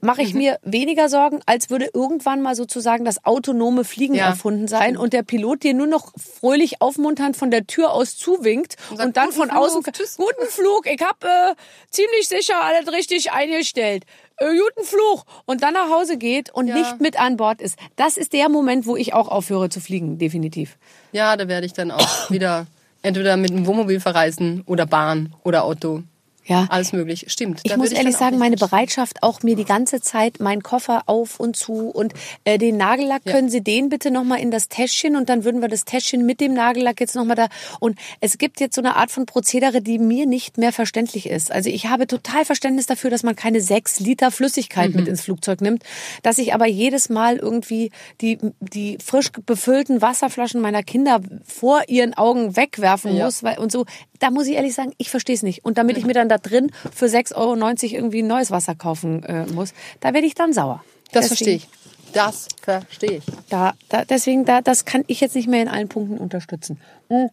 mache 0.00 0.20
Mhm. 0.22 0.26
ich 0.28 0.34
mir 0.34 0.58
weniger 0.62 1.08
Sorgen, 1.08 1.40
als 1.46 1.70
würde 1.70 1.88
irgendwann 1.92 2.42
mal 2.42 2.54
sozusagen 2.54 3.04
das 3.04 3.24
autonome 3.24 3.84
Fliegen 3.84 4.14
Ja, 4.14 4.26
erfunden 4.26 4.68
sein 4.68 4.96
und 4.96 5.12
der 5.12 5.22
Pilot 5.22 5.62
dir 5.62 5.74
nur 5.74 5.86
noch 5.86 6.12
fröhlich 6.16 6.80
aufmunternd 6.82 7.36
von 7.36 7.50
der 7.50 7.66
Tür 7.66 7.92
aus 7.92 8.16
zuwinkt 8.16 8.76
und, 8.90 8.98
sagt, 8.98 9.16
dann 9.16 9.26
"Guten 9.26 9.36
von 9.38 9.48
Flug, 9.50 9.60
außen 9.62 9.82
tschüss." 9.92 10.16
guten 10.16 10.46
Flug, 10.48 10.86
ich 10.86 11.00
hab 11.02 11.24
äh, 11.24 11.54
ziemlich 11.90 12.28
sicher 12.28 12.62
alles 12.62 12.92
richtig 12.92 13.32
eingestellt. 13.32 14.04
Äh, 14.38 14.50
guten 14.50 14.84
Flug 14.86 15.24
und 15.46 15.62
dann 15.62 15.72
nach 15.74 15.90
Hause 15.90 16.18
geht 16.18 16.50
und 16.52 16.66
Ja. 16.68 16.74
nicht 16.76 17.00
mit 17.00 17.18
an 17.18 17.36
Bord 17.38 17.62
ist. 17.62 17.78
Das 17.96 18.16
ist 18.18 18.32
der 18.34 18.48
Moment, 18.50 18.86
wo 18.86 18.96
ich 18.96 19.14
auch 19.14 19.28
aufhöre 19.28 19.70
zu 19.70 19.80
fliegen, 19.80 20.18
definitiv. 20.18 20.76
Ja, 21.12 21.36
da 21.38 21.48
werde 21.48 21.64
ich 21.66 21.72
dann 21.72 21.90
auch 21.90 22.00
wieder 22.30 22.66
entweder 23.02 23.36
mit 23.38 23.50
dem 23.50 23.66
Wohnmobil 23.66 23.98
verreisen 24.00 24.62
oder 24.66 24.84
Bahn 24.84 25.32
oder 25.42 25.64
Auto. 25.64 26.02
Ja. 26.46 26.66
Alles 26.70 26.92
möglich. 26.92 27.26
Stimmt. 27.28 27.60
Ich 27.64 27.76
muss 27.76 27.90
würde 27.90 27.96
ehrlich 27.96 28.16
sagen, 28.16 28.38
meine. 28.38 28.56
Bereitschaft 28.56 29.22
auch 29.22 29.42
mir 29.42 29.54
die 29.56 29.64
ganze 29.64 30.00
Zeit 30.00 30.40
meinen 30.40 30.62
Koffer 30.62 31.02
auf 31.06 31.38
und 31.40 31.56
zu 31.56 31.88
und 31.90 32.14
äh, 32.44 32.56
den 32.58 32.76
Nagellack 32.76 33.22
Ja. 33.24 33.32
können 33.32 33.50
Sie 33.50 33.62
den 33.62 33.88
bitte 33.88 34.10
noch 34.10 34.24
mal 34.24 34.36
in 34.36 34.50
das 34.50 34.68
Täschchen 34.68 35.14
und 35.16 35.28
dann 35.28 35.44
würden 35.44 35.60
wir 35.60 35.68
das 35.68 35.84
Täschchen 35.84 36.24
mit 36.24 36.40
dem 36.40 36.54
Nagellack 36.54 37.00
jetzt 37.00 37.14
noch 37.16 37.24
mal 37.24 37.34
da 37.34 37.48
und 37.80 37.98
es 38.20 38.38
gibt 38.38 38.60
jetzt 38.60 38.76
so 38.76 38.80
eine 38.80 38.96
Art 38.96 39.10
von 39.10 39.26
Prozedere, 39.26 39.82
die 39.82 39.98
mir 39.98 40.26
nicht 40.26 40.56
mehr 40.58 40.72
verständlich 40.72 41.26
ist. 41.28 41.50
Also 41.52 41.68
ich 41.68 41.86
habe 41.86 42.06
total 42.06 42.44
Verständnis 42.44 42.86
dafür, 42.86 43.10
dass 43.10 43.22
man 43.22 43.36
keine 43.36 43.60
sechs 43.60 44.00
Liter 44.00 44.30
Flüssigkeit 44.30 44.90
Mhm. 44.90 44.96
mit 44.96 45.08
ins 45.08 45.22
Flugzeug 45.22 45.60
nimmt, 45.60 45.82
dass 46.22 46.38
ich 46.38 46.54
aber 46.54 46.66
jedes 46.66 47.08
Mal 47.08 47.36
irgendwie 47.36 47.90
die 48.20 48.38
die 48.60 48.96
frisch 49.04 49.30
befüllten 49.32 50.00
Wasserflaschen 50.02 50.60
meiner 50.60 50.82
Kinder 50.82 51.20
vor 51.44 51.82
ihren 51.88 52.14
Augen 52.14 52.56
wegwerfen 52.56 53.14
Ja. 53.16 53.24
muss, 53.26 53.42
weil 53.42 53.58
und 53.58 53.70
so 53.72 53.84
da 54.18 54.30
muss 54.30 54.46
ich 54.46 54.54
ehrlich 54.54 54.74
sagen, 54.74 54.92
ich 54.98 55.10
verstehe 55.10 55.34
es 55.34 55.42
nicht. 55.42 55.64
Und 55.64 55.78
damit 55.78 55.96
ich 55.96 56.04
mir 56.04 56.12
dann 56.14 56.28
da 56.28 56.38
drin 56.38 56.70
für 56.94 57.06
6,90 57.06 57.34
Euro 57.36 57.56
irgendwie 57.56 58.22
ein 58.22 58.26
neues 58.26 58.50
Wasser 58.50 58.74
kaufen 58.74 59.22
äh, 59.24 59.46
muss, 59.46 59.72
da 60.00 60.14
werde 60.14 60.26
ich 60.26 60.34
dann 60.34 60.52
sauer. 60.52 60.84
Das 61.12 61.28
verstehe 61.28 61.56
ich. 61.56 61.68
Das 62.12 62.48
verstehe 62.62 63.18
ich. 63.18 63.24
Da, 63.50 63.74
da, 63.88 64.04
deswegen, 64.04 64.44
da, 64.44 64.60
das 64.60 64.84
kann 64.84 65.04
ich 65.06 65.20
jetzt 65.20 65.34
nicht 65.34 65.48
mehr 65.48 65.62
in 65.62 65.68
allen 65.68 65.88
Punkten 65.88 66.18
unterstützen. 66.18 66.80
Hm. 67.08 67.30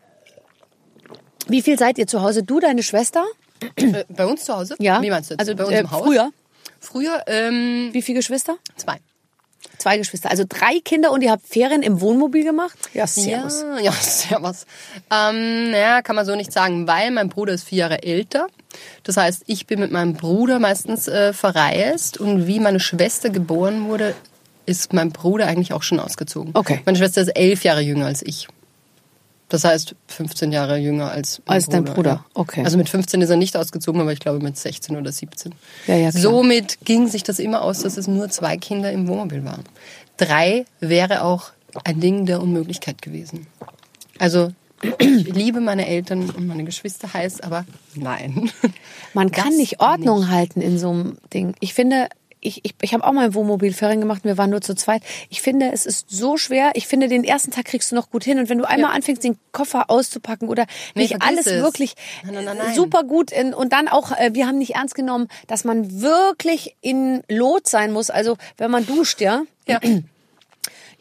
Wie 1.48 1.62
viel 1.62 1.78
seid 1.78 1.98
ihr 1.98 2.08
zu 2.08 2.22
Hause? 2.22 2.44
Du, 2.44 2.60
deine 2.60 2.84
Schwester? 2.84 3.24
Äh, 3.76 4.04
Bei 4.10 4.26
uns 4.26 4.46
zu 4.46 4.56
Hause? 4.56 4.76
Ja. 4.80 5.02
Wie 5.02 5.10
meinst 5.10 5.30
du 5.30 5.36
jetzt? 5.36 5.40
Also 5.40 5.56
bei 5.56 5.64
uns 5.64 5.74
äh, 5.74 5.80
im 5.80 5.92
Haus? 5.92 6.04
früher? 6.04 6.32
Früher, 6.80 7.24
ähm, 7.28 7.90
Wie 7.94 8.02
viele 8.02 8.20
Geschwister? 8.20 8.58
zwei. 8.76 8.98
Zwei 9.84 9.98
Geschwister. 9.98 10.32
Also 10.32 10.46
drei 10.48 10.80
Kinder 10.80 11.12
und 11.12 11.24
ihr 11.24 11.32
habt 11.32 11.46
Ferien 11.46 11.82
im 11.82 12.00
Wohnmobil 12.00 12.46
gemacht? 12.46 12.78
Ja, 12.94 13.06
servus. 13.06 13.66
Ja, 13.76 13.80
ja, 13.82 13.92
servus. 14.02 14.66
Ähm, 15.12 15.72
naja, 15.72 16.02
kann 16.02 16.16
man 16.16 16.26
so 16.26 16.38
nicht 16.38 16.54
sagen, 16.54 16.88
weil 16.88 17.12
mein 17.12 17.28
Bruder 17.28 17.52
ist 17.52 17.66
vier 17.66 17.80
Jahre 17.80 18.02
älter. 18.02 18.48
Das 19.04 19.18
heißt, 19.18 19.44
ich 19.48 19.68
bin 19.68 19.82
mit 19.82 19.92
meinem 19.92 20.14
Bruder 20.14 20.60
meistens 20.60 21.10
äh, 21.10 21.34
verreist 21.34 22.18
und 22.18 22.48
wie 22.48 22.62
meine 22.62 22.80
Schwester 22.80 23.30
geboren 23.30 23.90
wurde, 23.90 24.16
ist 24.66 24.94
mein 24.94 25.12
Bruder 25.12 25.48
eigentlich 25.48 25.74
auch 25.74 25.84
schon 25.84 26.00
ausgezogen. 26.00 26.52
Okay. 26.54 26.80
Meine 26.86 26.98
Schwester 26.98 27.22
ist 27.22 27.36
elf 27.36 27.66
Jahre 27.66 27.82
jünger 27.82 28.06
als 28.06 28.22
ich. 28.22 28.48
Das 29.54 29.66
heißt, 29.66 29.94
15 30.08 30.52
Jahre 30.52 30.78
jünger 30.78 31.12
als 31.12 31.40
mein 31.46 31.54
Als 31.54 31.70
dein 31.70 31.84
Bruder. 31.84 32.10
Ja. 32.10 32.26
Okay. 32.34 32.64
Also 32.66 32.76
mit 32.76 32.90
15 32.90 33.22
ist 33.22 33.30
er 33.30 33.36
nicht 33.36 33.56
ausgezogen, 33.56 34.02
aber 34.02 34.12
ich 34.12 34.20
glaube 34.20 34.40
mit 34.44 34.58
16 34.58 34.96
oder 34.96 35.12
17. 35.12 35.54
Ja, 35.86 35.96
ja, 35.96 36.10
klar. 36.10 36.24
Somit 36.24 36.80
ging 36.86 37.08
sich 37.08 37.22
das 37.22 37.38
immer 37.38 37.62
aus, 37.62 37.82
dass 37.82 37.98
es 37.98 38.08
nur 38.08 38.30
zwei 38.30 38.58
Kinder 38.58 38.92
im 38.92 39.08
Wohnmobil 39.08 39.46
waren. 39.46 39.62
Drei 40.18 40.66
wäre 40.80 41.22
auch 41.22 41.52
ein 41.84 42.00
Ding 42.00 42.26
der 42.26 42.42
Unmöglichkeit 42.42 43.04
gewesen. 43.04 43.46
Also 44.18 44.52
ich 44.98 45.32
liebe 45.32 45.62
meine 45.62 45.86
Eltern 45.86 46.32
und 46.32 46.48
meine 46.48 46.64
Geschwister 46.64 47.14
heißt, 47.14 47.44
aber 47.44 47.66
nein. 47.94 48.50
Man 49.14 49.30
kann 49.32 49.50
Das 49.50 49.58
nicht 49.58 49.82
Ordnung 49.82 50.30
halten 50.30 50.62
in 50.62 50.80
so 50.80 50.90
einem 50.90 51.18
Ding. 51.32 51.54
Ich 51.60 51.76
finde, 51.76 52.10
ich, 52.46 52.64
ich, 52.66 52.76
ich 52.82 52.94
habe 52.94 53.04
auch 53.06 53.12
mal 53.12 53.28
im 53.28 53.34
Wohnmobil 53.34 53.74
Ferien 53.74 54.00
gemacht, 54.00 54.24
wir 54.24 54.38
waren 54.38 54.50
nur 54.50 54.62
zu 54.62 54.76
zweit. 54.76 55.02
Ich 55.30 55.42
finde, 55.42 55.72
es 55.72 55.86
ist 55.86 56.10
so 56.10 56.38
schwer. 56.38 56.72
Ich 56.76 56.88
finde, 56.88 57.08
den 57.08 57.24
ersten 57.24 57.52
Tag 57.52 57.66
kriegst 57.66 57.92
du 57.92 57.96
noch 57.96 58.10
gut 58.10 58.24
hin. 58.24 58.38
Und 58.40 58.50
wenn 58.50 58.58
du 58.58 58.66
einmal 58.68 58.92
Ja. 58.92 58.96
anfängst, 58.96 59.24
den 59.24 59.38
Koffer 59.52 59.90
auszupacken 59.90 60.50
oder 60.50 60.66
Nee, 60.96 61.04
nicht 61.04 61.22
alles 61.22 61.46
es. 61.48 61.62
wirklich 61.64 61.96
Nein, 62.24 62.36
nein, 62.36 62.46
nein, 62.46 62.58
nein. 62.58 62.76
super 62.76 63.04
gut 63.04 63.32
in, 63.32 63.54
und 63.54 63.74
dann 63.74 63.88
auch, 63.88 64.12
äh, 64.12 64.32
wir 64.34 64.48
haben 64.48 64.58
nicht 64.58 64.76
ernst 64.76 64.96
genommen, 64.96 65.28
dass 65.48 65.64
man 65.64 66.02
wirklich 66.02 66.76
in 66.82 67.24
Lot 67.30 67.68
sein 67.68 67.92
muss. 67.92 68.10
Also 68.10 68.38
wenn 68.58 68.72
man 68.72 68.86
duscht, 68.86 69.22
ja. 69.22 69.44
Ja. 69.68 69.80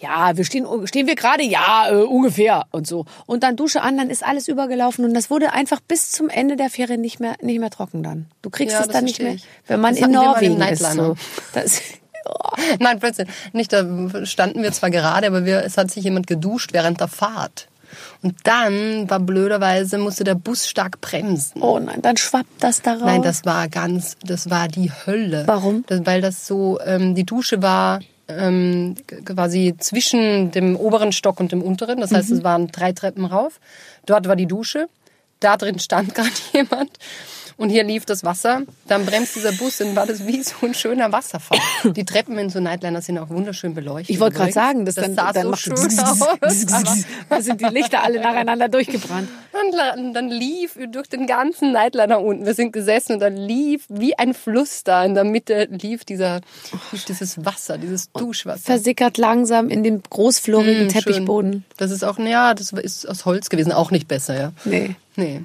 Ja, 0.03 0.37
wir 0.37 0.45
stehen, 0.45 0.67
stehen 0.87 1.07
wir 1.07 1.15
gerade, 1.15 1.45
ja, 1.45 1.89
äh, 1.91 1.95
ungefähr 2.03 2.65
und 2.73 2.87
so. 2.87 3.07
Und 3.27 3.45
dann 3.45 3.55
Dusche 3.57 3.83
an, 3.83 3.97
dann 3.97 4.11
ist 4.11 4.25
alles 4.25 4.49
übergelaufen 4.49 5.05
und 5.05 5.15
das 5.15 5.31
wurde 5.31 5.53
einfach 5.53 5.81
bis 5.81 6.11
zum 6.11 6.29
Ende 6.29 6.57
der 6.57 6.71
Ferien 6.71 7.01
nicht 7.01 7.21
mehr, 7.21 7.37
nicht 7.41 7.61
mehr 7.61 7.71
trocken 7.71 8.03
dann. 8.03 8.27
Du 8.43 8.51
kriegst 8.51 8.75
Ja, 8.75 8.81
es 8.81 8.87
das 8.89 8.95
dann 8.97 9.05
nicht 9.05 9.23
mehr, 9.23 9.35
ich. 9.35 9.45
wenn 9.69 9.81
man 9.81 9.95
Das 9.95 10.05
in 10.05 10.11
Norwegen 10.13 10.61
ist. 10.61 10.83
So. 10.93 11.15
Das, 11.53 11.81
Nein, 12.79 12.99
plötzlich 13.01 13.29
nicht. 13.53 13.73
Da 13.73 13.85
standen 14.25 14.63
wir 14.63 14.73
zwar 14.73 14.91
gerade, 14.91 15.27
aber 15.27 15.45
wir, 15.45 15.65
es 15.65 15.77
hat 15.77 15.91
sich 15.91 16.05
jemand 16.05 16.27
geduscht 16.27 16.73
während 16.73 17.01
der 17.01 17.09
Fahrt. 17.09 17.69
Und 18.23 18.37
dann 18.45 19.11
war 19.11 19.21
blöderweise, 19.21 19.99
musste 19.99 20.25
der 20.25 20.35
Bus 20.35 20.67
stark 20.69 21.01
bremsen. 21.01 21.61
oh 21.61 21.79
nein, 21.79 22.01
dann 22.01 22.17
schwappt 22.17 22.63
das 22.63 22.81
darauf. 22.81 23.05
Nein, 23.05 23.23
das 23.23 23.45
war 23.45 23.69
ganz, 23.69 24.17
das 24.25 24.49
war 24.49 24.69
die 24.69 24.91
Hölle. 25.07 25.43
Warum? 25.47 25.85
Das, 25.89 26.07
weil 26.07 26.21
das 26.23 26.47
so, 26.47 26.79
ähm, 26.85 27.15
die 27.15 27.25
Dusche 27.25 27.61
war 27.61 28.01
ähm, 28.39 28.95
quasi 29.25 29.75
zwischen 29.79 30.51
dem 30.51 30.77
oberen 30.77 31.13
Stock 31.13 31.41
und 31.41 31.53
dem 31.53 31.63
unteren. 31.63 32.01
Das 32.01 32.13
heißt, 32.13 32.31
Mhm. 32.31 32.37
es 32.37 32.45
waren 32.45 32.67
drei 32.69 32.93
Treppen 32.93 33.25
rauf. 33.25 33.61
Dort 34.07 34.27
war 34.29 34.37
die 34.37 34.47
Dusche. 34.47 34.87
Da 35.41 35.57
drin 35.57 35.79
stand 35.79 36.15
gerade 36.15 36.31
jemand. 36.53 36.91
Und 37.57 37.71
hier 37.71 37.85
lief 37.85 38.05
das 38.07 38.25
Wasser. 38.25 38.63
Dann 38.89 39.05
bremst 39.07 39.37
dieser 39.37 39.53
Bus 39.53 39.81
und 39.81 39.95
war 39.97 40.07
das 40.07 40.27
wie 40.27 40.43
so 40.43 40.55
ein 40.67 40.75
schöner 40.75 41.13
Wasserfall. 41.13 41.59
Die 41.85 42.05
Treppen 42.05 42.39
in 42.39 42.51
so 42.51 42.61
Nightliner 42.61 43.03
sind 43.03 43.19
auch 43.19 43.29
wunderschön 43.29 43.75
beleuchtet. 43.75 44.11
ich 44.11 44.21
wollte 44.21 44.37
gerade 44.37 44.53
sagen, 44.53 44.85
das, 44.87 44.95
das 44.97 45.05
dann, 45.07 45.15
sah 45.15 45.33
dann 45.33 45.43
so 45.45 45.51
macht 45.51 45.61
schön 45.61 45.75
aus. 46.01 47.07
da 47.29 47.41
sind 47.43 47.61
die 47.61 47.65
Lichter 47.67 48.03
alle 48.03 48.21
nacheinander 48.21 48.69
durchgebrannt. 48.69 49.29
Und 49.53 50.15
dann 50.15 50.29
lief 50.29 50.79
durch 50.91 51.09
den 51.09 51.27
ganzen 51.27 51.73
Nightliner 51.73 52.21
unten. 52.21 52.47
Wir 52.47 52.55
sind 52.55 52.73
gesessen 52.73 53.15
und 53.15 53.21
dann 53.21 53.37
lief 53.37 53.85
wie 53.89 54.19
ein 54.19 54.35
Fluss 54.35 54.83
da. 54.85 55.05
In 55.05 55.15
der 55.15 55.25
Mitte 55.25 55.69
lief 55.71 56.05
dieser, 56.05 56.41
lief 56.91 57.05
dieses 57.05 57.45
Wasser, 57.45 57.79
dieses 57.79 58.11
Duschwasser. 58.13 58.63
Versickert 58.65 59.19
langsam 59.19 59.69
in 59.69 59.83
dem 59.83 60.03
großflorigen 60.03 60.87
Mm, 60.87 60.91
schön. 60.91 61.03
Teppichboden. 61.03 61.65
Das 61.77 61.91
ist 61.91 62.03
auch, 62.05 62.19
ja, 62.19 62.55
das 62.55 62.73
ist 62.73 63.07
aus 63.07 63.25
Holz 63.25 63.51
gewesen. 63.51 63.73
Auch 63.73 63.91
nicht 63.91 64.09
besser, 64.09 64.39
ja. 64.39 64.53
Nee. 64.65 64.97
Nee. 65.17 65.43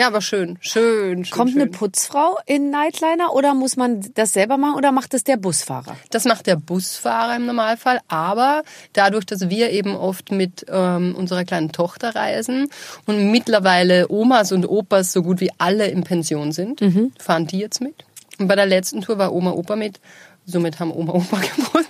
Ja, 0.00 0.06
aber 0.06 0.22
schön, 0.22 0.56
schön, 0.62 1.26
schön. 1.26 1.30
Kommt 1.36 1.50
schön. 1.52 1.60
eine 1.60 1.70
Putzfrau 1.70 2.38
in 2.46 2.70
Nightliner 2.70 3.34
oder 3.34 3.52
muss 3.52 3.76
man 3.76 4.00
das 4.14 4.32
selber 4.32 4.56
machen 4.56 4.76
oder 4.76 4.92
macht 4.92 5.12
das 5.12 5.24
der 5.24 5.36
Busfahrer? 5.36 5.94
Das 6.10 6.24
macht 6.24 6.46
der 6.46 6.56
Busfahrer 6.56 7.36
im 7.36 7.44
Normalfall, 7.44 8.00
aber 8.08 8.62
dadurch, 8.94 9.26
dass 9.26 9.50
wir 9.50 9.68
eben 9.70 9.94
oft 9.94 10.32
mit 10.32 10.64
ähm, 10.70 11.14
unserer 11.14 11.44
kleinen 11.44 11.70
Tochter 11.72 12.14
reisen 12.14 12.70
und 13.04 13.30
mittlerweile 13.30 14.08
Omas 14.10 14.52
und 14.52 14.64
Opas 14.66 15.12
so 15.12 15.22
gut 15.22 15.40
wie 15.40 15.50
alle 15.58 15.86
in 15.88 16.02
Pension 16.02 16.52
sind, 16.52 16.80
Mhm. 16.80 17.12
fahren 17.18 17.46
die 17.46 17.58
jetzt 17.58 17.82
mit. 17.82 17.94
Und 18.38 18.48
bei 18.48 18.56
der 18.56 18.64
letzten 18.64 19.02
Tour 19.02 19.18
war 19.18 19.34
Oma 19.34 19.50
Opa 19.50 19.76
mit. 19.76 20.00
Somit 20.46 20.80
haben 20.80 20.92
Oma 20.92 21.12
Opa 21.12 21.36
geputzt. 21.56 21.89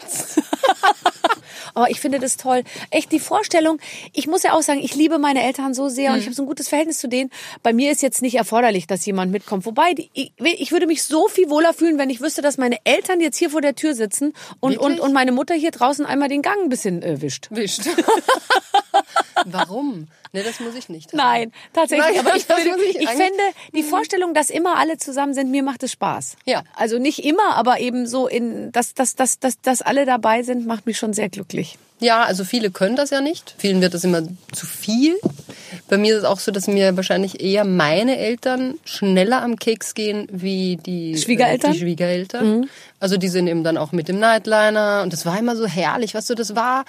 Aber 1.75 1.91
ich 1.91 2.01
finde 2.01 2.19
das 2.19 2.37
toll. 2.37 2.63
Echt 2.91 3.13
die 3.13 3.21
Vorstellung. 3.21 3.79
Ich 4.13 4.27
muss 4.27 4.43
ja 4.43 4.53
auch 4.55 4.63
sagen, 4.63 4.81
ich 4.81 4.95
liebe 4.95 5.19
meine 5.19 5.43
Eltern 5.43 5.75
so 5.75 5.89
sehr 5.89 6.11
und 6.11 6.17
Mhm. 6.17 6.21
ich 6.21 6.27
habe 6.27 6.35
so 6.35 6.43
ein 6.43 6.47
gutes 6.47 6.69
Verhältnis 6.69 6.99
zu 6.99 7.09
denen. 7.09 7.31
Bei 7.63 7.73
mir 7.73 7.91
ist 7.93 8.03
jetzt 8.03 8.23
nicht 8.23 8.35
erforderlich, 8.37 8.87
dass 8.87 9.05
jemand 9.07 9.33
mitkommt. 9.33 9.67
Wobei, 9.67 9.95
ich, 10.13 10.33
ich 10.39 10.73
würde 10.73 10.87
mich 10.87 11.03
so 11.03 11.29
viel 11.29 11.49
wohler 11.51 11.73
fühlen, 11.73 11.99
wenn 11.99 12.11
ich 12.11 12.21
wüsste, 12.21 12.43
dass 12.43 12.59
meine 12.59 12.79
Eltern 12.85 13.21
jetzt 13.21 13.37
hier 13.37 13.51
vor 13.51 13.61
der 13.61 13.75
Tür 13.75 13.95
sitzen 13.95 14.33
und, 14.61 14.79
und, 14.79 15.01
und 15.01 15.13
meine 15.13 15.33
Mutter 15.33 15.55
hier 15.55 15.71
draußen 15.71 16.05
einmal 16.07 16.29
den 16.29 16.43
Gang 16.43 16.59
ein 16.63 16.69
bisschen 16.69 17.03
äh, 17.03 17.21
wischt. 17.23 17.49
Wischt. 17.51 17.83
Warum? 19.45 20.09
Ne, 20.33 20.43
das 20.45 20.61
muss 20.61 20.75
ich 20.77 20.89
nicht. 20.89 21.13
haben. 21.13 21.17
Nein, 21.17 21.53
tatsächlich. 21.73 22.17
Nein, 22.17 22.27
aber 22.27 22.37
ich, 22.37 22.49
würde, 22.49 22.85
ich 22.85 22.97
ich 22.97 23.09
fände 23.09 23.43
die 23.75 23.83
Vorstellung, 23.83 24.33
dass 24.33 24.51
immer 24.51 24.77
alle 24.77 24.97
zusammen 24.97 25.35
sind, 25.35 25.51
mir 25.51 25.63
macht 25.63 25.83
es 25.83 25.93
Spaß. 25.93 26.37
Ja. 26.47 26.63
Also 26.77 26.99
nicht 26.99 27.25
immer, 27.25 27.57
aber 27.57 27.81
eben 27.81 28.07
so 28.07 28.29
in, 28.29 28.71
dass, 28.73 28.95
dass, 28.95 29.17
dass, 29.17 29.41
dass, 29.41 29.61
dass 29.61 29.83
alle 29.83 30.07
dabei 30.07 30.43
sind, 30.43 30.67
macht 30.67 30.87
mich 30.87 30.99
schon 30.99 31.13
sehr 31.13 31.29
glücklich. 31.29 31.79
Ja, 32.01 32.23
also 32.23 32.45
viele 32.45 32.71
können 32.71 32.97
das 32.97 33.11
ja 33.11 33.21
nicht. 33.21 33.55
Vielen 33.59 33.83
wird 33.83 33.93
das 33.93 34.05
immer 34.05 34.23
zu 34.53 34.67
viel. 34.67 35.17
Bei 35.89 35.99
mir 35.99 36.15
ist 36.15 36.21
es 36.21 36.25
auch 36.25 36.41
so, 36.41 36.51
dass 36.51 36.67
mir 36.67 36.97
wahrscheinlich 36.97 37.43
eher 37.43 37.65
meine 37.65 38.17
Eltern 38.17 38.77
schneller 38.85 39.43
am 39.43 39.57
Keks 39.57 39.95
gehen 39.95 40.27
wie 40.31 40.79
die 40.79 41.19
Schwiegereltern? 41.19 41.73
Äh, 41.73 41.75
die 41.75 41.81
Schwiegereltern. 41.81 42.71
Also 43.01 43.19
die 43.19 43.29
sind 43.29 43.49
eben 43.49 43.65
dann 43.65 43.77
auch 43.77 43.93
mit 43.93 44.09
dem 44.09 44.19
Nightliner 44.19 45.03
und 45.03 45.13
das 45.13 45.27
war 45.27 45.39
immer 45.39 45.57
so 45.57 45.67
herrlich, 45.67 46.15
weißt 46.15 46.31
du, 46.31 46.35
das 46.35 46.57
war 46.57 46.85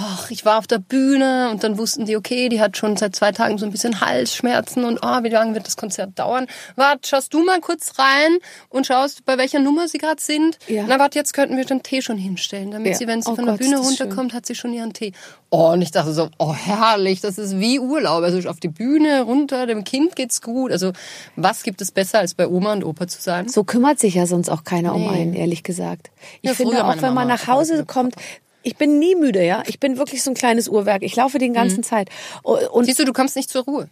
ach, 0.00 0.30
ich 0.30 0.44
war 0.44 0.58
auf 0.58 0.66
der 0.66 0.78
Bühne 0.78 1.48
und 1.50 1.64
dann 1.64 1.76
wussten 1.78 2.04
die, 2.04 2.16
okay, 2.16 2.48
die 2.48 2.60
hat 2.60 2.76
schon 2.76 2.96
seit 2.96 3.16
zwei 3.16 3.32
Tagen 3.32 3.58
so 3.58 3.66
ein 3.66 3.72
bisschen 3.72 4.00
Halsschmerzen 4.00 4.84
und 4.84 5.00
oh, 5.02 5.22
wie 5.24 5.28
lange 5.28 5.54
wird 5.54 5.66
das 5.66 5.76
Konzert 5.76 6.18
dauern? 6.18 6.46
Warte, 6.76 7.08
schaust 7.08 7.34
du 7.34 7.44
mal 7.44 7.60
kurz 7.60 7.98
rein 7.98 8.38
und 8.68 8.86
schaust, 8.86 9.24
bei 9.24 9.36
welcher 9.38 9.58
Nummer 9.58 9.88
sie 9.88 9.98
gerade 9.98 10.20
sind. 10.22 10.58
Ja. 10.68 10.84
Na, 10.86 10.98
warte, 10.98 11.18
jetzt 11.18 11.32
könnten 11.34 11.56
wir 11.56 11.64
den 11.64 11.82
Tee 11.82 12.00
schon 12.02 12.16
hinstellen, 12.18 12.70
damit 12.70 12.92
Ja. 12.92 12.98
sie, 12.98 13.06
wenn 13.06 13.22
sie 13.22 13.30
Oh 13.30 13.34
von 13.34 13.46
Gott, 13.46 13.58
der 13.58 13.64
Bühne 13.64 13.76
das 13.78 13.86
schön. 13.96 14.06
runterkommt, 14.06 14.34
hat 14.34 14.46
sie 14.46 14.54
schon 14.54 14.72
ihren 14.72 14.92
Tee. 14.92 15.12
Oh, 15.50 15.70
und 15.72 15.82
ich 15.82 15.90
dachte 15.90 16.12
so, 16.12 16.28
oh, 16.38 16.54
herrlich, 16.54 17.20
das 17.20 17.38
ist 17.38 17.58
wie 17.58 17.80
Urlaub. 17.80 18.22
Also 18.22 18.48
auf 18.48 18.60
die 18.60 18.68
Bühne, 18.68 19.22
runter, 19.22 19.66
dem 19.66 19.82
Kind 19.84 20.14
geht's 20.14 20.42
gut. 20.42 20.70
Also 20.72 20.92
was 21.36 21.62
gibt 21.62 21.80
es 21.80 21.90
besser, 21.90 22.18
als 22.20 22.34
bei 22.34 22.46
Oma 22.46 22.72
und 22.74 22.84
Opa 22.84 23.08
zu 23.08 23.20
sein? 23.20 23.48
So 23.48 23.64
kümmert 23.64 23.98
sich 23.98 24.14
ja 24.14 24.26
sonst 24.26 24.48
auch 24.50 24.64
keiner 24.64 24.94
um 24.94 25.00
Nee. 25.02 25.08
einen, 25.08 25.34
ehrlich 25.34 25.62
gesagt. 25.62 26.10
Ich 26.42 26.50
Ja, 26.50 26.54
finde 26.54 26.84
auch, 26.84 27.00
wenn 27.02 27.14
man 27.14 27.28
nach 27.28 27.46
Hause 27.46 27.84
kommt, 27.86 28.14
ich 28.62 28.76
bin 28.76 28.98
nie 28.98 29.14
müde, 29.14 29.44
ja. 29.44 29.62
Ich 29.66 29.80
bin 29.80 29.98
wirklich 29.98 30.22
so 30.22 30.30
ein 30.30 30.34
kleines 30.34 30.68
Uhrwerk. 30.68 31.02
Ich 31.02 31.16
laufe 31.16 31.38
die 31.38 31.50
ganze 31.50 31.80
Zeit. 31.80 32.10
Und 32.42 32.84
Siehst 32.84 32.98
du, 32.98 33.04
du 33.04 33.12
kommst 33.12 33.36
nicht 33.36 33.50
zur 33.50 33.64
Ruhe. 33.64 33.88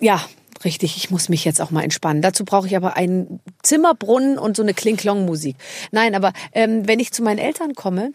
ja, 0.00 0.24
richtig, 0.64 0.96
ich 0.96 1.10
muss 1.10 1.28
mich 1.28 1.44
jetzt 1.44 1.60
auch 1.60 1.70
mal 1.70 1.82
entspannen. 1.82 2.22
Dazu 2.22 2.44
brauche 2.44 2.66
ich 2.66 2.76
aber 2.76 2.96
einen 2.96 3.40
Zimmerbrunnen 3.62 4.38
und 4.38 4.56
so 4.56 4.62
eine 4.62 4.74
Kling-Klong-Musik. 4.74 5.56
Nein, 5.90 6.14
aber 6.14 6.32
ähm, 6.52 6.86
wenn 6.86 7.00
ich 7.00 7.12
zu 7.12 7.22
meinen 7.22 7.38
Eltern 7.38 7.74
komme, 7.74 8.12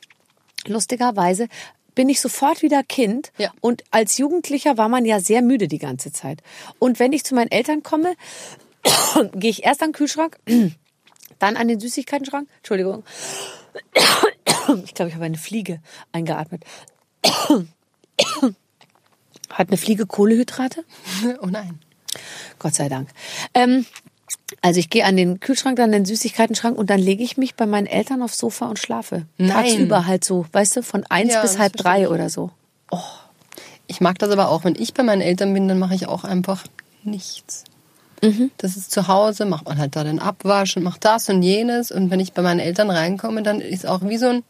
lustigerweise, 0.65 1.47
bin 1.95 2.09
ich 2.09 2.21
sofort 2.21 2.61
wieder 2.61 2.83
Kind. 2.83 3.31
Ja. 3.37 3.51
Und 3.59 3.83
als 3.91 4.17
Jugendlicher 4.17 4.77
war 4.77 4.87
man 4.87 5.03
ja 5.03 5.19
sehr 5.19 5.41
müde 5.41 5.67
die 5.67 5.79
ganze 5.79 6.11
Zeit. 6.11 6.41
Und 6.79 6.99
wenn 6.99 7.11
ich 7.11 7.23
zu 7.23 7.33
meinen 7.33 7.51
Eltern 7.51 7.81
komme, 7.83 8.13
gehe 9.33 9.49
ich 9.49 9.63
erst 9.65 9.81
an 9.81 9.89
den 9.89 9.93
Kühlschrank, 9.93 10.37
dann 11.39 11.57
an 11.57 11.67
den 11.67 11.79
Süßigkeitenschrank. 11.79 12.47
Entschuldigung. 12.57 13.03
Ich 14.85 14.93
glaube, 14.93 15.09
ich 15.09 15.15
habe 15.15 15.25
eine 15.25 15.37
Fliege 15.37 15.81
eingeatmet. 16.11 16.63
Hat 19.49 19.69
eine 19.69 19.77
Fliege 19.77 20.05
Kohlehydrate? 20.05 20.83
Oh 21.41 21.47
nein. 21.47 21.79
Gott 22.59 22.73
sei 22.73 22.89
Dank. 22.89 23.09
Ähm, 23.53 23.85
also 24.61 24.79
ich 24.79 24.89
gehe 24.89 25.05
an 25.05 25.17
den 25.17 25.39
Kühlschrank, 25.39 25.77
dann 25.77 25.85
an 25.85 25.91
den 25.91 26.05
Süßigkeitenschrank 26.05 26.77
und 26.77 26.89
dann 26.89 26.99
lege 26.99 27.23
ich 27.23 27.37
mich 27.37 27.55
bei 27.55 27.65
meinen 27.65 27.85
Eltern 27.85 28.21
aufs 28.21 28.37
Sofa 28.37 28.67
und 28.67 28.79
schlafe. 28.79 29.25
Nein. 29.37 29.49
Tagsüber 29.49 30.07
halt 30.07 30.23
so, 30.23 30.45
weißt 30.51 30.77
du, 30.77 30.83
von 30.83 31.05
eins 31.05 31.33
Ja, 31.33 31.41
bis 31.41 31.57
halb 31.59 31.73
drei 31.73 32.09
oder 32.09 32.29
so. 32.29 32.51
Ich 33.87 34.01
mag 34.01 34.19
das 34.19 34.29
aber 34.31 34.49
auch, 34.49 34.63
wenn 34.63 34.75
ich 34.75 34.93
bei 34.93 35.03
meinen 35.03 35.21
Eltern 35.21 35.53
bin, 35.53 35.67
dann 35.67 35.79
mache 35.79 35.95
ich 35.95 36.07
auch 36.07 36.23
einfach 36.23 36.65
nichts. 37.03 37.63
Mhm. 38.21 38.51
Das 38.57 38.75
ist 38.77 38.91
zu 38.91 39.07
Hause, 39.07 39.45
macht 39.45 39.65
man 39.65 39.77
halt 39.77 39.95
da 39.95 40.03
den 40.03 40.19
Abwasch 40.19 40.77
und 40.77 40.83
macht 40.83 41.05
das 41.05 41.29
und 41.29 41.43
jenes. 41.43 41.91
Und 41.91 42.09
wenn 42.09 42.19
ich 42.19 42.33
bei 42.33 42.41
meinen 42.41 42.59
Eltern 42.59 42.89
reinkomme, 42.89 43.43
dann 43.43 43.61
ist 43.61 43.85
auch 43.85 44.01
wie 44.03 44.17
so 44.17 44.27
ein, 44.27 44.43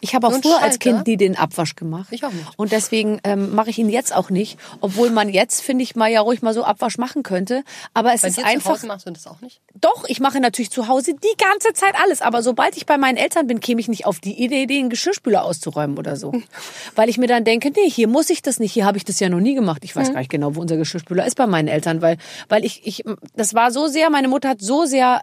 Ich 0.00 0.14
habe 0.14 0.26
auch 0.26 0.32
ein 0.32 0.42
früher 0.42 0.60
als? 0.62 0.78
Kind 0.78 1.06
nie 1.06 1.16
den 1.16 1.36
Abwasch 1.36 1.76
gemacht. 1.76 2.08
Ich 2.10 2.24
auch 2.24 2.32
nicht. 2.32 2.46
Und 2.56 2.72
deswegen 2.72 3.20
ähm, 3.24 3.54
mache 3.54 3.70
ich 3.70 3.78
ihn 3.78 3.88
jetzt 3.90 4.14
auch 4.14 4.30
nicht. 4.30 4.58
Obwohl 4.80 5.10
man 5.10 5.28
jetzt, 5.28 5.60
finde 5.62 5.82
ich, 5.84 5.94
mal 5.96 6.10
ja 6.10 6.20
ruhig 6.20 6.42
mal 6.42 6.54
so 6.54 6.64
Abwasch 6.64 6.96
machen 6.98 7.22
könnte. 7.22 7.62
Aber 7.94 8.14
es 8.14 8.22
bei 8.22 8.28
ist 8.28 8.38
dir 8.38 8.46
einfach. 8.46 8.70
zu 8.72 8.78
Hause 8.78 8.86
machst 8.86 9.06
du 9.06 9.10
das 9.10 9.26
auch 9.26 9.40
nicht? 9.40 9.60
Doch, 9.80 10.04
ich 10.08 10.20
mache 10.20 10.40
natürlich 10.40 10.70
zu 10.70 10.88
Hause 10.88 11.12
die 11.14 11.36
ganze 11.42 11.72
Zeit 11.74 11.94
alles. 12.02 12.22
Aber 12.22 12.42
sobald 12.42 12.76
ich 12.76 12.86
bei 12.86 12.98
meinen 12.98 13.16
Eltern 13.16 13.46
bin, 13.46 13.60
käme 13.60 13.80
ich 13.80 13.88
nicht 13.88 14.06
auf 14.06 14.20
die 14.20 14.42
Idee, 14.42 14.66
den 14.66 14.90
Geschirrspüler 14.90 15.44
auszuräumen 15.44 15.98
oder 15.98 16.16
so. 16.16 16.32
weil 16.94 17.08
ich 17.08 17.18
mir 17.18 17.26
dann 17.26 17.44
denke, 17.44 17.70
nee, 17.70 17.90
hier 17.90 18.08
muss 18.08 18.30
ich 18.30 18.42
das 18.42 18.58
nicht. 18.58 18.72
Hier 18.72 18.84
habe 18.86 18.96
ich 18.98 19.04
das 19.04 19.20
ja 19.20 19.28
noch 19.28 19.40
nie 19.40 19.54
gemacht. 19.54 19.84
Ich 19.84 19.94
weiß 19.96 20.08
Mhm. 20.08 20.12
gar 20.12 20.20
nicht 20.20 20.30
genau, 20.30 20.54
wo 20.56 20.60
unser 20.60 20.76
Geschirrspüler 20.76 21.26
ist 21.26 21.34
bei 21.36 21.46
meinen 21.46 21.68
Eltern. 21.68 22.00
Weil, 22.02 22.16
weil 22.48 22.64
ich, 22.64 22.86
ich, 22.86 23.04
das 23.36 23.54
war 23.54 23.70
so 23.70 23.86
sehr, 23.88 24.10
meine 24.10 24.28
Mutter 24.28 24.48
hat 24.50 24.60
so 24.62 24.84
sehr 24.86 25.20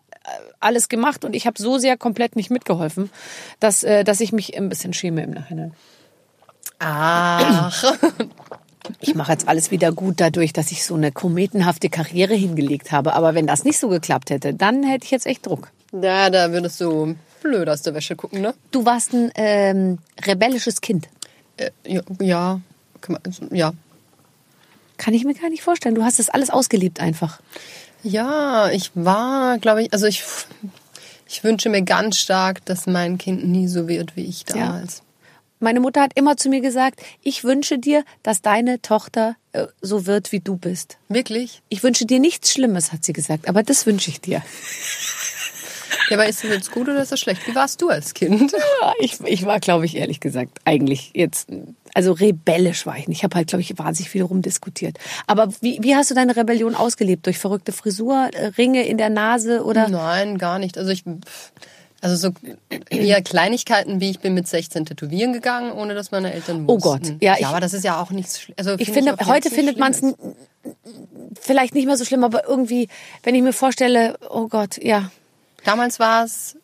alles 0.59 0.89
gemacht 0.89 1.25
und 1.25 1.35
ich 1.35 1.47
habe 1.47 1.61
so 1.61 1.77
sehr 1.77 1.97
komplett 1.97 2.35
nicht 2.35 2.49
mitgeholfen, 2.49 3.09
dass, 3.59 3.83
äh, 3.83 4.03
dass 4.03 4.19
ich 4.19 4.31
mich 4.31 4.57
ein 4.57 4.69
bisschen 4.69 4.93
schäme 4.93 5.23
im 5.23 5.31
Nachhinein. 5.31 5.73
Ach. 6.79 7.83
Ich 8.99 9.15
mache 9.15 9.33
jetzt 9.33 9.47
alles 9.47 9.71
wieder 9.71 9.91
gut 9.91 10.15
dadurch, 10.21 10.53
dass 10.53 10.71
ich 10.71 10.85
so 10.85 10.95
eine 10.95 11.11
kometenhafte 11.11 11.89
Karriere 11.89 12.35
hingelegt 12.35 12.91
habe. 12.91 13.13
Aber 13.13 13.35
wenn 13.35 13.47
das 13.47 13.63
nicht 13.65 13.79
so 13.79 13.89
geklappt 13.89 14.29
hätte, 14.29 14.53
dann 14.53 14.83
hätte 14.83 15.05
ich 15.05 15.11
jetzt 15.11 15.25
echt 15.25 15.45
Druck. 15.45 15.71
ja, 15.91 16.29
da 16.29 16.51
würdest 16.51 16.79
du 16.79 17.15
blöd 17.41 17.67
aus 17.69 17.81
der 17.81 17.93
Wäsche 17.93 18.15
gucken, 18.15 18.41
ne? 18.41 18.53
Du 18.71 18.85
warst 18.85 19.13
ein 19.13 19.31
ähm, 19.35 19.97
rebellisches 20.25 20.81
Kind. 20.81 21.09
Äh, 21.57 21.71
ja, 21.85 22.01
ja, 22.21 22.61
ja. 23.51 23.73
Kann 24.97 25.13
ich 25.13 25.25
mir 25.25 25.33
gar 25.35 25.49
nicht 25.49 25.63
vorstellen. 25.63 25.95
Du 25.95 26.03
hast 26.03 26.19
das 26.19 26.29
alles 26.29 26.49
ausgelebt 26.49 26.99
einfach. 26.99 27.39
Ja, 28.07 28.69
ich 28.69 28.91
war, 28.95 29.57
glaube 29.57 29.83
ich, 29.83 29.91
also 29.91 30.05
ich, 30.05 30.23
ich 31.27 31.43
wünsche 31.43 31.67
mir 31.67 31.81
ganz 31.81 32.17
stark, 32.17 32.63
dass 32.63 32.87
mein 32.87 33.17
Kind 33.17 33.45
nie 33.45 33.67
so 33.67 33.89
wird 33.89 34.15
wie 34.15 34.23
ich 34.23 34.45
damals. 34.45 35.03
Meine 35.59 35.81
Mutter 35.81 36.01
hat 36.01 36.11
immer 36.15 36.37
zu 36.37 36.47
mir 36.49 36.61
gesagt, 36.61 37.01
ich 37.21 37.43
wünsche 37.43 37.79
dir, 37.79 38.05
dass 38.23 38.41
deine 38.41 38.81
Tochter 38.81 39.35
äh, 39.51 39.65
so 39.81 40.05
wird, 40.05 40.31
wie 40.31 40.39
du 40.39 40.55
bist. 40.55 40.97
Wirklich? 41.09 41.61
Ich 41.67 41.83
wünsche 41.83 42.05
dir 42.05 42.19
nichts 42.19 42.51
Schlimmes, 42.51 42.93
hat 42.93 43.03
sie 43.03 43.13
gesagt, 43.13 43.49
aber 43.49 43.63
das 43.63 43.85
wünsche 43.85 44.09
ich 44.09 44.21
dir. 44.21 44.41
Ja, 46.09 46.15
aber 46.15 46.27
ist 46.27 46.43
das 46.43 46.51
jetzt 46.51 46.71
gut 46.71 46.87
oder 46.87 47.01
ist 47.01 47.11
das 47.11 47.19
schlecht? 47.19 47.45
Wie 47.47 47.55
warst 47.55 47.81
du 47.81 47.89
als 47.89 48.13
Kind? 48.13 48.53
Ja, 48.53 48.93
ich, 48.99 49.19
ich 49.25 49.45
war, 49.45 49.59
glaube 49.59 49.85
ich, 49.85 49.97
ehrlich 49.97 50.19
gesagt, 50.21 50.59
eigentlich 50.63 51.11
jetzt, 51.13 51.49
also 51.97 52.11
rebellisch 52.11 52.85
war 52.85 52.95
ich 52.95 53.07
nicht. 53.07 53.17
Ich 53.17 53.23
habe 53.23 53.35
halt, 53.35 53.47
glaube 53.47 53.61
ich, 53.63 53.75
wahnsinnig 53.79 54.11
viel 54.11 54.21
rumdiskutiert. 54.21 54.99
Aber 55.25 55.49
wie, 55.61 55.79
wie 55.81 55.95
hast 55.95 56.11
du 56.11 56.13
deine 56.13 56.35
Rebellion 56.35 56.75
ausgelebt? 56.75 57.25
Durch 57.25 57.39
verrückte 57.39 57.71
Frisur, 57.71 58.29
Ringe 58.55 58.85
in 58.85 58.99
der 58.99 59.09
Nase 59.09 59.63
oder? 59.65 59.87
Nein, 59.89 60.37
gar 60.37 60.59
nicht. 60.59 60.77
Also 60.77 60.91
ich, 60.91 61.03
also 62.01 62.15
so 62.15 62.29
eher 62.91 63.23
Kleinigkeiten, 63.23 63.99
wie 63.99 64.11
ich 64.11 64.19
bin 64.19 64.35
mit 64.35 64.47
16 64.47 64.85
tätowieren 64.85 65.33
gegangen, 65.33 65.71
ohne 65.71 65.95
dass 65.95 66.11
meine 66.11 66.31
Eltern 66.33 66.65
Oh 66.67 66.75
wussten. 66.75 66.81
Gott, 66.83 67.21
ja, 67.21 67.33
ich- 67.33 67.39
ja, 67.39 67.49
aber 67.49 67.61
das 67.61 67.73
ist 67.73 67.83
ja 67.83 67.99
auch 67.99 68.11
nichts. 68.11 68.41
Also 68.57 68.75
Ich 68.77 68.85
find 68.91 68.97
finde, 68.97 69.11
jetzt 69.19 69.25
heute 69.25 69.49
findet 69.49 69.79
man 69.79 69.91
es 69.93 70.03
vielleicht 71.41 71.73
nicht 71.73 71.87
mehr 71.87 71.97
so 71.97 72.05
schlimm, 72.05 72.23
aber 72.23 72.47
irgendwie, 72.47 72.89
wenn 73.23 73.33
ich 73.33 73.41
mir 73.41 73.53
vorstelle, 73.53 74.17
oh 74.29 74.47
Gott, 74.47 74.77
ja. 74.77 75.09
Damals 75.65 75.99
war 75.99 76.23
es 76.25 76.57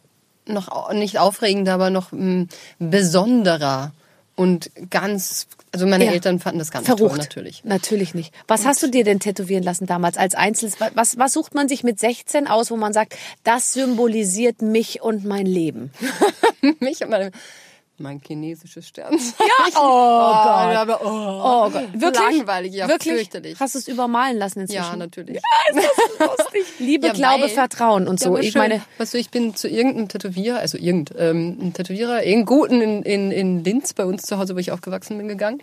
noch 0.45 0.93
nicht 0.93 1.17
aufregender, 1.17 1.73
aber 1.73 1.89
noch 1.89 2.11
mm, 2.11 2.43
besonderer 2.77 3.93
und 4.35 4.71
ganz. 4.89 5.47
Also 5.71 5.85
meine 5.87 6.05
Ja. 6.05 6.11
Eltern 6.11 6.39
fanden 6.39 6.59
das 6.59 6.71
ganz 6.71 6.85
Verrucht. 6.85 7.09
toll 7.11 7.17
natürlich. 7.19 7.63
Natürlich 7.63 8.13
nicht. 8.13 8.33
Was 8.47 8.65
hast 8.65 8.81
du 8.83 8.87
dir 8.87 9.03
denn 9.03 9.19
tätowieren 9.19 9.63
lassen 9.63 9.85
damals 9.87 10.17
als 10.17 10.35
Einzelnes? 10.35 10.75
Was, 10.93 11.17
was, 11.17 11.33
sucht 11.33 11.55
man 11.55 11.67
sich 11.67 11.83
mit 11.83 11.99
16 11.99 12.47
aus, 12.47 12.69
wo 12.69 12.75
man 12.77 12.93
sagt, 12.93 13.15
das 13.43 13.73
symbolisiert 13.73 14.61
mich 14.61 15.01
und 15.01 15.25
mein 15.25 15.45
Leben? 15.45 15.91
Mich 16.79 17.01
und 17.03 17.09
meine, 17.09 17.31
mein 18.03 18.21
chinesisches 18.25 18.87
Sternzeichen. 18.87 19.33
Ja, 19.39 19.79
oh 19.79 19.79
Gott. 20.43 20.75
aber, 20.75 20.99
oh, 21.03 21.41
Oh 21.65 21.69
Gott. 21.71 21.87
Wirklich? 21.93 22.37
Langweilig, 22.37 22.73
ja, 22.73 22.87
Wirklich? 22.87 23.13
fürchterlich. 23.15 23.59
Hast 23.59 23.73
du 23.75 23.79
es 23.79 23.87
übermalen 23.87 24.37
lassen 24.37 24.59
inzwischen? 24.61 24.83
Ja, 24.83 24.95
natürlich. 24.95 25.41
Lustig. 26.19 26.63
Liebe, 26.79 27.07
Ja, 27.07 27.13
Glaube, 27.13 27.49
Vertrauen 27.49 28.07
und 28.07 28.19
Ja, 28.19 28.25
so. 28.25 28.29
aber 28.31 28.41
ich 28.43 28.51
schön. 28.51 28.61
meine, 28.61 28.81
weißt 28.97 29.13
du, 29.13 29.17
ich 29.17 29.29
bin 29.29 29.55
zu 29.55 29.67
irgendeinem 29.67 30.09
Tätowierer, 30.09 30.59
also 30.59 30.77
irgend, 30.77 31.11
ähm, 31.17 31.73
Tätowierer, 31.73 32.23
irgendeinen 32.23 32.45
guten 32.45 32.81
in, 32.81 33.03
in, 33.03 33.31
in 33.31 33.63
Linz 33.63 33.93
bei 33.93 34.05
uns 34.05 34.23
zu 34.23 34.37
Hause, 34.37 34.55
wo 34.55 34.59
ich 34.59 34.71
aufgewachsen 34.71 35.17
bin, 35.17 35.27
gegangen 35.27 35.61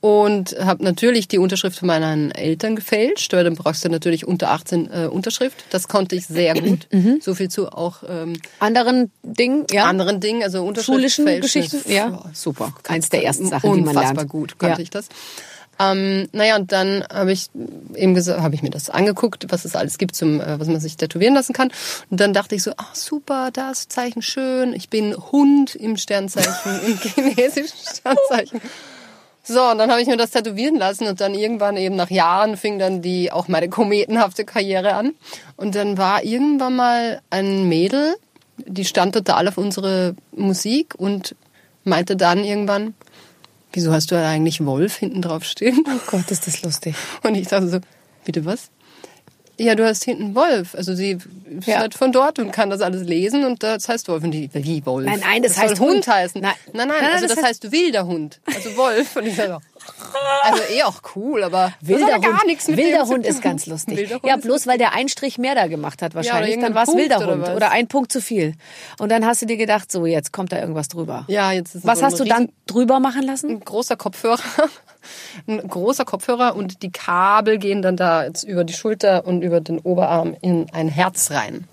und 0.00 0.56
habe 0.58 0.82
natürlich 0.82 1.28
die 1.28 1.38
Unterschrift 1.38 1.78
von 1.78 1.86
meinen 1.86 2.32
Eltern 2.32 2.74
gefälscht, 2.74 3.32
weil 3.34 3.44
dann 3.44 3.54
brauchst 3.54 3.84
du 3.84 3.88
natürlich 3.88 4.26
unter 4.26 4.50
18 4.50 4.90
äh, 4.92 5.06
Unterschrift. 5.06 5.64
Das 5.70 5.86
konnte 5.86 6.16
ich 6.16 6.26
sehr 6.26 6.54
gut. 6.54 6.88
So 7.20 7.34
viel 7.36 7.48
zu 7.48 7.68
auch 7.68 8.02
ähm, 8.08 8.32
anderen 8.58 9.12
Dingen, 9.22 9.64
ja. 9.70 9.84
anderen 9.84 10.18
Dingen, 10.18 10.42
also 10.42 10.64
Unterschrift 10.64 10.96
Schulischen 10.98 11.26
Geschichten, 11.40 11.71
ist- 11.74 11.88
ja. 11.88 12.08
boah, 12.08 12.30
Super. 12.32 12.72
Eins 12.88 13.08
der 13.08 13.24
ersten 13.24 13.46
Sachen, 13.46 13.72
die 13.74 13.80
man 13.80 13.88
Unfassbar 13.96 14.14
lernt. 14.14 14.30
gut 14.30 14.58
konnte 14.58 14.76
Ja. 14.78 14.82
ich 14.82 14.90
das. 14.90 15.08
Ähm, 15.80 16.28
naja, 16.32 16.56
und 16.56 16.70
dann 16.70 17.02
habe 17.12 17.32
ich 17.32 17.46
eben 17.94 18.14
gesagt, 18.14 18.40
habe 18.42 18.54
ich 18.54 18.62
mir 18.62 18.70
das 18.70 18.90
angeguckt, 18.90 19.46
was 19.48 19.64
es 19.64 19.74
alles 19.74 19.96
gibt, 19.98 20.14
zum, 20.14 20.38
äh, 20.40 20.60
was 20.60 20.68
man 20.68 20.78
sich 20.80 20.96
tätowieren 20.98 21.34
lassen 21.34 21.54
kann. 21.54 21.72
Und 22.10 22.20
dann 22.20 22.34
dachte 22.34 22.54
ich 22.54 22.62
so, 22.62 22.72
ach 22.76 22.94
super, 22.94 23.50
das 23.52 23.88
Zeichen 23.88 24.20
schön. 24.22 24.74
Ich 24.74 24.90
bin 24.90 25.16
Hund 25.16 25.74
im 25.74 25.96
Sternzeichen, 25.96 26.52
im 26.86 26.98
chinesischen 27.34 27.78
Sternzeichen. 27.96 28.60
So, 29.42 29.60
und 29.70 29.78
dann 29.78 29.90
habe 29.90 30.00
ich 30.00 30.06
mir 30.06 30.16
das 30.18 30.30
tätowieren 30.30 30.76
lassen 30.76 31.08
und 31.08 31.20
dann 31.20 31.34
irgendwann 31.34 31.76
eben 31.76 31.96
nach 31.96 32.10
Jahren 32.10 32.56
fing 32.56 32.78
dann 32.78 33.02
die 33.02 33.32
auch 33.32 33.48
meine 33.48 33.68
kometenhafte 33.68 34.44
Karriere 34.44 34.94
an. 34.94 35.14
Und 35.56 35.74
dann 35.74 35.98
war 35.98 36.22
irgendwann 36.22 36.76
mal 36.76 37.22
ein 37.30 37.68
Mädel, 37.68 38.14
die 38.58 38.84
stand 38.84 39.14
total 39.14 39.48
auf 39.48 39.58
unsere 39.58 40.14
Musik 40.30 40.94
und 40.96 41.34
meinte 41.84 42.16
dann 42.16 42.44
irgendwann, 42.44 42.94
wieso 43.72 43.92
hast 43.92 44.10
du 44.10 44.16
eigentlich 44.16 44.64
Wolf 44.64 44.96
hinten 44.96 45.22
drauf 45.22 45.44
stehen? 45.44 45.84
Oh 45.86 46.00
Gott, 46.06 46.30
ist 46.30 46.46
das 46.46 46.62
lustig. 46.62 46.94
Und 47.22 47.34
ich 47.34 47.48
dachte 47.48 47.68
so, 47.68 47.78
bitte 48.24 48.44
was? 48.44 48.70
Ja, 49.58 49.74
du 49.74 49.86
hast 49.86 50.02
hinten 50.04 50.34
Wolf. 50.34 50.74
Also 50.74 50.94
sie 50.94 51.12
ist 51.58 51.66
Ja. 51.68 51.78
halt 51.80 51.94
von 51.94 52.10
dort 52.10 52.38
und 52.38 52.52
kann 52.52 52.70
das 52.70 52.80
alles 52.80 53.06
lesen 53.06 53.44
und 53.44 53.62
das 53.62 53.88
heißt 53.88 54.08
Wolf. 54.08 54.24
Und 54.24 54.30
die, 54.32 54.48
wie 54.52 54.84
Wolf? 54.86 55.06
Nein, 55.06 55.20
nein, 55.20 55.42
das 55.42 55.54
soll 55.56 55.64
heißt 55.68 55.80
Hund 55.80 55.90
Hund. 55.92 56.06
heißen. 56.08 56.40
Nein. 56.40 56.52
Nein, 56.72 56.88
nein, 56.88 56.96
Nein, 57.00 57.10
also 57.12 57.26
das 57.26 57.36
das, 57.36 57.44
heißt- 57.44 57.48
heißt 57.48 57.72
wilder 57.72 58.06
Hund. 58.06 58.40
Also 58.46 58.76
Wolf. 58.76 59.14
Und 59.16 59.26
ich 59.26 59.36
sage, 59.36 59.58
Also 60.42 60.62
eh 60.72 60.82
auch 60.82 61.00
cool, 61.14 61.42
aber 61.42 61.72
Wilder 61.80 62.08
ja 62.08 62.18
gar 62.18 62.38
Hund, 62.38 62.46
nichts 62.46 62.68
mit 62.68 62.76
wilder 62.76 63.06
Hund 63.06 63.26
ist 63.26 63.42
ganz 63.42 63.66
lustig. 63.66 64.12
Hund 64.12 64.24
ja, 64.24 64.36
bloß 64.36 64.66
weil 64.66 64.78
der 64.78 64.92
einen 64.92 65.08
Strich 65.08 65.38
mehr 65.38 65.54
da 65.54 65.66
gemacht 65.66 66.02
hat 66.02 66.14
wahrscheinlich, 66.14 66.54
dann 66.54 66.72
irgendein 66.72 66.74
war 66.74 66.88
es 66.88 66.94
wilder 66.94 67.16
oder 67.18 67.32
Hund 67.32 67.42
was? 67.42 67.56
oder 67.56 67.70
ein 67.70 67.88
Punkt 67.88 68.12
zu 68.12 68.20
viel. 68.20 68.54
Und 68.98 69.10
dann 69.10 69.24
hast 69.24 69.42
du 69.42 69.46
dir 69.46 69.56
gedacht, 69.56 69.90
so 69.90 70.06
jetzt 70.06 70.32
kommt 70.32 70.52
da 70.52 70.58
irgendwas 70.58 70.88
drüber. 70.88 71.24
Ja, 71.28 71.52
jetzt 71.52 71.74
ist 71.74 71.86
Was 71.86 72.00
so 72.00 72.04
hast 72.04 72.20
du 72.20 72.24
dann 72.24 72.50
drüber 72.66 73.00
machen 73.00 73.22
lassen? 73.22 73.50
ein 73.50 73.60
großer 73.60 73.96
Kopfhörer, 73.96 74.38
ein 75.46 75.66
großer 75.66 76.04
Kopfhörer 76.04 76.56
und 76.56 76.82
die 76.82 76.90
Kabel 76.90 77.58
gehen 77.58 77.82
dann 77.82 77.96
da 77.96 78.24
jetzt 78.24 78.42
über 78.42 78.64
die 78.64 78.74
Schulter 78.74 79.26
und 79.26 79.42
über 79.42 79.60
den 79.60 79.78
Oberarm 79.78 80.36
in 80.40 80.66
ein 80.72 80.88
Herz 80.88 81.30
rein. 81.30 81.66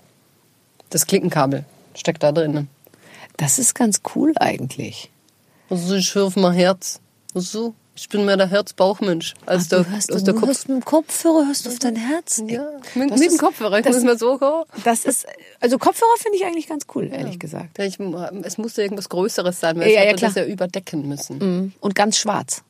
Das 0.90 1.06
Klickenkabel 1.06 1.64
steckt 1.94 2.22
da 2.22 2.32
drinnen. 2.32 2.68
Das 3.36 3.58
ist 3.58 3.74
ganz 3.74 4.02
cool 4.14 4.32
eigentlich. 4.36 5.10
Also 5.70 5.94
ich 5.94 6.16
auf 6.18 6.36
mein 6.36 6.52
Herz. 6.52 7.00
Also 7.34 7.74
ich 8.00 8.08
bin 8.08 8.24
mehr 8.24 8.36
der 8.36 8.48
Herz-Bauchmensch 8.48 9.34
als 9.46 9.68
du 9.68 9.76
der, 9.82 9.90
hörst, 9.90 10.10
als 10.12 10.22
du 10.24 10.32
der 10.32 10.34
Kopf. 10.40 10.48
hörst 10.48 10.68
mit 10.68 10.78
dem 10.78 10.84
Kopfhörer, 10.84 11.46
hörst 11.46 11.66
du 11.66 11.70
auf 11.70 11.78
dein 11.78 11.96
Herz. 11.96 12.42
Ja, 12.46 12.66
mit, 12.94 13.10
mit 13.10 13.30
dem 13.30 13.38
Kopfhörer. 13.38 13.78
Ich 13.78 13.84
das- 13.84 13.94
muss 13.96 14.04
mal 14.04 14.18
so 14.18 14.40
hören. 14.40 14.64
Das 14.84 15.04
ist, 15.04 15.26
also 15.60 15.78
Kopfhörer 15.78 16.16
finde 16.18 16.38
ich 16.38 16.44
eigentlich 16.46 16.66
ganz 16.68 16.86
cool, 16.94 17.10
ehrlich 17.12 17.38
gesagt. 17.38 17.78
Ja, 17.78 17.84
ich, 17.84 17.98
es 18.42 18.58
musste 18.58 18.82
irgendwas 18.82 19.08
Größeres 19.08 19.60
sein, 19.60 19.76
weil 19.78 19.82
Ja, 19.84 19.88
ich 19.88 19.94
ja, 19.94 20.00
hätte 20.10 20.20
das 20.26 20.34
ja 20.34 20.44
überdecken 20.44 21.08
müssen. 21.08 21.38
Mhm. 21.38 21.72
Und 21.80 21.94
ganz 21.94 22.16
schwarz. 22.18 22.62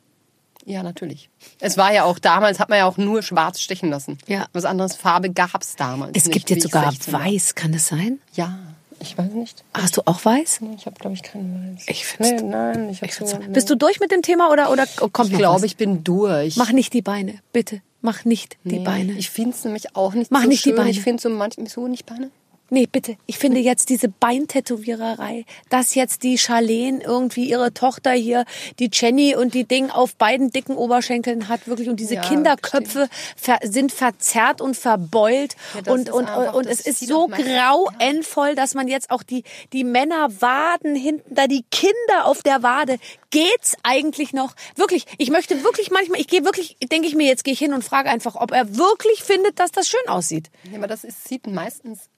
Ja, 0.67 0.83
natürlich. 0.83 1.31
Es 1.59 1.79
war 1.79 1.93
ja 1.93 2.05
auch 2.05 2.19
damals, 2.19 2.59
hat 2.61 2.69
man 2.69 2.79
ja 2.79 2.87
auch 2.87 2.99
nur 2.99 3.23
schwarz 3.23 3.61
stechen 3.61 3.89
lassen. 3.89 4.19
Ja. 4.27 4.47
Was 4.53 4.65
anderes 4.67 4.95
Farbe 4.95 5.31
gab's 5.31 5.75
damals. 5.77 6.13
Es 6.15 6.29
gibt 6.29 6.51
jetzt 6.51 6.65
sogar 6.65 6.91
16 6.91 7.13
war. 7.15 7.25
weiß, 7.25 7.55
kann 7.55 7.73
das 7.73 7.87
sein? 7.87 8.19
Ja, 8.35 8.59
ich 9.01 9.17
weiß 9.19 9.33
nicht. 9.33 9.65
Hast 9.75 9.97
du 9.97 10.03
auch 10.05 10.25
weiß? 10.25 10.61
Nee, 10.61 10.75
Ich 10.77 10.87
habe, 10.87 10.97
glaube 10.99 11.15
ich, 11.15 11.23
keinen 11.23 11.75
Weiß. 11.77 11.85
Ich 11.89 12.05
find's- 12.05 12.43
Nee, 12.43 12.49
nein, 12.49 12.89
ich 12.91 12.99
habe 13.03 13.07
Ich 13.07 13.15
so. 13.15 13.25
nee. 13.39 13.47
Bist 13.49 13.69
du 13.71 13.75
durch 13.77 13.99
mit 14.01 14.11
dem 14.13 14.23
Thema 14.23 14.51
oder, 14.51 14.71
oder 14.71 14.87
kommt 14.87 15.31
Ich 15.33 15.37
glaube, 15.39 15.67
ich 15.67 15.77
bin 15.77 16.05
durch. 16.05 16.57
Mach 16.57 16.73
nicht 16.73 16.93
die 16.93 17.03
Beine, 17.03 17.35
bitte. 17.53 17.81
Mach 18.03 18.25
nicht 18.25 18.57
die 18.65 18.79
Nee, 18.79 18.85
Beine. 18.85 19.13
Ich 19.13 19.29
finde 19.31 19.51
es 19.51 19.65
nämlich 19.65 19.95
auch 19.95 20.15
nicht 20.15 20.31
Mach 20.31 20.43
so 20.43 20.49
nicht 20.49 20.65
die 20.65 20.71
schön. 20.71 20.77
Beine. 20.77 20.91
Ich 20.91 21.01
finde 21.03 21.21
so 21.23 21.29
manchmal 21.29 21.69
so 21.69 21.87
nicht 21.87 22.07
Beine. 22.07 22.31
Nee, 22.73 22.87
bitte. 22.87 23.17
Ich 23.27 23.39
finde 23.39 23.59
jetzt 23.59 23.89
diese 23.89 24.09
Beintätowiererei, 24.09 25.45
dass 25.71 25.95
jetzt 25.97 26.23
die 26.23 26.39
Charlene 26.39 27.03
irgendwie 27.03 27.49
ihre 27.49 27.75
Tochter 27.75 28.13
hier, 28.13 28.45
die 28.79 28.91
Jenny 28.93 29.35
und 29.35 29.55
die 29.55 29.65
Ding 29.65 29.91
auf 29.91 30.15
beiden 30.15 30.51
dicken 30.51 30.77
Oberschenkeln 30.77 31.49
hat, 31.49 31.67
wirklich. 31.67 31.89
Und 31.89 31.99
diese 31.99 32.15
Ja, 32.15 32.21
Kinderköpfe 32.23 33.09
ver 33.37 33.59
sind 33.63 33.91
verzerrt 33.93 34.61
und 34.61 34.77
verbeult. 34.77 35.57
Ja, 35.85 35.93
und, 35.93 36.11
und, 36.11 36.29
einfach- 36.29 36.55
und 36.55 36.67
es 36.67 36.81
ist 36.81 37.01
so 37.01 37.27
grauenvoll, 37.27 38.55
dass 38.55 38.75
man 38.75 38.89
jetzt 38.89 39.11
auch 39.11 39.23
die, 39.25 39.43
die 39.73 39.85
Männerwaden 39.85 40.95
hinten, 40.95 41.35
da 41.35 41.47
die 41.47 41.65
Kinder 41.71 42.25
auf 42.25 42.43
der 42.43 42.63
Wade. 42.63 42.99
Geht's 43.31 43.77
eigentlich 43.83 44.33
noch? 44.33 44.55
Wirklich, 44.77 45.07
ich 45.19 45.31
möchte 45.31 45.63
wirklich 45.65 45.91
manchmal, 45.91 46.21
ich 46.21 46.29
gehe 46.29 46.45
wirklich, 46.45 46.77
denke 46.91 47.09
ich 47.09 47.15
mir, 47.15 47.27
jetzt 47.27 47.45
gehe 47.45 47.53
ich 47.53 47.59
hin 47.59 47.75
und 47.75 47.83
frage 47.85 48.11
einfach, 48.11 48.37
ob 48.37 48.53
er 48.53 48.77
wirklich 48.77 49.23
findet, 49.23 49.59
dass 49.59 49.73
das 49.73 49.89
schön 49.89 50.01
aussieht. 50.09 50.51
Ja, 50.71 50.79
aber 50.79 50.87
das 50.87 51.05
ist, 51.05 51.27
sieht 51.29 51.47
meistens 51.47 52.09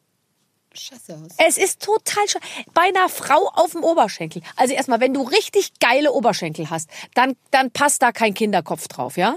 scheiße 0.74 1.14
aus. 1.14 1.32
Es 1.38 1.56
ist 1.58 1.82
total 1.82 2.28
schön. 2.28 2.40
Bei 2.74 2.82
einer 2.82 3.08
Frau 3.08 3.48
auf 3.54 3.72
dem 3.72 3.84
Oberschenkel. 3.84 4.42
Also 4.56 4.74
erstmal, 4.74 5.00
wenn 5.00 5.14
du 5.14 5.22
richtig 5.22 5.72
geile 5.80 6.12
Oberschenkel 6.12 6.70
hast, 6.70 6.88
dann, 7.14 7.36
dann 7.50 7.70
passt 7.70 8.02
da 8.02 8.12
kein 8.12 8.34
Kinderkopf 8.34 8.88
drauf, 8.88 9.16
ja? 9.16 9.36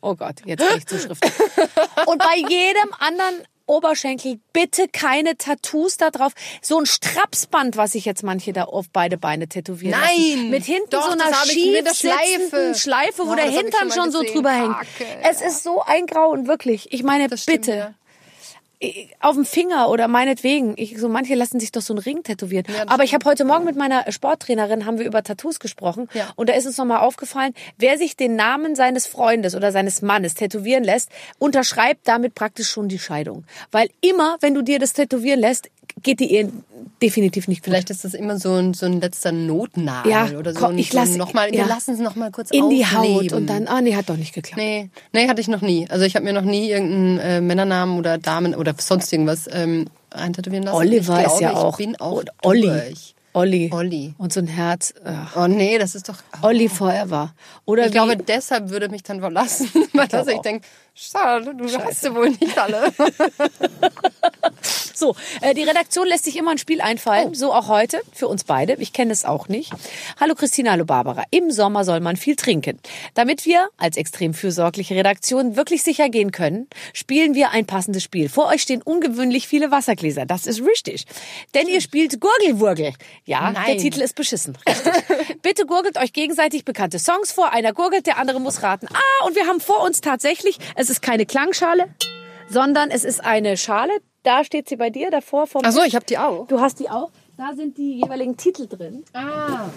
Oh 0.00 0.14
Gott, 0.14 0.36
jetzt 0.44 0.66
krieg 0.66 0.78
ich 0.78 0.86
Zuschriften. 0.86 1.30
Und 2.06 2.18
bei 2.18 2.36
jedem 2.36 2.92
anderen 2.98 3.46
Oberschenkel 3.66 4.38
bitte 4.52 4.88
keine 4.88 5.36
Tattoos 5.38 5.96
da 5.96 6.10
drauf. 6.10 6.32
So 6.60 6.78
ein 6.78 6.86
Strapsband, 6.86 7.76
was 7.76 7.92
sich 7.92 8.04
jetzt 8.04 8.22
manche 8.22 8.52
da 8.52 8.64
auf 8.64 8.86
beide 8.92 9.16
Beine 9.16 9.48
tätowieren 9.48 9.98
Nein! 9.98 10.18
lassen. 10.18 10.50
Mit 10.50 10.64
hinten 10.64 10.90
Doch, 10.90 11.06
so 11.06 11.12
einer 11.12 11.34
schief 11.46 11.82
der 11.82 11.94
Schleife. 11.94 12.74
Schleife, 12.74 13.26
wo 13.26 13.30
Ja, 13.30 13.36
der 13.36 13.44
hab 13.46 13.50
ich 13.52 13.58
Hintern 13.58 13.90
schon 13.90 14.02
schon 14.02 14.12
so 14.12 14.22
drüber 14.22 14.50
hängt. 14.50 14.76
Kacke, 14.76 15.06
Es 15.22 15.40
ist 15.40 15.62
so 15.62 15.82
ein 15.82 16.06
Grauen, 16.06 16.46
wirklich. 16.46 16.92
Ich 16.92 17.02
meine, 17.02 17.28
bitte 17.28 17.74
ja. 17.74 17.94
Auf 19.20 19.34
dem 19.34 19.44
Finger 19.44 19.88
oder 19.90 20.08
meinetwegen. 20.08 20.74
Ich, 20.76 20.98
so 20.98 21.08
manche 21.08 21.34
lassen 21.34 21.60
sich 21.60 21.72
doch 21.72 21.82
so 21.82 21.92
einen 21.94 21.98
Ring 22.02 22.22
tätowieren. 22.22 22.64
Ja, 22.68 22.84
Aber 22.88 23.04
ich 23.04 23.14
habe 23.14 23.24
heute 23.28 23.44
Morgen 23.44 23.64
mit 23.64 23.76
meiner 23.76 24.10
Sporttrainerin 24.10 24.86
haben 24.86 24.98
wir 24.98 25.06
über 25.06 25.22
Tattoos 25.22 25.60
gesprochen 25.60 26.08
Ja. 26.14 26.28
und 26.36 26.48
da 26.48 26.54
ist 26.54 26.66
uns 26.66 26.76
nochmal 26.78 26.98
aufgefallen, 27.00 27.54
wer 27.78 27.98
sich 27.98 28.16
den 28.16 28.36
Namen 28.36 28.74
seines 28.74 29.06
Freundes 29.06 29.54
oder 29.54 29.72
seines 29.72 30.02
Mannes 30.02 30.34
tätowieren 30.34 30.84
lässt, 30.84 31.10
unterschreibt 31.38 32.06
damit 32.08 32.34
praktisch 32.34 32.68
schon 32.68 32.88
die 32.88 32.98
Scheidung, 32.98 33.44
weil 33.70 33.88
immer, 34.00 34.36
wenn 34.40 34.54
du 34.54 34.62
dir 34.62 34.78
das 34.78 34.92
tätowieren 34.92 35.40
lässt, 35.40 35.68
geht 36.02 36.20
die 36.20 36.32
Ehe 36.32 36.50
definitiv 37.02 37.48
nicht 37.48 37.60
gut. 37.60 37.64
Vielleicht 37.66 37.90
ist 37.90 38.04
das 38.04 38.14
immer 38.14 38.38
so 38.38 38.52
ein, 38.54 38.74
so 38.74 38.86
ein 38.86 39.00
letzter 39.00 39.32
Notnagel 39.32 40.10
Ja, 40.10 40.28
oder 40.38 40.52
so. 40.52 40.60
komm, 40.60 40.78
ich 40.78 40.90
so 40.90 40.98
lass- 40.98 41.16
noch 41.16 41.32
mal, 41.34 41.48
ja. 41.54 41.62
Wir 41.62 41.66
lassen 41.66 41.94
es 41.94 42.00
noch 42.00 42.16
mal 42.16 42.30
kurz 42.30 42.50
in 42.50 42.68
die 42.70 42.84
aufleben. 42.84 43.14
Haut 43.30 43.32
und 43.32 43.46
dann, 43.46 43.66
ah 43.68 43.80
nee, 43.80 43.94
hat 43.94 44.08
doch 44.08 44.16
nicht 44.16 44.34
geklappt. 44.34 44.56
Nee, 44.56 44.90
nee, 45.12 45.28
hatte 45.28 45.40
ich 45.40 45.48
noch 45.48 45.60
nie. 45.60 45.86
Also 45.90 46.04
ich 46.04 46.14
habe 46.16 46.24
mir 46.24 46.32
noch 46.32 46.42
nie 46.42 46.70
irgendeinen 46.70 47.18
äh, 47.18 47.40
Männernamen 47.40 47.98
oder 47.98 48.18
Damen 48.18 48.54
oder 48.54 48.74
sonst 48.78 49.12
irgendwas 49.12 49.48
ähm, 49.52 49.86
eintätowieren 50.10 50.64
lassen. 50.64 50.76
Oliver 50.76 51.20
ich 51.20 51.26
ist 51.26 51.40
ja 51.40 51.50
glaube, 51.50 51.66
auch. 51.66 51.78
Ich 51.78 51.86
bin 51.86 51.96
auch 52.00 52.12
und 52.18 52.30
Olli. 52.42 52.62
durch. 52.68 53.14
Olli. 53.36 53.68
Olli. 53.72 54.14
Und 54.16 54.32
so 54.32 54.38
ein 54.38 54.46
Herz. 54.46 54.94
ach. 55.04 55.34
Oh 55.36 55.48
nee, 55.48 55.76
das 55.78 55.96
ist 55.96 56.08
doch... 56.08 56.14
Oh. 56.40 56.46
Olli 56.46 56.68
forever. 56.68 57.34
Oder 57.64 57.86
Ich 57.86 57.92
glaube, 57.92 58.16
deshalb 58.16 58.70
würde 58.70 58.88
mich 58.88 59.02
dann 59.02 59.18
verlassen, 59.18 59.68
weil 59.92 60.06
ich 60.06 60.14
auch. 60.14 60.42
denke, 60.42 60.64
schade, 60.94 61.54
du 61.54 61.64
hast 61.78 62.00
sie 62.02 62.14
wohl 62.14 62.30
nicht 62.30 62.56
alle. 62.58 62.92
So, 64.96 65.16
äh, 65.40 65.54
die 65.54 65.64
Redaktion 65.64 66.06
lässt 66.06 66.24
sich 66.24 66.36
immer 66.36 66.52
ein 66.52 66.58
Spiel 66.58 66.80
einfallen, 66.80 67.34
so 67.34 67.52
auch 67.52 67.66
heute, 67.66 68.00
für 68.12 68.28
uns 68.28 68.44
beide. 68.44 68.74
Ich 68.74 68.92
kenne 68.92 69.12
es 69.12 69.24
auch 69.24 69.48
nicht. 69.48 69.72
Hallo 70.20 70.36
Christina, 70.36 70.70
hallo 70.70 70.84
Barbara. 70.84 71.24
Im 71.30 71.50
Sommer 71.50 71.84
soll 71.84 71.98
man 71.98 72.16
viel 72.16 72.36
trinken. 72.36 72.78
Damit 73.14 73.44
wir 73.44 73.68
als 73.76 73.96
extrem 73.96 74.34
fürsorgliche 74.34 74.94
Redaktion 74.94 75.56
wirklich 75.56 75.82
sicher 75.82 76.08
gehen 76.08 76.30
können, 76.30 76.68
spielen 76.92 77.34
wir 77.34 77.50
ein 77.50 77.66
passendes 77.66 78.04
Spiel. 78.04 78.28
Vor 78.28 78.46
euch 78.46 78.62
stehen 78.62 78.82
ungewöhnlich 78.82 79.48
viele 79.48 79.72
Wassergläser. 79.72 80.26
Das 80.26 80.46
ist 80.46 80.62
richtig. 80.64 81.06
Denn 81.54 81.66
ihr 81.66 81.80
spielt 81.80 82.20
Gurgelwurgel. 82.20 82.92
Ja, 83.24 83.50
der 83.50 83.62
Nein. 83.62 83.78
Titel 83.78 84.00
ist 84.00 84.14
beschissen. 84.14 84.56
Richtig. 84.68 84.92
Bitte 85.42 85.66
gurgelt 85.66 85.98
euch 85.98 86.12
gegenseitig 86.12 86.64
bekannte 86.64 87.00
Songs 87.00 87.32
vor. 87.32 87.52
Einer 87.52 87.72
gurgelt, 87.72 88.06
der 88.06 88.18
andere 88.18 88.40
muss 88.40 88.62
raten. 88.62 88.86
Ah, 88.92 89.26
und 89.26 89.34
wir 89.34 89.46
haben 89.46 89.60
vor 89.60 89.82
uns 89.82 90.00
tatsächlich, 90.00 90.58
es 90.84 90.90
ist 90.90 91.02
keine 91.02 91.24
Klangschale, 91.26 91.88
sondern 92.50 92.90
es 92.90 93.04
ist 93.04 93.24
eine 93.24 93.56
Schale. 93.56 93.92
Da 94.22 94.44
steht 94.44 94.68
sie 94.68 94.76
bei 94.76 94.90
dir 94.90 95.10
davor 95.10 95.46
vom 95.46 95.62
Ach 95.64 95.72
so, 95.72 95.82
ich 95.82 95.94
habe 95.94 96.04
die 96.04 96.18
auch. 96.18 96.46
Du 96.46 96.60
hast 96.60 96.78
die 96.78 96.88
auch. 96.90 97.10
Da 97.36 97.54
sind 97.54 97.76
die 97.78 98.00
jeweiligen 98.00 98.36
Titel 98.36 98.66
drin. 98.68 99.04
Ah. 99.12 99.70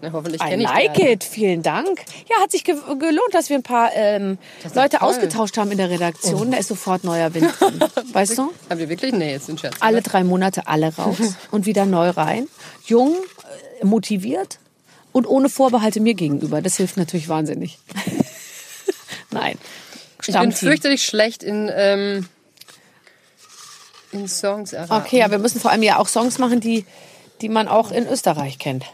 Na, 0.00 0.12
hoffentlich 0.12 0.40
kenne 0.40 0.62
ich 0.62 0.68
like 0.68 0.94
die. 0.94 1.02
alle. 1.02 1.12
it. 1.12 1.24
Vielen 1.24 1.62
Dank. 1.62 2.04
Ja, 2.28 2.40
hat 2.40 2.50
sich 2.50 2.64
ge 2.64 2.74
gelohnt, 2.98 3.32
dass 3.32 3.50
wir 3.50 3.56
ein 3.56 3.62
paar 3.62 3.90
ähm, 3.94 4.38
Leute 4.74 4.98
toll. 4.98 5.08
ausgetauscht 5.08 5.56
haben 5.58 5.70
in 5.70 5.78
der 5.78 5.90
Redaktion. 5.90 6.50
Da 6.50 6.58
ist 6.58 6.68
sofort 6.68 7.04
neuer 7.04 7.34
Wind 7.34 7.52
drin. 7.60 7.80
Weißt 8.12 8.38
du? 8.38 8.52
Habt 8.70 8.80
ihr 8.80 8.88
wirklich? 8.88 9.12
Nee, 9.12 9.32
jetzt 9.32 9.46
sind 9.46 9.60
Scherz. 9.60 9.76
Alle 9.80 10.00
drei 10.02 10.24
Monate 10.24 10.66
alle 10.66 10.94
raus 10.96 11.18
und 11.50 11.66
wieder 11.66 11.86
neu 11.86 12.10
rein. 12.10 12.48
Jung, 12.86 13.14
äh, 13.80 13.84
motiviert 13.84 14.58
und 15.12 15.26
ohne 15.28 15.48
Vorbehalte 15.48 16.00
mir 16.00 16.14
gegenüber. 16.14 16.62
Das 16.62 16.76
hilft 16.76 16.96
natürlich 16.96 17.28
wahnsinnig. 17.28 17.78
Nein. 19.30 19.56
Ich 20.26 20.38
bin 20.38 20.52
fürchterlich 20.52 21.04
schlecht 21.04 21.42
in, 21.42 21.70
ähm, 21.74 22.28
in 24.12 24.28
Songs 24.28 24.72
erraten. 24.72 25.04
Okay, 25.04 25.18
ja, 25.18 25.30
wir 25.30 25.38
müssen 25.38 25.60
vor 25.60 25.70
allem 25.70 25.82
ja 25.82 25.98
auch 25.98 26.08
Songs 26.08 26.38
machen, 26.38 26.60
die, 26.60 26.84
die 27.40 27.48
man 27.48 27.68
auch 27.68 27.90
in 27.90 28.06
Österreich 28.06 28.58
kennt. 28.58 28.84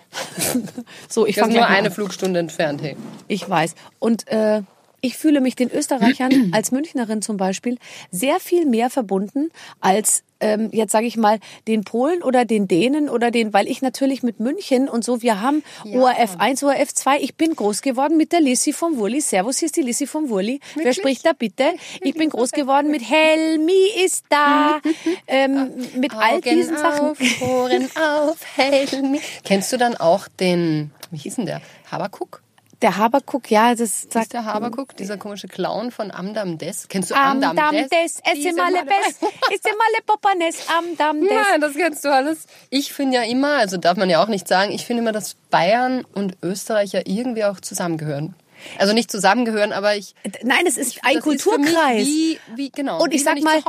so, 1.09 1.27
ich 1.27 1.37
fange 1.37 1.55
nur 1.55 1.67
eine 1.67 1.89
an. 1.89 1.95
Flugstunde 1.95 2.41
entfernt, 2.41 2.83
hey. 2.83 2.97
Ich 3.27 3.49
weiß. 3.49 3.75
Und 3.99 4.29
äh, 4.29 4.63
ich 5.01 5.17
fühle 5.17 5.41
mich 5.41 5.57
den 5.57 5.71
Österreichern 5.71 6.51
als 6.53 6.73
Münchnerin 6.73 7.23
zum 7.23 7.37
Beispiel 7.37 7.79
sehr 8.11 8.41
viel 8.41 8.67
mehr 8.67 8.91
verbunden 8.91 9.51
als 9.81 10.25
ähm, 10.41 10.71
jetzt 10.73 10.93
sage 10.93 11.07
ich 11.07 11.17
mal 11.17 11.39
den 11.67 11.85
Polen 11.85 12.23
oder 12.23 12.45
den 12.45 12.69
Dänen 12.69 13.09
oder 13.09 13.31
den, 13.31 13.53
weil 13.53 13.69
ich 13.69 13.83
natürlich 13.83 14.23
mit 14.23 14.41
München 14.41 14.89
und 14.89 15.05
so, 15.05 15.23
wir 15.23 15.41
haben 15.41 15.65
ORF 15.85 16.37
1, 16.39 16.63
ORF 16.63 16.95
2. 16.95 17.21
Ich 17.21 17.35
bin 17.35 17.57
groß 17.57 17.83
geworden 17.83 18.17
mit 18.17 18.33
der 18.33 18.41
Lissi 18.41 18.73
vom 18.73 18.99
Wurli. 18.99 19.21
Servus, 19.21 19.59
hier 19.59 19.67
ist 19.67 19.77
die 19.77 19.83
Lissi 19.83 20.07
vom 20.07 20.29
Wurli. 20.29 20.61
Wer 20.77 20.93
spricht 20.93 21.27
da 21.27 21.33
bitte? 21.33 21.65
Ich 22.01 22.15
bin 22.15 22.31
groß 22.31 22.53
geworden 22.53 22.91
mit 22.91 23.03
Helmi 23.03 23.89
ist 24.05 24.27
da. 24.29 24.81
ähm, 25.27 25.71
mit 25.97 26.15
all 26.15 26.41
diesen 26.41 26.77
Sachen. 26.77 27.11
auf, 27.11 27.43
Ohren 27.43 27.89
auf, 27.97 28.39
Helmi. 28.57 29.21
Kennst 29.45 29.73
du 29.73 29.77
dann 29.77 29.97
auch 29.97 30.29
den, 30.29 30.93
wie 31.11 31.19
hieß 31.19 31.37
denn 31.37 31.47
der? 31.47 31.61
Habakuk? 31.91 32.43
Der 32.81 32.97
Habakuk, 32.97 33.51
ja, 33.51 33.73
das 33.73 33.81
Ist 33.81 34.13
sagt 34.13 34.33
der 34.33 34.45
Habakuk, 34.45 34.97
dieser 34.97 35.17
komische 35.17 35.49
Clown 35.49 35.91
von 35.91 36.13
Amdam 36.13 36.59
Des? 36.59 36.87
Kennst 36.87 37.11
du 37.11 37.15
Am 37.17 37.43
Amdam 37.43 37.57
Dam 37.57 37.75
Des? 37.75 37.89
des, 37.89 38.23
es 38.25 38.35
Diese 38.35 38.49
ist 38.51 38.57
male 38.57 38.85
best, 38.85 39.23
ist 39.53 39.65
male 39.65 40.03
Popanes, 40.07 40.69
am 40.79 40.97
Dam 40.97 41.21
des. 41.21 41.31
Nein, 41.31 41.61
das 41.61 41.75
kennst 41.75 42.05
du 42.05 42.13
alles. 42.13 42.47
Ich 42.71 42.93
finde 42.93 43.17
ja 43.17 43.23
immer, 43.25 43.55
also 43.59 43.79
darf 43.79 43.97
man 43.97 44.09
ja 44.09 44.23
auch 44.23 44.29
nicht 44.29 44.47
sagen, 44.47 44.71
ich 44.71 44.87
finde 44.87 45.03
immer, 45.03 45.13
dass 45.13 45.35
Bayern 45.51 46.05
und 46.15 46.37
Österreich 46.43 46.93
ja 46.93 47.01
irgendwie 47.05 47.45
auch 47.45 47.59
zusammengehören. 47.59 48.35
Also 48.79 48.93
nicht 48.93 49.11
zusammengehören, 49.11 49.73
aber 49.73 49.97
ich. 49.97 50.15
Nein, 50.43 50.67
es 50.67 50.77
ist 50.77 50.99
ein 51.03 51.23
für 51.23 51.31
mich 51.31 51.43
Kulturkreis. 51.43 52.07
Wie, 52.07 52.39
wie, 52.55 52.71
genau. 52.71 53.03
und 53.03 53.13
wie 53.13 53.17
ich 53.17 53.25
sag 53.25 53.41
mal, 53.41 53.61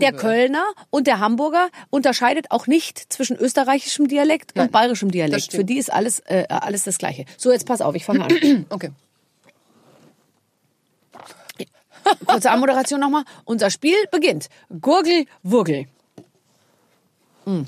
der 0.00 0.12
würde. 0.12 0.18
Kölner 0.18 0.64
und 0.90 1.06
der 1.06 1.20
Hamburger 1.20 1.68
unterscheidet 1.90 2.50
auch 2.50 2.66
nicht 2.66 3.12
zwischen 3.12 3.36
österreichischem 3.36 4.08
Dialekt 4.08 4.52
und 4.52 4.56
Nein, 4.56 4.70
bayerischem 4.70 5.08
das 5.08 5.12
Dialekt. 5.12 5.52
Für 5.52 5.64
die 5.64 5.78
ist 5.78 5.92
alles, 5.92 6.20
äh, 6.20 6.46
alles 6.48 6.84
das 6.84 6.98
Gleiche. 6.98 7.24
So, 7.36 7.52
jetzt 7.52 7.66
pass 7.66 7.80
auf, 7.80 7.94
ich 7.94 8.04
fange 8.04 8.24
an. 8.24 8.28
Okay. 8.70 8.90
kurze 12.26 12.50
Anmoderation 12.50 13.00
nochmal. 13.00 13.24
Unser 13.44 13.70
Spiel 13.70 13.96
beginnt. 14.10 14.48
Gurgel, 14.80 15.26
Wurgel. 15.42 15.86
Mm. 17.44 17.62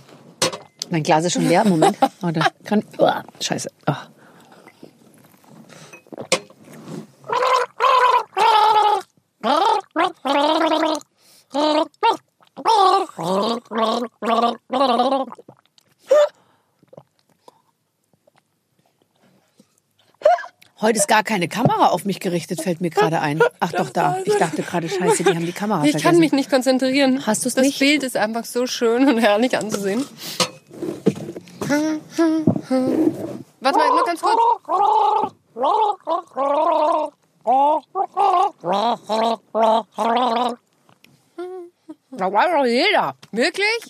Mein 0.90 1.02
Glas 1.02 1.24
ist 1.24 1.34
schon 1.34 1.48
leer. 1.48 1.64
Moment. 1.64 1.96
Warte. 2.20 2.40
Kann, 2.64 2.84
oh, 2.98 3.10
scheiße. 3.40 3.70
Oh. 3.86 3.92
Heute 20.80 20.98
ist 20.98 21.08
gar 21.08 21.22
keine 21.22 21.46
Kamera 21.46 21.88
auf 21.88 22.06
mich 22.06 22.20
gerichtet, 22.20 22.62
fällt 22.62 22.80
mir 22.80 22.88
gerade 22.88 23.20
ein. 23.20 23.42
Ach 23.60 23.72
doch, 23.72 23.90
da. 23.90 24.16
Ich 24.24 24.34
dachte 24.36 24.62
gerade, 24.62 24.88
scheiße, 24.88 25.24
die 25.24 25.34
haben 25.34 25.44
die 25.44 25.52
Kamera 25.52 25.84
Ich 25.84 25.90
vergessen. 25.90 26.10
kann 26.10 26.18
mich 26.20 26.32
nicht 26.32 26.48
konzentrieren. 26.50 27.26
Hast 27.26 27.44
du's 27.44 27.54
das 27.54 27.66
nicht? 27.66 27.78
Bild 27.78 28.02
ist 28.02 28.16
einfach 28.16 28.44
so 28.46 28.66
schön 28.66 29.06
und 29.08 29.18
herrlich 29.18 29.58
anzusehen. 29.58 30.06
Warte 33.60 33.78
mal, 33.78 33.88
nur 33.90 34.04
ganz 34.04 34.22
kurz. 34.22 34.38
Da 42.10 42.32
weiß 42.32 42.50
doch 42.56 42.66
jeder. 42.66 43.14
Wirklich? 43.32 43.80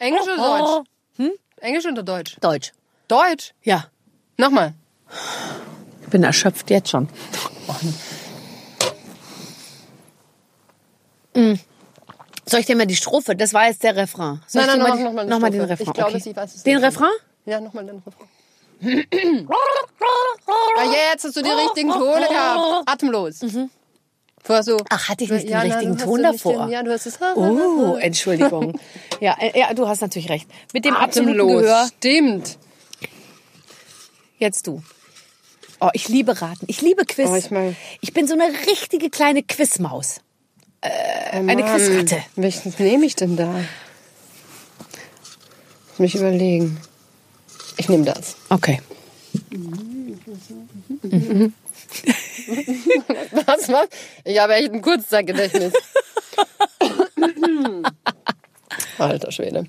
Englisch 0.00 0.22
oder 0.22 0.36
Deutsch? 0.36 0.88
Hm? 1.16 1.32
Englisch 1.60 1.86
oder 1.86 2.02
Deutsch? 2.02 2.36
Deutsch. 2.40 2.72
Deutsch. 3.08 3.54
Ja. 3.62 3.84
Nochmal. 4.36 4.74
Ich 6.02 6.08
bin 6.08 6.22
erschöpft 6.24 6.70
jetzt 6.70 6.90
schon. 6.90 7.08
Mm. 11.34 11.54
Soll 12.48 12.60
ich 12.60 12.66
dir 12.66 12.76
mal 12.76 12.86
die 12.86 12.96
Strophe? 12.96 13.34
Das 13.36 13.52
war 13.54 13.66
jetzt 13.66 13.82
der 13.82 13.96
Refrain. 13.96 14.40
Soll 14.46 14.64
Nein, 14.66 14.78
ich 14.78 14.82
nein, 14.86 14.96
dir 14.98 15.04
noch- 15.24 15.40
noch 15.40 15.48
den. 15.50 15.60
Refrain? 15.62 15.86
Ich 15.86 15.92
glaube, 15.92 16.14
okay. 16.14 16.30
ich 16.30 16.36
weiß 16.36 16.54
es 16.54 16.62
Den. 16.62 16.78
Refrain? 16.78 17.10
Ja, 17.44 17.60
nochmal 17.60 17.84
den 17.84 17.96
Refrain. 18.06 18.28
Ah, 18.82 18.86
jetzt 21.12 21.24
hast 21.24 21.36
du 21.36 21.42
die 21.42 21.50
richtigen 21.50 21.90
Tone 21.90 22.26
gehabt. 22.28 22.88
Atemlos. 22.88 23.40
Vorher 24.42 24.62
so. 24.62 24.76
Ach, 24.90 25.08
hatte 25.08 25.24
ich 25.24 25.30
nicht 25.30 25.44
den 25.44 25.50
Ja, 25.50 25.58
nein, 25.58 25.72
richtigen 25.72 25.98
Ton 25.98 26.22
davor? 26.22 26.66
Den, 26.66 26.72
ja, 26.72 26.82
du 26.82 26.92
hast 26.92 27.06
es. 27.06 27.18
Oh, 27.34 27.96
Entschuldigung. 28.00 28.78
ja, 29.20 29.36
äh, 29.40 29.58
ja, 29.58 29.74
du 29.74 29.88
hast 29.88 30.02
natürlich 30.02 30.28
recht. 30.28 30.48
Mit 30.72 30.84
dem 30.84 30.94
Atemlos. 30.94 31.62
Gehör. 31.62 31.88
Stimmt. 31.96 32.58
Jetzt 34.38 34.66
du. 34.66 34.82
Oh, 35.80 35.88
ich 35.94 36.08
liebe 36.08 36.40
Raten. 36.40 36.64
Ich 36.68 36.80
liebe 36.80 37.04
Quiz. 37.04 37.28
Oh, 37.28 37.34
ich 37.34 37.50
mein- 37.50 37.76
ich 38.00 38.12
bin 38.12 38.26
so 38.28 38.34
eine 38.34 38.44
richtige 38.66 39.10
kleine 39.10 39.42
Quizmaus. 39.42 40.20
eine 40.80 41.64
Quizratte. 41.64 42.22
Welches 42.36 42.78
nehme 42.78 43.04
ich 43.06 43.16
denn 43.16 43.36
da? 43.36 43.52
Lass 45.88 45.98
mich 45.98 46.14
überlegen. 46.14 46.80
Ich 47.76 47.88
nehme 47.88 48.04
das. 48.04 48.36
Okay. 48.48 48.80
Was, 53.46 53.68
was? 53.68 53.88
Ich 54.24 54.38
habe 54.38 54.54
echt 54.54 54.72
ein 54.72 54.82
Kurzzeitgedächtnis. 54.82 55.72
Alter 58.98 59.32
Schwede. 59.32 59.66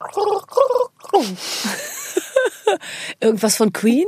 Irgendwas 3.20 3.56
von 3.56 3.72
Queen? 3.72 4.06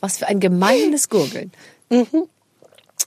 Was 0.00 0.18
für 0.18 0.26
ein 0.26 0.40
gemeines 0.40 1.08
Gurgeln. 1.08 1.52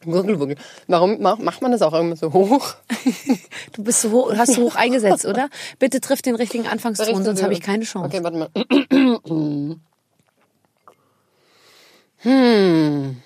Gurgelwurgel. 0.05 0.55
Warum 0.87 1.21
ma- 1.21 1.35
macht 1.39 1.61
man 1.61 1.71
das 1.71 1.81
auch 1.81 1.93
immer 1.93 2.15
so 2.15 2.31
hoch? 2.33 2.75
Du 3.73 3.83
bist 3.83 4.01
so 4.01 4.11
hoch, 4.11 4.33
hast 4.35 4.55
du 4.57 4.61
hoch 4.63 4.75
eingesetzt, 4.75 5.25
oder? 5.25 5.49
Bitte 5.79 5.99
triff 6.01 6.21
den 6.21 6.35
richtigen 6.35 6.67
Anfangston, 6.67 7.23
sonst 7.23 7.43
habe 7.43 7.53
ich 7.53 7.61
keine 7.61 7.83
Chance. 7.85 8.07
Okay, 8.07 8.23
warte 8.23 8.37
mal. 8.37 8.49
Hm. 12.21 13.17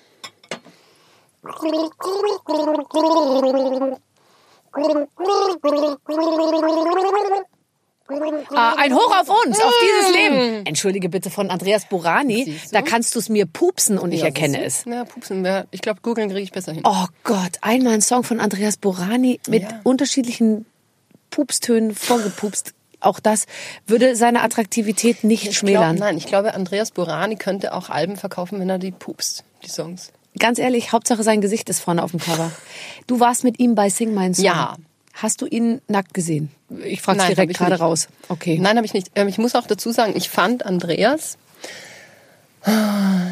Ah, 8.54 8.74
ein 8.76 8.94
Hoch 8.94 9.10
auf 9.20 9.28
uns, 9.46 9.58
auf 9.60 9.72
dieses 9.82 10.12
Leben. 10.14 10.66
Entschuldige 10.66 11.08
bitte 11.08 11.30
von 11.30 11.50
Andreas 11.50 11.86
Borani. 11.88 12.58
Da 12.70 12.82
kannst 12.82 13.14
du 13.14 13.18
es 13.18 13.28
mir 13.30 13.46
pupsen 13.46 13.98
und 13.98 14.12
ich 14.12 14.22
erkenne 14.22 14.62
es. 14.62 14.84
Ja, 14.84 15.04
pupsen. 15.04 15.42
wär- 15.42 15.66
Ich 15.70 15.80
glaube, 15.80 16.00
googeln 16.02 16.28
kriege 16.28 16.42
ich 16.42 16.52
besser 16.52 16.72
hin. 16.72 16.82
Oh 16.84 17.06
Gott, 17.22 17.58
einmal 17.62 17.94
ein 17.94 18.02
Song 18.02 18.22
von 18.22 18.40
Andreas 18.40 18.76
Borani 18.76 19.40
mit 19.48 19.62
Ja. 19.62 19.80
unterschiedlichen 19.84 20.66
Pupstönen 21.30 21.94
vorgepupst. 21.94 22.74
Auch 23.00 23.20
das 23.20 23.46
würde 23.86 24.16
seine 24.16 24.42
Attraktivität 24.42 25.24
nicht 25.24 25.48
Ich 25.48 25.58
schmälern. 25.58 25.96
Glaub, 25.96 26.06
nein, 26.08 26.16
ich 26.18 26.26
glaube, 26.26 26.54
Andreas 26.54 26.90
Borani 26.90 27.36
könnte 27.36 27.72
auch 27.74 27.88
Alben 27.90 28.16
verkaufen, 28.16 28.60
wenn 28.60 28.68
er 28.70 28.78
die 28.78 28.92
pupst, 28.92 29.44
die 29.64 29.70
Songs. 29.70 30.12
Ganz 30.38 30.58
ehrlich, 30.58 30.92
Hauptsache 30.92 31.22
sein 31.22 31.40
Gesicht 31.40 31.68
ist 31.70 31.80
vorne 31.80 32.02
auf 32.02 32.10
dem 32.10 32.20
Cover. 32.20 32.50
Du 33.06 33.20
warst 33.20 33.44
mit 33.44 33.58
ihm 33.60 33.74
bei 33.74 33.88
Sing 33.88 34.14
Mein 34.14 34.34
Song. 34.34 34.44
Ja. 34.44 34.76
Hast 35.14 35.40
du 35.40 35.46
ihn 35.46 35.80
nackt 35.88 36.12
gesehen? 36.12 36.50
Ich 36.84 37.00
frage 37.02 37.20
hab 37.20 37.28
direkt 37.28 37.54
gerade 37.56 37.72
nicht. 37.72 37.80
raus. 37.80 38.08
Okay. 38.28 38.58
Nein, 38.58 38.76
habe 38.76 38.84
ich 38.86 38.94
nicht. 38.94 39.10
Ähm, 39.14 39.28
Ich 39.28 39.38
muss 39.38 39.54
auch 39.54 39.66
dazu 39.66 39.92
sagen, 39.92 40.14
ich 40.16 40.28
fand 40.28 40.66
Andreas. 40.66 41.38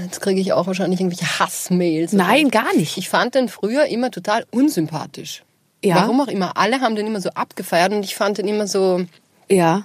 Jetzt 0.04 0.20
kriege 0.20 0.40
ich 0.40 0.52
auch 0.52 0.66
wahrscheinlich 0.66 1.00
irgendwelche 1.00 1.38
Hassmails. 1.38 2.12
Nein, 2.12 2.50
gar 2.50 2.74
nicht. 2.76 2.98
Ich 2.98 3.08
fand 3.08 3.34
den 3.34 3.48
früher 3.48 3.86
immer 3.86 4.10
total 4.10 4.44
unsympathisch. 4.50 5.42
Ja. 5.82 5.96
Warum 5.96 6.20
auch 6.20 6.28
immer. 6.28 6.56
Alle 6.56 6.80
haben 6.80 6.94
den 6.96 7.06
immer 7.06 7.20
so 7.20 7.30
abgefeiert 7.30 7.92
und 7.92 8.04
ich 8.04 8.14
fand 8.14 8.38
den 8.38 8.46
immer 8.46 8.66
so 8.66 9.04
Ja. 9.48 9.84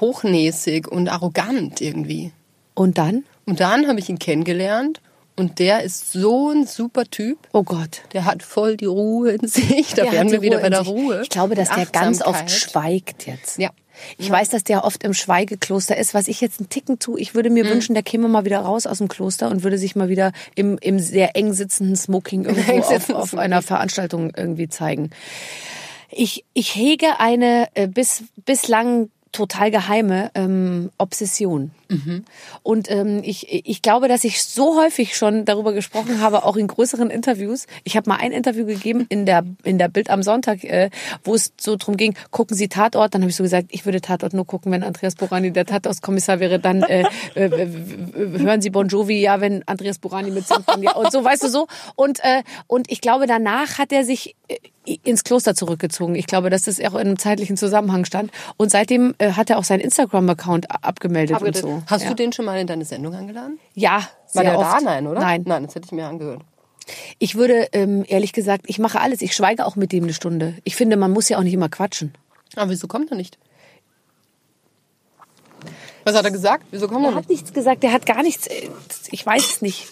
hochnäsig 0.00 0.88
und 0.88 1.08
arrogant 1.08 1.80
irgendwie. 1.80 2.32
Und 2.74 2.98
dann? 2.98 3.24
Und 3.46 3.60
dann 3.60 3.86
habe 3.86 4.00
ich 4.00 4.08
ihn 4.08 4.18
kennengelernt 4.18 5.00
und 5.36 5.58
der 5.58 5.82
ist 5.82 6.12
so 6.12 6.50
ein 6.50 6.66
super 6.66 7.04
Typ. 7.04 7.38
Oh 7.52 7.62
Gott. 7.62 8.02
Der 8.12 8.24
hat 8.24 8.42
voll 8.42 8.76
die 8.76 8.86
Ruhe 8.86 9.32
in 9.32 9.48
sich. 9.48 9.94
Da 9.94 10.02
Der 10.04 10.12
wären 10.12 10.30
wir 10.30 10.42
wieder 10.42 10.56
Ruhe 10.58 10.62
bei 10.62 10.70
der. 10.70 10.80
Ruhe. 10.80 11.20
Ich 11.22 11.30
glaube, 11.30 11.54
dass 11.54 11.70
der 11.70 11.86
ganz 11.86 12.22
oft 12.22 12.50
schweigt 12.50 13.26
jetzt. 13.26 13.58
Ja. 13.58 13.70
Ich 14.16 14.30
weiß, 14.30 14.48
dass 14.48 14.64
der 14.64 14.84
oft 14.84 15.04
im 15.04 15.12
Schweigekloster 15.12 15.94
ist, 15.96 16.14
was 16.14 16.26
ich 16.26 16.40
jetzt 16.40 16.58
einen 16.60 16.70
Ticken 16.70 16.98
tue. 16.98 17.20
Ich 17.20 17.34
würde 17.34 17.50
mir 17.50 17.64
Mhm. 17.64 17.68
wünschen, 17.70 17.92
der 17.94 18.02
käme 18.02 18.28
mal 18.28 18.46
wieder 18.46 18.60
raus 18.60 18.86
aus 18.86 18.96
dem 18.98 19.08
Kloster 19.08 19.50
und 19.50 19.62
würde 19.62 19.76
sich 19.76 19.94
mal 19.94 20.08
wieder 20.08 20.32
im, 20.54 20.78
im 20.80 20.98
sehr 20.98 21.36
eng 21.36 21.52
sitzenden 21.52 21.96
Smoking 21.96 22.44
irgendwo 22.46 22.72
auf, 22.72 22.90
auf 23.10 23.28
Smoking. 23.30 23.38
einer 23.38 23.60
Veranstaltung 23.60 24.32
irgendwie 24.34 24.68
zeigen. 24.70 25.10
Ich, 26.10 26.44
ich 26.54 26.74
hege 26.74 27.20
eine 27.20 27.68
äh, 27.74 27.86
bis, 27.88 28.24
bislang 28.46 29.10
total 29.32 29.70
geheime 29.70 30.30
ähm, 30.34 30.90
Obsession. 30.98 31.70
Mhm. 31.90 32.24
Und 32.62 32.90
ähm, 32.90 33.20
ich, 33.24 33.46
ich 33.50 33.82
glaube, 33.82 34.08
dass 34.08 34.24
ich 34.24 34.42
so 34.44 34.80
häufig 34.80 35.16
schon 35.16 35.44
darüber 35.44 35.72
gesprochen 35.72 36.20
habe, 36.20 36.44
auch 36.44 36.56
in 36.56 36.68
größeren 36.68 37.10
Interviews. 37.10 37.66
Ich 37.84 37.96
habe 37.96 38.08
mal 38.08 38.16
ein 38.16 38.32
Interview 38.32 38.64
gegeben 38.64 39.06
in 39.08 39.26
der 39.26 39.44
in 39.64 39.78
der 39.78 39.88
Bild 39.88 40.08
am 40.08 40.22
Sonntag, 40.22 40.62
äh, 40.64 40.90
wo 41.24 41.34
es 41.34 41.52
so 41.60 41.76
drum 41.76 41.96
ging, 41.96 42.14
gucken 42.30 42.56
Sie 42.56 42.68
Tatort. 42.68 43.14
Dann 43.14 43.22
habe 43.22 43.30
ich 43.30 43.36
so 43.36 43.42
gesagt, 43.42 43.66
ich 43.70 43.84
würde 43.84 44.00
Tatort 44.00 44.32
nur 44.34 44.46
gucken, 44.46 44.70
wenn 44.70 44.84
Andreas 44.84 45.16
Borani 45.16 45.52
der 45.52 45.66
Tatortskommissar 45.66 46.38
wäre. 46.38 46.60
Dann 46.60 46.82
äh, 46.84 47.04
äh, 47.34 47.50
hören 48.16 48.60
Sie 48.60 48.70
Bon 48.70 48.86
Jovi, 48.86 49.20
ja, 49.20 49.40
wenn 49.40 49.66
Andreas 49.66 49.98
Borani 49.98 50.30
mitsingt. 50.30 50.62
Dann 50.66 50.82
ja. 50.82 50.94
Und 50.94 51.10
so, 51.10 51.24
weißt 51.24 51.42
du 51.42 51.48
so. 51.48 51.66
Und 51.96 52.20
äh, 52.22 52.42
und 52.68 52.90
ich 52.90 53.00
glaube, 53.00 53.26
danach 53.26 53.78
hat 53.78 53.92
er 53.92 54.04
sich 54.04 54.36
äh, 54.48 54.56
ins 55.04 55.24
Kloster 55.24 55.54
zurückgezogen. 55.54 56.14
Ich 56.14 56.26
glaube, 56.26 56.50
dass 56.50 56.62
das 56.62 56.80
auch 56.80 56.94
in 56.94 57.00
einem 57.00 57.18
zeitlichen 57.18 57.56
Zusammenhang 57.56 58.04
stand. 58.04 58.30
Und 58.56 58.70
seitdem 58.70 59.14
äh, 59.18 59.32
hat 59.32 59.50
er 59.50 59.58
auch 59.58 59.64
seinen 59.64 59.80
Instagram-Account 59.80 60.70
abgemeldet 60.84 61.42
und 61.42 61.56
so. 61.56 61.79
Hast 61.86 62.02
ja. 62.04 62.08
du 62.10 62.14
den 62.14 62.32
schon 62.32 62.44
mal 62.44 62.58
in 62.58 62.66
deine 62.66 62.84
Sendung 62.84 63.14
eingeladen? 63.14 63.58
Ja, 63.74 63.92
War 63.98 64.08
sehr 64.26 64.42
der 64.44 64.58
oft. 64.58 64.72
da? 64.72 64.80
Nein, 64.80 65.06
oder? 65.06 65.20
Nein. 65.20 65.42
Nein, 65.46 65.64
das 65.66 65.74
hätte 65.74 65.86
ich 65.86 65.92
mir 65.92 66.06
angehört. 66.06 66.42
Ich 67.18 67.34
würde 67.36 67.68
ähm, 67.72 68.04
ehrlich 68.08 68.32
gesagt, 68.32 68.64
ich 68.66 68.78
mache 68.78 69.00
alles. 69.00 69.22
Ich 69.22 69.34
schweige 69.36 69.64
auch 69.66 69.76
mit 69.76 69.92
dem 69.92 70.04
eine 70.04 70.14
Stunde. 70.14 70.56
Ich 70.64 70.74
finde, 70.76 70.96
man 70.96 71.10
muss 71.12 71.28
ja 71.28 71.38
auch 71.38 71.42
nicht 71.42 71.54
immer 71.54 71.68
quatschen. 71.68 72.12
Aber 72.56 72.70
wieso 72.70 72.88
kommt 72.88 73.10
er 73.10 73.16
nicht? 73.16 73.38
Was 76.04 76.16
hat 76.16 76.24
er 76.24 76.30
gesagt? 76.30 76.64
Wieso 76.70 76.88
kommt 76.88 77.04
er 77.04 77.10
Er 77.10 77.14
nicht? 77.16 77.24
hat 77.24 77.28
nichts 77.30 77.52
gesagt. 77.52 77.82
Der 77.82 77.92
hat 77.92 78.06
gar 78.06 78.22
nichts. 78.22 78.46
äh, 78.46 78.68
Ich 79.10 79.24
weiß 79.24 79.46
es 79.46 79.62
nicht. 79.62 79.86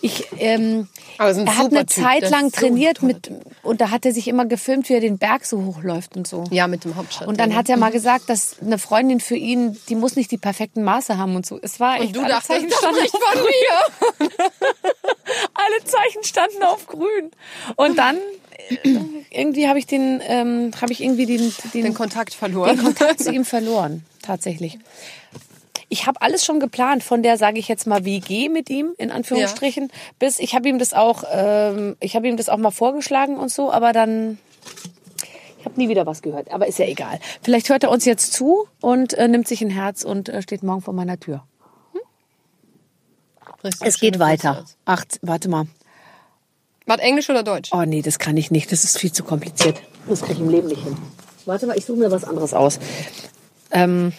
Ich, 0.00 0.26
ähm, 0.38 0.88
Aber 1.18 1.30
er 1.30 1.56
hat 1.56 1.72
eine 1.72 1.86
Typ. 1.86 2.04
Zeit 2.04 2.30
lang 2.30 2.50
so 2.50 2.60
trainiert 2.60 2.98
toller 2.98 3.14
mit 3.14 3.30
und 3.62 3.80
da 3.80 3.90
hat 3.90 4.04
er 4.06 4.12
sich 4.12 4.28
immer 4.28 4.44
gefilmt, 4.44 4.88
wie 4.88 4.94
er 4.94 5.00
den 5.00 5.18
Berg 5.18 5.44
so 5.44 5.64
hochläuft 5.64 6.16
und 6.16 6.26
so. 6.26 6.44
Ja, 6.50 6.66
mit 6.66 6.84
dem 6.84 6.96
Hauptstadt. 6.96 7.28
Und 7.28 7.40
dann 7.40 7.54
hat 7.54 7.68
er 7.68 7.76
mal 7.76 7.90
gesagt, 7.90 8.28
dass 8.28 8.56
eine 8.60 8.78
Freundin 8.78 9.20
für 9.20 9.36
ihn, 9.36 9.78
die 9.88 9.94
muss 9.94 10.16
nicht 10.16 10.30
die 10.30 10.38
perfekten 10.38 10.82
Maße 10.82 11.18
haben 11.18 11.36
und 11.36 11.46
so. 11.46 11.58
Es 11.62 11.80
war 11.80 11.96
echt 11.96 12.08
Und 12.08 12.16
du 12.16 12.20
alle 12.20 12.30
dachtest, 12.30 12.48
Zeichen 12.48 12.68
das 12.68 12.78
standen 12.78 12.98
spricht 12.98 13.16
von 13.16 13.42
mir. 13.42 14.28
alle 15.54 15.84
Zeichen 15.84 16.24
standen 16.24 16.62
auf 16.62 16.86
grün. 16.86 17.30
Und 17.76 17.98
dann 17.98 18.16
äh, 18.68 18.98
irgendwie 19.30 19.68
habe 19.68 19.78
ich 19.78 19.86
den, 19.86 20.20
ähm, 20.26 20.70
habe 20.80 20.92
ich 20.92 21.02
irgendwie 21.02 21.26
den, 21.26 21.52
den, 21.72 21.84
Den 21.84 21.94
Kontakt 21.94 22.34
verloren. 22.34 22.76
den 22.76 22.84
Kontakt 22.84 23.22
zu 23.22 23.32
ihm 23.32 23.44
verloren, 23.44 24.04
tatsächlich. 24.22 24.78
Ich 25.94 26.08
habe 26.08 26.20
alles 26.22 26.44
schon 26.44 26.58
geplant, 26.58 27.04
von 27.04 27.22
der, 27.22 27.38
sage 27.38 27.60
ich 27.60 27.68
jetzt 27.68 27.86
mal, 27.86 28.04
WG 28.04 28.48
mit 28.48 28.68
ihm, 28.68 28.94
in 28.98 29.12
Anführungsstrichen, 29.12 29.92
bis 30.18 30.40
ich 30.40 30.56
habe 30.56 30.68
ihm 30.68 30.80
das 30.80 30.92
auch, 30.92 31.22
ähm, 31.30 31.96
ich 32.00 32.16
habe 32.16 32.26
ihm 32.26 32.36
das 32.36 32.48
auch 32.48 32.56
mal 32.56 32.72
vorgeschlagen 32.72 33.36
und 33.36 33.52
so, 33.52 33.70
aber 33.70 33.92
dann. 33.92 34.38
Ich 35.60 35.64
habe 35.64 35.80
nie 35.80 35.88
wieder 35.88 36.04
was 36.04 36.20
gehört, 36.20 36.50
aber 36.50 36.66
ist 36.66 36.80
ja 36.80 36.86
egal. 36.86 37.20
Vielleicht 37.42 37.68
hört 37.68 37.84
er 37.84 37.92
uns 37.92 38.04
jetzt 38.04 38.32
zu 38.32 38.66
und 38.80 39.14
äh, 39.14 39.28
nimmt 39.28 39.46
sich 39.46 39.62
ein 39.62 39.70
Herz 39.70 40.02
und 40.02 40.28
äh, 40.28 40.42
steht 40.42 40.64
morgen 40.64 40.82
vor 40.82 40.94
meiner 40.94 41.18
Tür. 41.20 41.44
Richtig 43.62 43.86
Es 43.86 43.98
geht 44.00 44.18
weiter. 44.18 44.54
Grüße. 44.54 44.74
Ach, 44.84 45.04
warte 45.22 45.48
mal. 45.48 45.66
War 46.86 46.98
Englisch 46.98 47.30
oder 47.30 47.44
Deutsch? 47.44 47.70
Oh 47.72 47.84
nee, 47.86 48.02
das 48.02 48.18
kann 48.18 48.36
ich 48.36 48.50
nicht. 48.50 48.72
Das 48.72 48.82
ist 48.82 48.98
viel 48.98 49.12
zu 49.12 49.22
kompliziert. 49.22 49.80
Das 50.08 50.22
kriege 50.22 50.34
ich 50.34 50.40
im 50.40 50.50
Leben 50.50 50.68
nicht 50.68 50.82
hin. 50.82 50.96
Warte 51.46 51.66
mal, 51.66 51.78
ich 51.78 51.84
suche 51.84 51.98
mir 51.98 52.10
was 52.10 52.24
anderes 52.24 52.52
aus. 52.52 52.80
Ähm, 53.70 54.12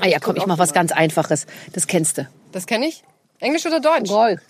ah 0.00 0.06
ja, 0.06 0.18
komm, 0.18 0.36
ich 0.36 0.46
mach 0.46 0.58
was 0.58 0.72
ganz 0.72 0.92
Einfaches. 0.92 1.46
Das 1.72 1.86
kennst 1.86 2.18
du. 2.18 2.28
Das 2.52 2.66
kenne 2.66 2.86
ich. 2.86 3.04
Englisch 3.40 3.66
oder 3.66 3.80
Deutsch? 3.80 4.08
Golf. 4.08 4.40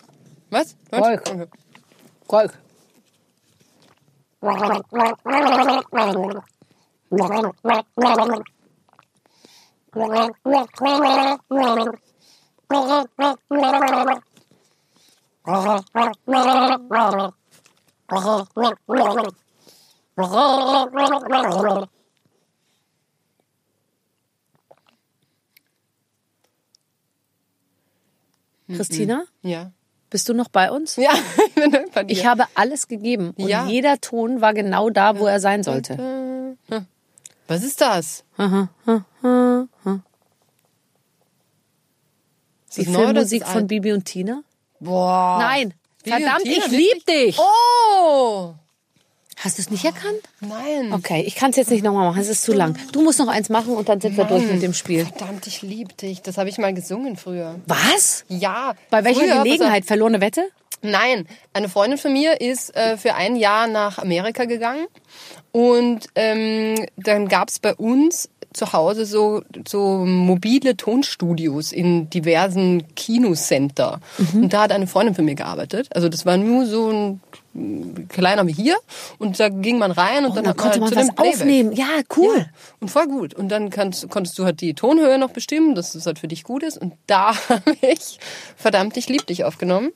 Was? 0.50 0.76
Golf. 0.90 1.20
Okay. 1.20 1.46
Golf. 2.26 2.52
Christina, 28.68 29.24
Ja. 29.42 29.72
bist 30.10 30.28
du 30.28 30.34
noch 30.34 30.48
bei 30.48 30.70
uns? 30.70 30.96
Ja, 30.96 31.10
ich 31.48 31.54
bin 31.54 31.70
bei 31.92 32.04
dir. 32.04 32.12
Ich 32.12 32.26
habe 32.26 32.44
alles 32.54 32.88
gegeben 32.88 33.32
und 33.36 33.48
Ja. 33.48 33.66
jeder 33.66 34.00
Ton 34.00 34.40
war 34.40 34.54
genau 34.54 34.90
da, 34.90 35.18
wo 35.18 35.26
er 35.26 35.40
sein 35.40 35.62
sollte. 35.62 36.56
Was 37.46 37.62
ist 37.62 37.80
das? 37.82 38.24
Ist 42.68 42.78
Die 42.78 42.84
Filmmusik 42.86 43.46
von? 43.46 43.66
Bibi 43.66 43.92
und 43.92 44.04
Tina? 44.04 44.42
Boah. 44.80 45.36
Nein, 45.38 45.74
Bibi 46.02 46.16
verdammt, 46.16 46.42
Tina, 46.44 46.56
ich 46.66 46.70
lieb 46.70 47.06
dich. 47.06 47.38
Oh! 47.38 48.54
Hast 49.36 49.58
du 49.58 49.62
es 49.62 49.70
nicht 49.70 49.84
erkannt? 49.84 50.20
Nein. 50.40 50.92
Okay, 50.92 51.22
ich 51.26 51.34
kann 51.34 51.50
es 51.50 51.56
jetzt 51.56 51.70
nicht 51.70 51.84
nochmal 51.84 52.08
machen, 52.08 52.20
es 52.20 52.28
ist 52.28 52.42
zu 52.42 52.52
lang. 52.52 52.78
Du 52.92 53.02
musst 53.02 53.18
noch 53.18 53.28
eins 53.28 53.48
machen 53.48 53.74
und 53.74 53.88
dann 53.88 54.00
sind 54.00 54.16
wir 54.16 54.24
durch 54.24 54.44
mit 54.50 54.62
dem 54.62 54.74
Spiel. 54.74 55.06
Verdammt, 55.06 55.46
ich 55.46 55.62
lieb 55.62 55.96
dich. 55.98 56.22
Das 56.22 56.38
habe 56.38 56.48
ich 56.48 56.58
mal 56.58 56.72
gesungen 56.72 57.16
früher. 57.16 57.56
Was? 57.66 58.24
Ja. 58.28 58.74
Bei 58.90 59.04
welcher 59.04 59.20
früher. 59.20 59.42
Gelegenheit? 59.42 59.84
Verlorene 59.84 60.20
Wette? 60.20 60.48
Nein, 60.82 61.26
eine 61.54 61.70
Freundin 61.70 61.98
von 61.98 62.12
mir 62.12 62.42
ist 62.42 62.76
äh, 62.76 62.98
für 62.98 63.14
ein 63.14 63.36
Jahr 63.36 63.66
nach 63.66 63.96
Amerika 63.98 64.44
gegangen 64.44 64.86
und 65.50 66.08
ähm, 66.14 66.74
dann 66.96 67.26
gab's 67.26 67.58
bei 67.58 67.74
uns 67.74 68.28
zu 68.54 68.72
Hause 68.72 69.04
so, 69.04 69.42
so 69.68 70.04
mobile 70.06 70.76
Tonstudios 70.76 71.72
in 71.72 72.08
diversen 72.10 72.84
Kinocenter. 72.94 74.00
Und 74.32 74.52
da 74.52 74.62
hat 74.62 74.72
eine 74.72 74.86
Freundin 74.86 75.14
von 75.14 75.24
mir 75.24 75.34
gearbeitet. 75.34 75.88
Also 75.94 76.08
das 76.08 76.24
war 76.24 76.36
nur 76.36 76.64
so 76.66 76.90
ein 76.90 77.20
kleiner 78.08 78.46
wie 78.48 78.52
hier 78.52 78.76
und 79.18 79.38
da 79.38 79.48
ging 79.48 79.78
man 79.78 79.92
rein 79.92 80.24
und 80.24 80.30
Und 80.30 80.36
dann, 80.38 80.48
hat 80.48 80.56
konnte 80.56 80.80
man 80.80 80.88
halt 80.88 80.96
was 80.96 81.06
zu 81.06 81.12
dem 81.12 81.14
Playback. 81.14 81.40
aufnehmen. 81.40 81.72
Ja, 81.72 81.86
cool. 82.16 82.38
Ja, 82.38 82.46
und 82.80 82.90
voll 82.90 83.06
gut. 83.06 83.34
Und 83.34 83.48
dann 83.48 83.70
kannst, 83.70 84.08
konntest 84.10 84.36
du 84.38 84.44
halt 84.44 84.60
die 84.60 84.74
Tonhöhe 84.74 85.18
noch 85.18 85.30
bestimmen, 85.30 85.74
dass 85.76 85.94
es 85.94 86.06
halt 86.06 86.18
für 86.18 86.26
dich 86.28 86.42
gut 86.42 86.62
ist. 86.64 86.78
Und 86.78 86.94
da 87.06 87.34
habe 87.48 87.76
ich 87.80 88.18
verdammt, 88.56 88.96
ich 88.96 89.08
lieb 89.08 89.26
dich 89.26 89.44
aufgenommen 89.44 89.92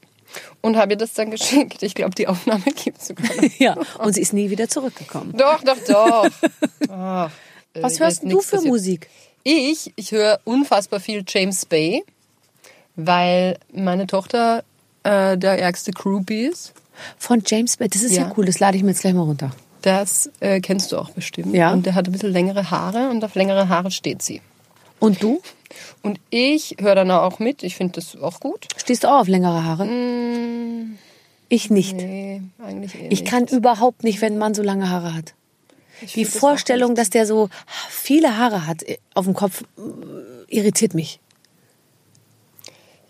und 0.60 0.76
habe 0.76 0.92
ihr 0.92 0.96
das 0.98 1.14
dann 1.14 1.30
geschickt. 1.32 1.82
Ich 1.82 1.94
glaube, 1.96 2.14
die 2.14 2.28
Aufnahme 2.28 2.62
gibt's 2.84 3.08
sogar. 3.08 3.26
noch. 3.34 3.58
Ja, 3.58 3.76
und 3.98 4.12
sie 4.14 4.20
ist 4.20 4.32
nie 4.32 4.50
wieder 4.50 4.68
zurückgekommen. 4.68 5.34
Doch, 5.36 5.60
doch, 5.64 5.78
doch. 5.88 6.28
Ach, 6.90 7.30
äh, 7.74 7.82
Was 7.82 8.00
hörst 8.00 8.22
du 8.24 8.40
für 8.40 8.56
passiert. 8.56 8.64
Musik? 8.72 9.08
Ich, 9.44 9.92
ich 9.96 10.12
höre 10.12 10.40
unfassbar 10.44 11.00
viel 11.00 11.24
James 11.26 11.64
Bay, 11.64 12.04
weil 12.96 13.58
meine 13.72 14.06
Tochter 14.06 14.64
äh, 15.04 15.38
der 15.38 15.58
ärgste 15.60 15.92
Groupie 15.92 16.46
ist. 16.46 16.72
Von 17.16 17.42
James 17.46 17.76
Bay. 17.76 17.88
Das 17.88 18.02
ist 18.02 18.16
ja. 18.16 18.22
Ja. 18.24 18.32
cool, 18.36 18.44
das 18.44 18.58
lade 18.58 18.76
ich 18.76 18.82
mir 18.82 18.90
jetzt 18.90 19.00
gleich 19.02 19.14
mal 19.14 19.22
runter. 19.22 19.52
Das 19.82 20.30
äh, 20.40 20.60
kennst 20.60 20.90
du 20.90 20.98
auch 20.98 21.10
bestimmt. 21.10 21.54
Ja. 21.54 21.72
Und 21.72 21.86
der 21.86 21.94
hat 21.94 22.06
ein 22.08 22.12
bisschen 22.12 22.32
längere 22.32 22.70
Haare 22.70 23.08
und 23.10 23.24
auf 23.24 23.34
längere 23.36 23.68
Haare 23.68 23.90
steht 23.92 24.22
sie. 24.22 24.42
Und 24.98 25.22
du? 25.22 25.40
Und 26.02 26.18
ich 26.30 26.76
höre 26.80 26.96
dann 26.96 27.10
auch 27.12 27.38
mit. 27.38 27.62
Ich 27.62 27.76
finde 27.76 27.94
das 27.94 28.16
auch 28.20 28.40
gut. 28.40 28.66
Stehst 28.76 29.04
du 29.04 29.08
auch 29.08 29.20
auf 29.20 29.28
längere 29.28 29.62
Haare? 29.64 29.88
Ich 31.48 31.70
nicht. 31.70 31.94
Nee, 31.96 32.42
eigentlich 32.62 32.94
eh 32.96 33.04
Ich 33.06 33.20
nicht. 33.20 33.26
kann 33.26 33.46
überhaupt 33.46 34.02
nicht, 34.02 34.20
wenn 34.20 34.34
ein 34.34 34.38
Mann 34.38 34.54
so 34.54 34.62
lange 34.62 34.90
Haare 34.90 35.14
hat. 35.14 35.34
Ich 36.00 36.12
Die 36.12 36.26
auch 36.26 36.30
Vorstellung, 36.30 36.94
dass 36.94 37.10
der 37.10 37.26
so 37.26 37.48
viele 37.88 38.36
Haare 38.36 38.66
hat 38.66 38.82
äh, 38.82 38.98
auf 39.14 39.24
dem 39.24 39.34
Kopf, 39.34 39.62
äh, 39.76 40.54
irritiert 40.54 40.94
mich. 40.94 41.20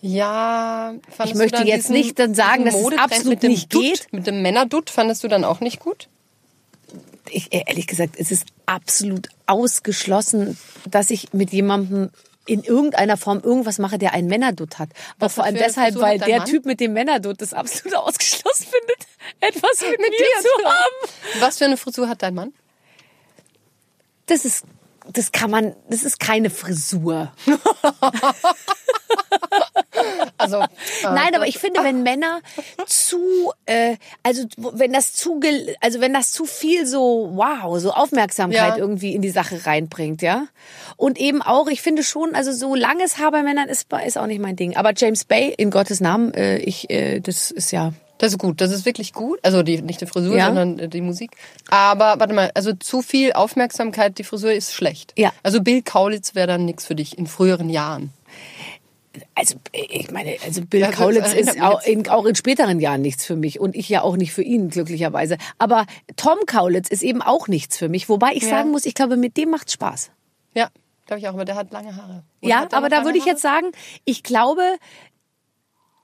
Ja, 0.01 0.95
Ich 1.24 1.34
möchte 1.34 1.64
jetzt 1.64 1.89
diesen, 1.89 1.95
nicht 1.95 2.18
dann 2.18 2.34
sagen, 2.34 2.64
dass 2.64 2.74
es 2.74 2.99
absolut 2.99 3.26
mit 3.26 3.43
dem 3.43 3.51
nicht 3.51 3.74
Dutt, 3.74 3.82
geht. 3.82 4.12
Mit 4.12 4.26
dem 4.26 4.43
Männerdutt 4.43 4.91
fandest 4.91 5.24
du 5.24 5.28
dann 5.28 5.45
auch 5.45 5.61
nicht 5.61 5.80
gut? 5.80 6.09
Ich, 7.30 7.53
äh, 7.53 7.64
ehrlich 7.66 7.86
gesagt, 7.89 8.14
es 8.16 8.30
ist 8.30 8.47
absolut 8.66 9.28
ausgeschlossen, 9.47 10.57
dass 10.89 11.11
ich 11.11 11.32
mit 11.32 11.53
jemandem 11.53 12.11
in 12.47 12.62
irgendeiner 12.62 13.16
Form 13.16 13.41
irgendwas 13.41 13.78
mache, 13.78 13.99
der 13.99 14.14
einen 14.14 14.28
Männerdutt 14.28 14.78
hat. 14.78 14.89
Auch 14.91 15.22
Was 15.26 15.34
vor 15.34 15.45
allem 15.45 15.57
deshalb, 15.57 15.97
weil 15.97 16.18
der 16.18 16.39
Mann? 16.39 16.49
Typ 16.49 16.64
mit 16.64 16.80
dem 16.80 16.93
Männerdutt 16.95 17.43
das 17.43 17.53
absolut 17.53 17.97
ausgeschlossen 17.97 18.66
findet, 18.66 19.07
etwas 19.41 19.80
mit, 19.91 20.01
mir 20.01 20.11
dir 20.11 20.26
zu 20.41 20.43
zu 20.43 20.64
haben. 20.64 21.41
Was 21.41 21.59
für 21.59 21.66
eine 21.66 21.76
Frisur 21.76 22.09
hat 22.09 22.22
dein 22.22 22.34
Mann? 22.34 22.53
Das 24.29 24.45
ist, 24.45 24.64
das 25.12 25.33
kann 25.33 25.51
man, 25.51 25.74
das 25.91 26.05
ist 26.05 26.20
keine 26.20 26.51
Frisur. 26.51 27.33
Also, 30.37 30.62
Nein, 31.03 31.35
aber 31.35 31.49
ich 31.49 31.59
finde, 31.59 31.83
wenn 31.83 32.05
Männer 32.05 32.41
zu, 32.87 33.53
äh, 33.66 33.97
also 34.22 34.45
wenn 34.57 34.93
das 34.93 35.12
zu, 35.12 35.41
also 35.81 36.01
wenn 36.01 36.14
das 36.14 36.31
zu 36.31 36.45
viel 36.45 36.87
so, 36.87 37.31
wow, 37.35 37.79
so 37.81 37.91
Aufmerksamkeit 37.93 38.76
Ja. 38.76 38.76
irgendwie 38.76 39.14
in 39.14 39.22
die 39.22 39.31
Sache 39.31 39.66
reinbringt, 39.66 40.22
ja. 40.22 40.47
Und 40.97 41.18
eben 41.18 41.43
auch, 41.43 41.66
ich 41.66 41.83
finde 41.83 42.05
schon, 42.05 42.35
also 42.37 42.53
so 42.53 42.74
langes 42.76 43.18
Haar 43.18 43.33
bei 43.33 43.43
Männern 43.43 43.68
ist, 43.68 43.89
ist 44.07 44.18
auch 44.18 44.26
nicht 44.26 44.41
mein 44.41 44.55
Ding. 44.55 44.76
Aber 44.76 44.93
James 44.97 45.24
Bay, 45.24 45.53
in 45.57 45.70
Gottes 45.70 46.01
Namen, 46.01 46.33
äh, 46.35 46.59
ich, 46.59 46.89
äh, 46.91 47.18
das 47.20 47.51
ist 47.51 47.72
ja. 47.72 47.93
Das 48.19 48.33
ist 48.33 48.39
gut, 48.39 48.61
das 48.61 48.71
ist 48.73 48.85
wirklich 48.85 49.12
gut. 49.12 49.39
Also 49.43 49.62
die, 49.62 49.81
nicht 49.83 50.01
die 50.01 50.07
Frisur, 50.07 50.37
Ja. 50.37 50.47
sondern 50.47 50.79
äh, 50.79 50.89
die 50.89 51.01
Musik. 51.01 51.31
Aber 51.71 52.19
warte 52.21 52.35
mal, 52.35 52.51
also 52.55 52.73
zu 52.75 53.03
viel 53.03 53.33
Aufmerksamkeit, 53.33 54.19
die 54.19 54.25
Frisur 54.25 54.53
ist 54.53 54.75
schlecht. 54.75 55.12
Ja. 55.16 55.33
Also 55.43 55.61
Bill 55.62 55.83
Kaulitz 55.83 56.35
wäre 56.35 56.47
dann 56.49 56.64
nichts 56.64 56.85
für 56.87 56.95
dich 56.95 57.16
in 57.16 57.27
früheren 57.27 57.71
Jahren. 57.71 58.12
Also 59.35 59.57
ich 59.73 60.11
meine, 60.12 60.37
also 60.45 60.62
Bill 60.64 60.81
Ja, 60.81 60.91
Kaulitz 60.93 61.33
ist 61.33 61.61
auch 61.61 61.83
in, 61.85 62.09
auch 62.09 62.25
in 62.25 62.35
späteren 62.37 62.79
Jahren 62.79 63.01
nichts 63.03 63.25
für 63.25 63.35
mich 63.35 63.59
und 63.59 63.75
ich 63.75 63.89
ja 63.89 64.03
auch 64.03 64.16
nicht 64.16 64.33
für 64.33 64.43
ihn 64.43 64.69
glücklicherweise. 64.71 65.39
Aber 65.59 65.87
Tom 66.16 66.39
Kaulitz 66.47 66.89
ist 66.89 67.03
eben 67.03 67.21
auch 67.23 67.49
nichts 67.49 67.77
für 67.77 67.89
mich, 67.89 68.09
wobei 68.09 68.33
ich 68.35 68.45
Ja. 68.45 68.51
sagen 68.51 68.71
muss, 68.71 68.85
ich 68.87 68.95
glaube, 68.95 69.16
mit 69.16 69.37
dem 69.37 69.51
macht's 69.51 69.73
Spaß. 69.73 70.11
Ja, 70.55 70.69
glaube 71.07 71.19
ich 71.21 71.27
auch, 71.29 71.35
aber 71.35 71.45
der 71.45 71.57
hat 71.57 71.73
lange 71.73 71.97
Haare. 71.97 72.23
Und 72.43 72.49
Ja, 72.49 72.61
hat 72.61 72.75
aber 72.75 72.89
da 72.91 73.05
würde 73.05 73.19
ich 73.19 73.25
jetzt 73.25 73.43
sagen, 73.43 73.73
ich 74.05 74.23
glaube, 74.23 74.62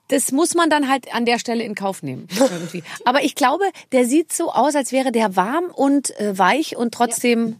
das 0.08 0.32
muss 0.32 0.54
man 0.54 0.68
dann 0.70 0.88
halt 0.88 1.12
an 1.14 1.24
der 1.24 1.38
Stelle 1.38 1.62
in 1.64 1.74
Kauf 1.74 2.02
nehmen. 2.02 2.28
Irgendwie. 2.38 2.82
aber 3.04 3.22
ich 3.24 3.34
glaube, 3.34 3.64
der 3.92 4.04
sieht 4.04 4.32
so 4.32 4.52
aus, 4.52 4.74
als 4.74 4.92
wäre 4.92 5.12
der 5.12 5.36
warm 5.36 5.64
und 5.72 6.18
äh, 6.20 6.36
weich 6.38 6.76
und 6.76 6.92
trotzdem, 6.92 7.56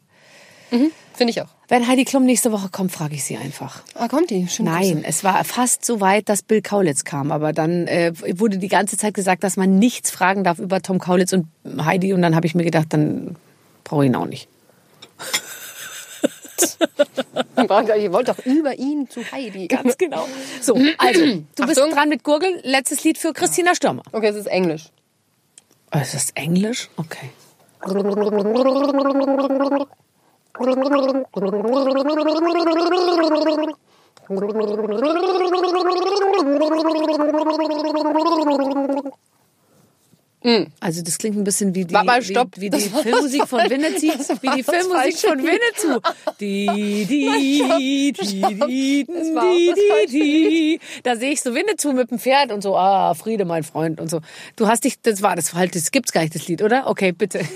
Finde 0.71 1.31
ich 1.31 1.41
auch. 1.41 1.47
wenn 1.69 1.87
Heidi 1.87 2.05
Klum 2.05 2.25
nächste 2.25 2.51
Woche 2.51 2.69
kommt, 2.69 2.91
frage 2.91 3.15
ich 3.15 3.23
sie 3.23 3.37
einfach. 3.37 3.83
Ah, 3.95 4.09
kommt 4.09 4.31
die? 4.31 4.49
Schöne 4.49 4.71
Nein, 4.71 4.95
Grüße. 4.95 5.07
es 5.07 5.23
war 5.23 5.45
fast 5.45 5.85
so 5.85 6.01
weit, 6.01 6.29
dass 6.29 6.43
Bill 6.43 6.63
Kaulitz 6.63 7.05
kam, 7.05 7.31
aber 7.31 7.53
dann 7.53 7.87
äh, 7.87 8.13
wurde 8.39 8.59
die 8.59 8.69
ganze 8.69 8.97
Zeit 8.97 9.15
gesagt, 9.15 9.45
dass 9.45 9.57
man 9.57 9.79
nichts 9.79 10.11
fragen 10.11 10.43
darf 10.43 10.59
über 10.59 10.83
Tom 10.83 10.99
Kaulitz 10.99 11.33
und 11.33 11.47
Heidi 11.85 12.13
und 12.13 12.23
dann 12.23 12.35
habe 12.35 12.47
ich 12.47 12.57
mir 12.57 12.65
gedacht, 12.65 12.87
dann 12.91 13.37
brauche 13.85 14.05
ich 14.05 14.11
ihn 14.11 14.17
auch 14.17 14.27
nicht. 14.27 14.49
Ich 16.59 18.13
wollte 18.13 18.35
doch 18.35 18.45
über 18.45 18.75
ihn 18.75 19.09
zu 19.09 19.21
Heidi. 19.31 19.67
Ganz 19.69 19.97
genau. 19.97 20.27
So, 20.61 20.77
also, 20.99 21.21
du 21.57 21.67
bist 21.67 21.79
Achtung. 21.79 21.93
dran 21.93 22.09
mit 22.09 22.25
Gurgeln. 22.25 22.61
Letztes 22.63 23.05
Lied 23.05 23.19
für 23.19 23.33
Christina 23.33 23.75
Stürmer. 23.75 24.03
Okay, 24.13 24.29
es 24.29 24.37
ist 24.37 24.47
Englisch. 24.47 24.87
Oh, 25.95 25.99
ist 25.99 26.15
das 26.15 26.31
Englisch? 26.35 26.89
Okay. 26.97 27.31
Also 40.45 40.67
Also 40.81 41.03
das 41.03 41.17
klingt 41.17 41.37
ein 41.39 41.45
bisschen 41.45 41.75
wie 41.75 41.87
die, 41.87 41.95
mal, 41.95 42.23
stopp. 42.23 42.51
wie, 42.57 42.63
wie 42.71 42.71
die 42.71 42.89
Filmmusik 42.91 43.49
von 43.49 43.61
Winnetou, 43.71 44.03
wie 44.43 44.51
die 44.57 44.63
Filmmusik 44.63 45.19
von. 45.19 45.39
Winnetou. 45.39 46.01
Die, 46.39 47.07
die, 47.09 47.65
die, 47.79 48.13
die, 48.13 49.07
die, 49.07 50.07
die. 50.11 50.81
Da 51.03 51.17
sehe 51.17 51.33
ich 51.33 51.41
so 51.41 51.55
Winnetou 51.55 51.93
mit 51.95 52.11
dem 52.11 52.19
Pferd 52.19 52.53
und 52.53 52.63
so, 52.63 52.77
ah, 52.77 53.15
Friede, 53.15 53.47
mein 53.47 53.65
Freund 53.65 54.01
und 54.01 54.11
so. 54.11 54.21
Du 54.57 54.69
hast 54.69 54.85
dich, 54.85 55.01
das 55.01 55.23
war 55.23 55.35
das 55.35 55.55
halt, 55.55 55.75
das 55.75 55.91
gibt's 55.91 56.13
gar 56.13 56.21
nicht, 56.21 56.35
das 56.35 56.47
Lied, 56.47 56.61
oder? 56.63 56.87
Okay, 56.89 57.13
bitte. 57.13 57.39
ein 57.39 57.47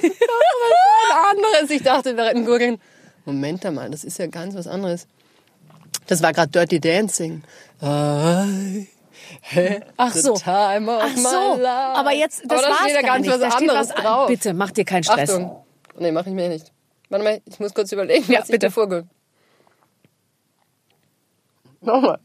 anderes. 1.37 1.71
Ich 1.71 1.83
dachte, 1.83 2.17
wir 2.17 2.25
retten 2.25 2.47
Gurgeln. 2.47 2.79
Moment 3.27 3.63
mal, 3.75 3.91
das 3.91 4.05
ist 4.05 4.19
ja 4.19 4.27
ganz 4.29 4.55
was 4.55 4.67
anderes. 4.67 5.07
Das 6.07 6.23
war 6.23 6.33
gerade 6.33 6.51
Dirty 6.51 6.81
Dancing. 6.81 7.43
I 7.83 8.89
had 9.43 9.87
Ach 9.97 10.13
the 10.13 10.21
so. 10.21 10.35
time 10.35 10.89
of 10.91 11.03
Ach 11.03 11.15
my 11.17 11.23
so, 11.23 11.55
life. 11.57 11.99
aber 11.99 12.13
jetzt, 12.13 12.43
das 12.45 12.53
aber 12.53 12.63
da 12.63 12.69
war's 12.69 12.79
steht 12.83 12.95
ja 12.95 13.03
gar 13.03 13.19
nicht. 13.19 13.31
was 13.31 13.41
da 13.41 13.51
steht 13.51 13.69
anderes 13.71 13.89
was 13.91 13.97
an. 13.97 14.03
drauf. 14.05 14.27
Bitte, 14.29 14.55
mach 14.55 14.71
dir 14.71 14.85
keinen 14.85 15.05
Stress. 15.05 15.31
Achtung. 15.31 15.65
Nee, 15.99 16.13
mach 16.13 16.27
ich 16.27 16.33
mir 16.33 16.49
nicht. 16.49 16.73
Warte 17.11 17.25
mal, 17.25 17.41
ich 17.47 17.59
muss 17.61 17.75
kurz 17.75 17.91
überlegen, 17.93 18.31
Ja, 18.31 18.41
was 18.41 18.47
ich 18.47 18.53
bitte. 18.53 18.67
dir 18.67 18.71
vorge... 18.73 19.07
Nochmal. 21.81 22.19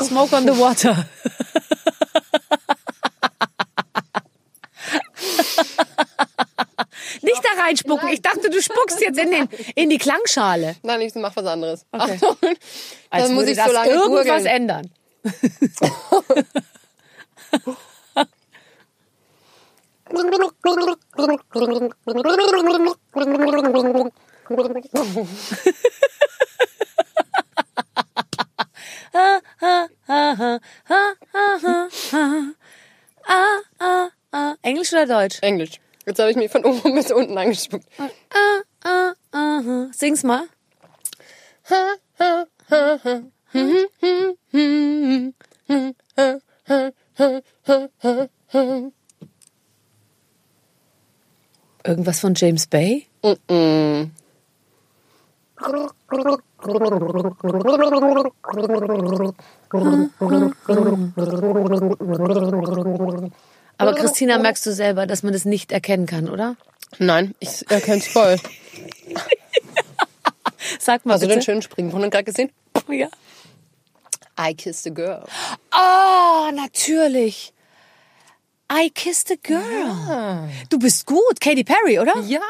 Smoke 0.00 0.32
on 0.36 0.44
the 0.46 0.52
water. 0.58 1.06
Reinspucken. 7.60 8.08
Ich 8.08 8.22
dachte, 8.22 8.50
du 8.50 8.60
spuckst 8.60 9.00
jetzt 9.00 9.18
in, 9.18 9.30
den, 9.30 9.48
in 9.74 9.90
die 9.90 9.98
Klangschale. 9.98 10.76
Nein, 10.82 11.00
ich 11.02 11.14
mach 11.14 11.36
was 11.36 11.46
anderes. 11.46 11.86
Okay. 11.92 12.12
Achtung. 12.14 12.36
Als 13.10 13.26
Dann 13.26 13.34
muss 13.34 13.46
ich 13.46 13.56
das 13.56 13.66
so 13.66 13.72
lange 13.72 13.90
irgendwas 13.90 14.26
gurgeln. 14.26 14.46
ändern. 14.46 14.90
Englisch 34.62 34.92
oder 34.92 35.06
Deutsch? 35.06 35.38
Englisch. 35.42 35.80
Jetzt 36.06 36.18
habe 36.18 36.30
ich 36.30 36.36
mich 36.36 36.50
von 36.50 36.64
oben 36.64 36.94
bis 36.94 37.10
unten 37.10 37.36
angespuckt. 37.36 37.86
Ah, 37.98 38.62
ah, 38.84 39.12
ah. 39.32 39.86
Sing's 39.92 40.22
mal. 40.22 40.44
Irgendwas 51.84 52.20
von 52.20 52.34
James 52.34 52.66
Bay? 52.66 53.06
Aber 55.56 56.00
Christina, 64.20 64.36
merkst 64.36 64.66
du 64.66 64.74
selber, 64.74 65.06
dass 65.06 65.22
man 65.22 65.32
das 65.32 65.46
nicht 65.46 65.72
erkennen 65.72 66.04
kann, 66.04 66.28
oder? 66.28 66.56
Nein, 66.98 67.34
ich 67.40 67.64
erkenne 67.70 68.00
es 68.00 68.06
voll. 68.06 68.36
Sag 70.78 71.06
mal 71.06 71.14
Hast 71.14 71.22
du 71.22 71.26
den 71.26 71.36
bitte. 71.36 71.46
schönen 71.46 71.62
Springbrunnen 71.62 72.10
gerade 72.10 72.24
gesehen? 72.24 72.50
Ja. 72.90 73.08
I 74.38 74.52
kissed 74.54 74.86
a 74.86 74.90
girl. 74.90 75.24
Oh, 75.74 76.50
natürlich. 76.54 77.54
I 78.70 78.90
kissed 78.90 79.30
a 79.30 79.36
girl. 79.42 80.50
Du 80.68 80.78
bist 80.78 81.06
gut, 81.06 81.40
Katy 81.40 81.64
Perry, 81.64 81.98
oder? 81.98 82.20
Ja. 82.26 82.40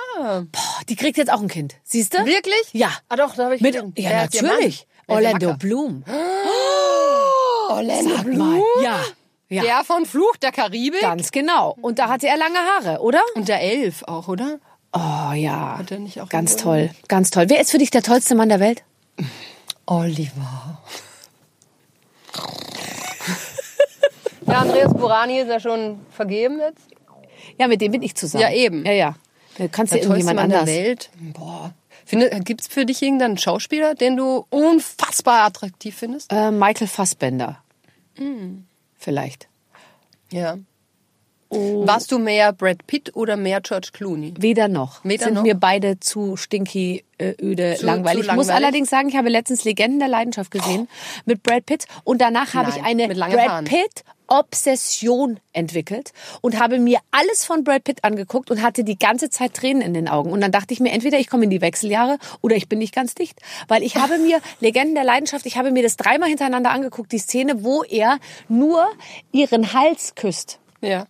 Boah, 0.50 0.80
die 0.88 0.96
kriegt 0.96 1.18
jetzt 1.18 1.32
auch 1.32 1.40
ein 1.40 1.46
Kind. 1.46 1.76
Siehst 1.84 2.14
du? 2.14 2.26
Wirklich? 2.26 2.64
Ja. 2.72 2.90
Ah 3.08 3.14
doch, 3.14 3.36
da 3.36 3.44
habe 3.44 3.54
ich 3.54 3.60
Mit, 3.60 3.76
ja, 3.76 3.84
ihr 3.94 4.10
natürlich. 4.10 4.88
Orlando? 5.06 5.54
Bloom. 5.54 6.02
Orlando 7.68 8.16
Sag 8.16 8.24
Bloom? 8.24 8.38
mal. 8.38 8.60
Ja. 8.82 9.04
Ja. 9.50 9.62
Der 9.62 9.84
von 9.84 10.06
Fluch 10.06 10.36
der 10.36 10.52
Karibik? 10.52 11.00
Ganz 11.00 11.32
genau. 11.32 11.76
Und 11.82 11.98
da 11.98 12.08
hatte 12.08 12.28
er 12.28 12.36
lange 12.36 12.58
Haare, 12.58 13.00
oder? 13.00 13.20
Und 13.34 13.48
der 13.48 13.60
Elf 13.60 14.04
auch, 14.04 14.28
oder? 14.28 14.60
Oh 14.92 15.32
ja. 15.34 15.78
Hat 15.78 15.90
er 15.90 15.98
nicht 15.98 16.20
auch 16.20 16.28
Ganz 16.28 16.56
toll. 16.56 16.90
Ganz 17.08 17.30
toll. 17.30 17.44
Wer 17.48 17.60
ist 17.60 17.70
für 17.70 17.78
dich 17.78 17.90
der 17.90 18.02
tollste 18.02 18.34
Mann 18.34 18.48
der 18.48 18.60
Welt? 18.60 18.84
Oliver. 19.86 20.80
ja, 24.46 24.54
Andreas 24.54 24.94
Burani 24.94 25.40
ist 25.40 25.48
ja 25.48 25.60
schon 25.60 26.00
vergeben 26.10 26.60
jetzt. 26.60 26.82
Ja, 27.58 27.66
mit 27.66 27.80
dem 27.80 27.92
bin 27.92 28.02
ich 28.02 28.14
zusammen. 28.14 28.42
Ja, 28.42 28.52
eben. 28.52 28.84
Ja, 28.86 28.92
ja. 28.92 29.14
Da 29.58 29.68
kannst 29.68 29.92
du 29.92 29.96
tollste 29.96 30.14
irgendjemand 30.14 30.36
Mann 30.36 30.52
anders. 30.52 30.64
der 30.64 30.84
Welt. 30.84 31.10
Boah. 31.18 31.74
Gibt 32.44 32.62
es 32.62 32.66
für 32.68 32.86
dich 32.86 33.02
irgendeinen 33.02 33.38
Schauspieler, 33.38 33.94
den 33.94 34.16
du 34.16 34.46
unfassbar 34.50 35.44
attraktiv 35.44 35.96
findest? 35.96 36.32
Äh, 36.32 36.50
Michael 36.50 36.88
Fassbender. 36.88 37.62
Hm. 38.16 38.66
Vielleicht. 39.00 39.48
Ja. 40.30 40.58
Warst 41.52 42.12
du 42.12 42.20
mehr 42.20 42.52
Brad 42.52 42.86
Pitt 42.86 43.16
oder 43.16 43.36
mehr 43.36 43.60
George 43.60 43.88
Clooney? 43.92 44.34
Weder 44.38 44.68
noch. 44.68 45.04
Weder 45.04 45.24
Sind 45.24 45.34
noch? 45.34 45.42
mir 45.42 45.56
beide 45.56 45.98
zu 45.98 46.36
stinky, 46.36 47.02
äh, 47.18 47.34
öde, 47.42 47.74
Zu- 47.76 47.86
langweilig. 47.86 48.22
zu 48.24 48.30
Ich 48.30 48.36
muss 48.36 48.46
langweilig? 48.46 48.64
allerdings 48.66 48.90
sagen, 48.90 49.08
ich 49.08 49.16
habe 49.16 49.30
letztens 49.30 49.64
Legenden 49.64 49.98
der 49.98 50.06
Leidenschaft 50.06 50.52
gesehen 50.52 50.86
mit 51.24 51.42
Brad 51.42 51.66
Pitt 51.66 51.86
und 52.04 52.20
danach 52.20 52.54
habe 52.54 52.70
ich 52.70 52.84
eine 52.84 53.08
Brad 53.08 53.36
Haaren. 53.48 53.64
Pitt 53.64 54.04
Obsession 54.30 55.38
entwickelt 55.52 56.12
und 56.40 56.58
habe 56.58 56.78
mir 56.78 57.00
alles 57.10 57.44
von 57.44 57.64
Brad 57.64 57.84
Pitt 57.84 58.04
angeguckt 58.04 58.50
und 58.50 58.62
hatte 58.62 58.84
die 58.84 58.98
ganze 58.98 59.28
Zeit 59.28 59.52
Tränen 59.54 59.82
in 59.82 59.92
den 59.92 60.08
Augen. 60.08 60.30
Und 60.30 60.40
dann 60.40 60.52
dachte 60.52 60.72
ich 60.72 60.80
mir, 60.80 60.92
entweder 60.92 61.18
ich 61.18 61.28
komme 61.28 61.44
in 61.44 61.50
die 61.50 61.60
Wechseljahre 61.60 62.16
oder 62.40 62.56
ich 62.56 62.68
bin 62.68 62.78
nicht 62.78 62.94
ganz 62.94 63.14
dicht. 63.14 63.38
Weil 63.68 63.82
ich 63.82 63.96
habe 63.96 64.18
mir 64.18 64.40
Legenden 64.60 64.94
der 64.94 65.04
Leidenschaft, 65.04 65.44
ich 65.46 65.58
habe 65.58 65.72
mir 65.72 65.82
das 65.82 65.96
dreimal 65.96 66.28
hintereinander 66.28 66.70
angeguckt, 66.70 67.12
die 67.12 67.18
Szene, 67.18 67.64
wo 67.64 67.82
er 67.82 68.18
nur 68.48 68.86
ihren 69.32 69.72
Hals 69.74 70.14
küsst 70.14 70.60
Ja. 70.80 71.06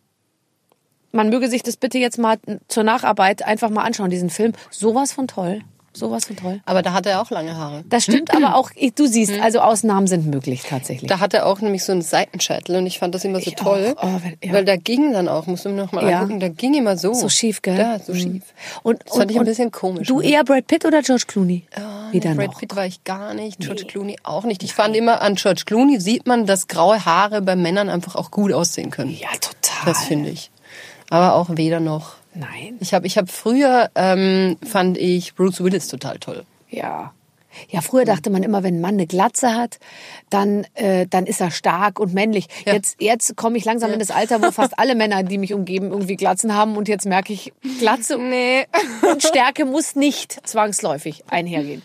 man 1.12 1.28
möge 1.28 1.48
sich 1.48 1.62
das 1.62 1.76
bitte 1.76 1.98
jetzt 1.98 2.18
mal 2.18 2.38
zur 2.68 2.84
Nacharbeit 2.84 3.42
einfach 3.42 3.68
mal 3.68 3.82
anschauen, 3.82 4.10
diesen 4.10 4.30
Film. 4.30 4.52
Sowas 4.70 5.12
von 5.12 5.28
toll. 5.28 5.60
Sowas 5.92 6.26
von 6.26 6.36
toll. 6.36 6.60
Aber 6.66 6.82
da 6.82 6.92
hat 6.92 7.04
er 7.06 7.20
auch 7.20 7.30
lange 7.30 7.56
Haare. 7.56 7.82
Das 7.88 8.04
stimmt 8.04 8.32
aber 8.34 8.54
auch, 8.54 8.70
du 8.94 9.06
siehst, 9.06 9.32
also 9.40 9.58
Ausnahmen 9.60 10.06
sind 10.06 10.26
möglich 10.26 10.62
tatsächlich. 10.68 11.08
Da 11.08 11.18
hat 11.18 11.34
er 11.34 11.46
auch 11.46 11.60
nämlich 11.60 11.82
so 11.82 11.90
einen 11.90 12.02
Seitenscheitel 12.02 12.76
und 12.76 12.86
ich 12.86 13.00
fand 13.00 13.12
das 13.14 13.24
immer 13.24 13.40
so 13.40 13.48
Ich 13.48 13.56
toll. 13.56 13.94
auch. 13.96 14.04
Oh, 14.04 14.20
wenn- 14.22 14.36
ja. 14.42 14.52
Weil 14.52 14.64
da 14.64 14.76
ging 14.76 15.12
dann 15.12 15.26
auch, 15.28 15.46
musst 15.46 15.64
du 15.64 15.68
mir 15.70 15.74
noch 15.76 15.90
mal 15.90 16.08
Ja. 16.08 16.20
angucken, 16.20 16.38
da 16.38 16.48
ging 16.48 16.74
immer 16.74 16.96
so. 16.96 17.12
so 17.12 17.28
schief, 17.28 17.60
gell? 17.62 17.76
Ja, 17.76 17.98
so 17.98 18.12
Mhm. 18.12 18.16
schief. 18.18 18.42
Und, 18.84 19.02
Das 19.04 19.16
fand 19.16 19.24
und, 19.24 19.30
ich 19.32 19.38
ein 19.40 19.44
bisschen 19.44 19.70
komisch, 19.72 20.06
Du 20.06 20.20
ne? 20.20 20.26
eher 20.28 20.44
Brad 20.44 20.66
Pitt 20.68 20.84
oder 20.84 21.02
George 21.02 21.24
Clooney? 21.26 21.64
Wieder 22.12 22.34
Brad 22.34 22.46
noch. 22.52 22.58
Pitt 22.60 22.76
war 22.76 22.86
ich 22.86 23.02
gar 23.02 23.34
nicht, 23.34 23.58
George 23.58 23.84
Clooney 23.86 24.16
auch 24.22 24.44
nicht. 24.44 24.62
Ich 24.62 24.74
fand 24.74 24.94
immer, 24.94 25.20
an 25.22 25.34
George 25.34 25.62
Clooney 25.66 25.98
sieht 26.00 26.26
man, 26.26 26.46
dass 26.46 26.68
graue 26.68 27.04
Haare 27.04 27.42
bei 27.42 27.56
Männern 27.56 27.88
einfach 27.88 28.14
auch 28.14 28.30
gut 28.30 28.52
aussehen 28.52 28.90
können. 28.90 29.10
Ja, 29.10 29.28
total. 29.40 29.86
Das 29.92 30.04
finde 30.04 30.30
ich. 30.30 30.50
Aber 31.08 31.34
auch 31.34 31.48
weder 31.50 31.80
noch. 31.80 32.14
Nein. 32.34 32.76
Ich 32.80 32.94
habe 32.94 33.06
ich 33.06 33.18
hab 33.18 33.30
früher, 33.30 33.90
ähm, 33.94 34.56
fand 34.64 34.96
ich 34.98 35.34
Bruce 35.34 35.62
Willis 35.62 35.88
total 35.88 36.18
toll. 36.18 36.44
Ja. 36.68 37.12
Ja, 37.68 37.80
früher 37.80 38.04
dachte 38.04 38.30
man 38.30 38.44
immer, 38.44 38.62
wenn 38.62 38.76
ein 38.76 38.80
Mann 38.80 38.94
eine 38.94 39.08
Glatze 39.08 39.54
hat, 39.54 39.80
dann, 40.30 40.64
äh, 40.74 41.08
dann 41.08 41.26
ist 41.26 41.40
er 41.40 41.50
stark 41.50 41.98
und 41.98 42.14
männlich. 42.14 42.46
Ja. 42.64 42.74
Jetzt, 42.74 43.00
jetzt 43.00 43.36
komme 43.36 43.58
ich 43.58 43.64
langsam 43.64 43.92
in 43.92 43.98
das 43.98 44.12
Alter, 44.12 44.40
wo 44.40 44.52
fast 44.52 44.78
alle 44.78 44.94
Männer, 44.94 45.24
die 45.24 45.36
mich 45.36 45.52
umgeben, 45.52 45.90
irgendwie 45.90 46.14
Glatzen 46.16 46.54
haben 46.54 46.76
und 46.76 46.86
jetzt 46.86 47.06
merke 47.06 47.32
ich, 47.32 47.52
Glatze 47.80 48.18
Nee. 48.18 48.66
und 49.10 49.22
Stärke 49.24 49.64
muss 49.64 49.96
nicht 49.96 50.46
zwangsläufig 50.46 51.24
einhergehen. 51.28 51.82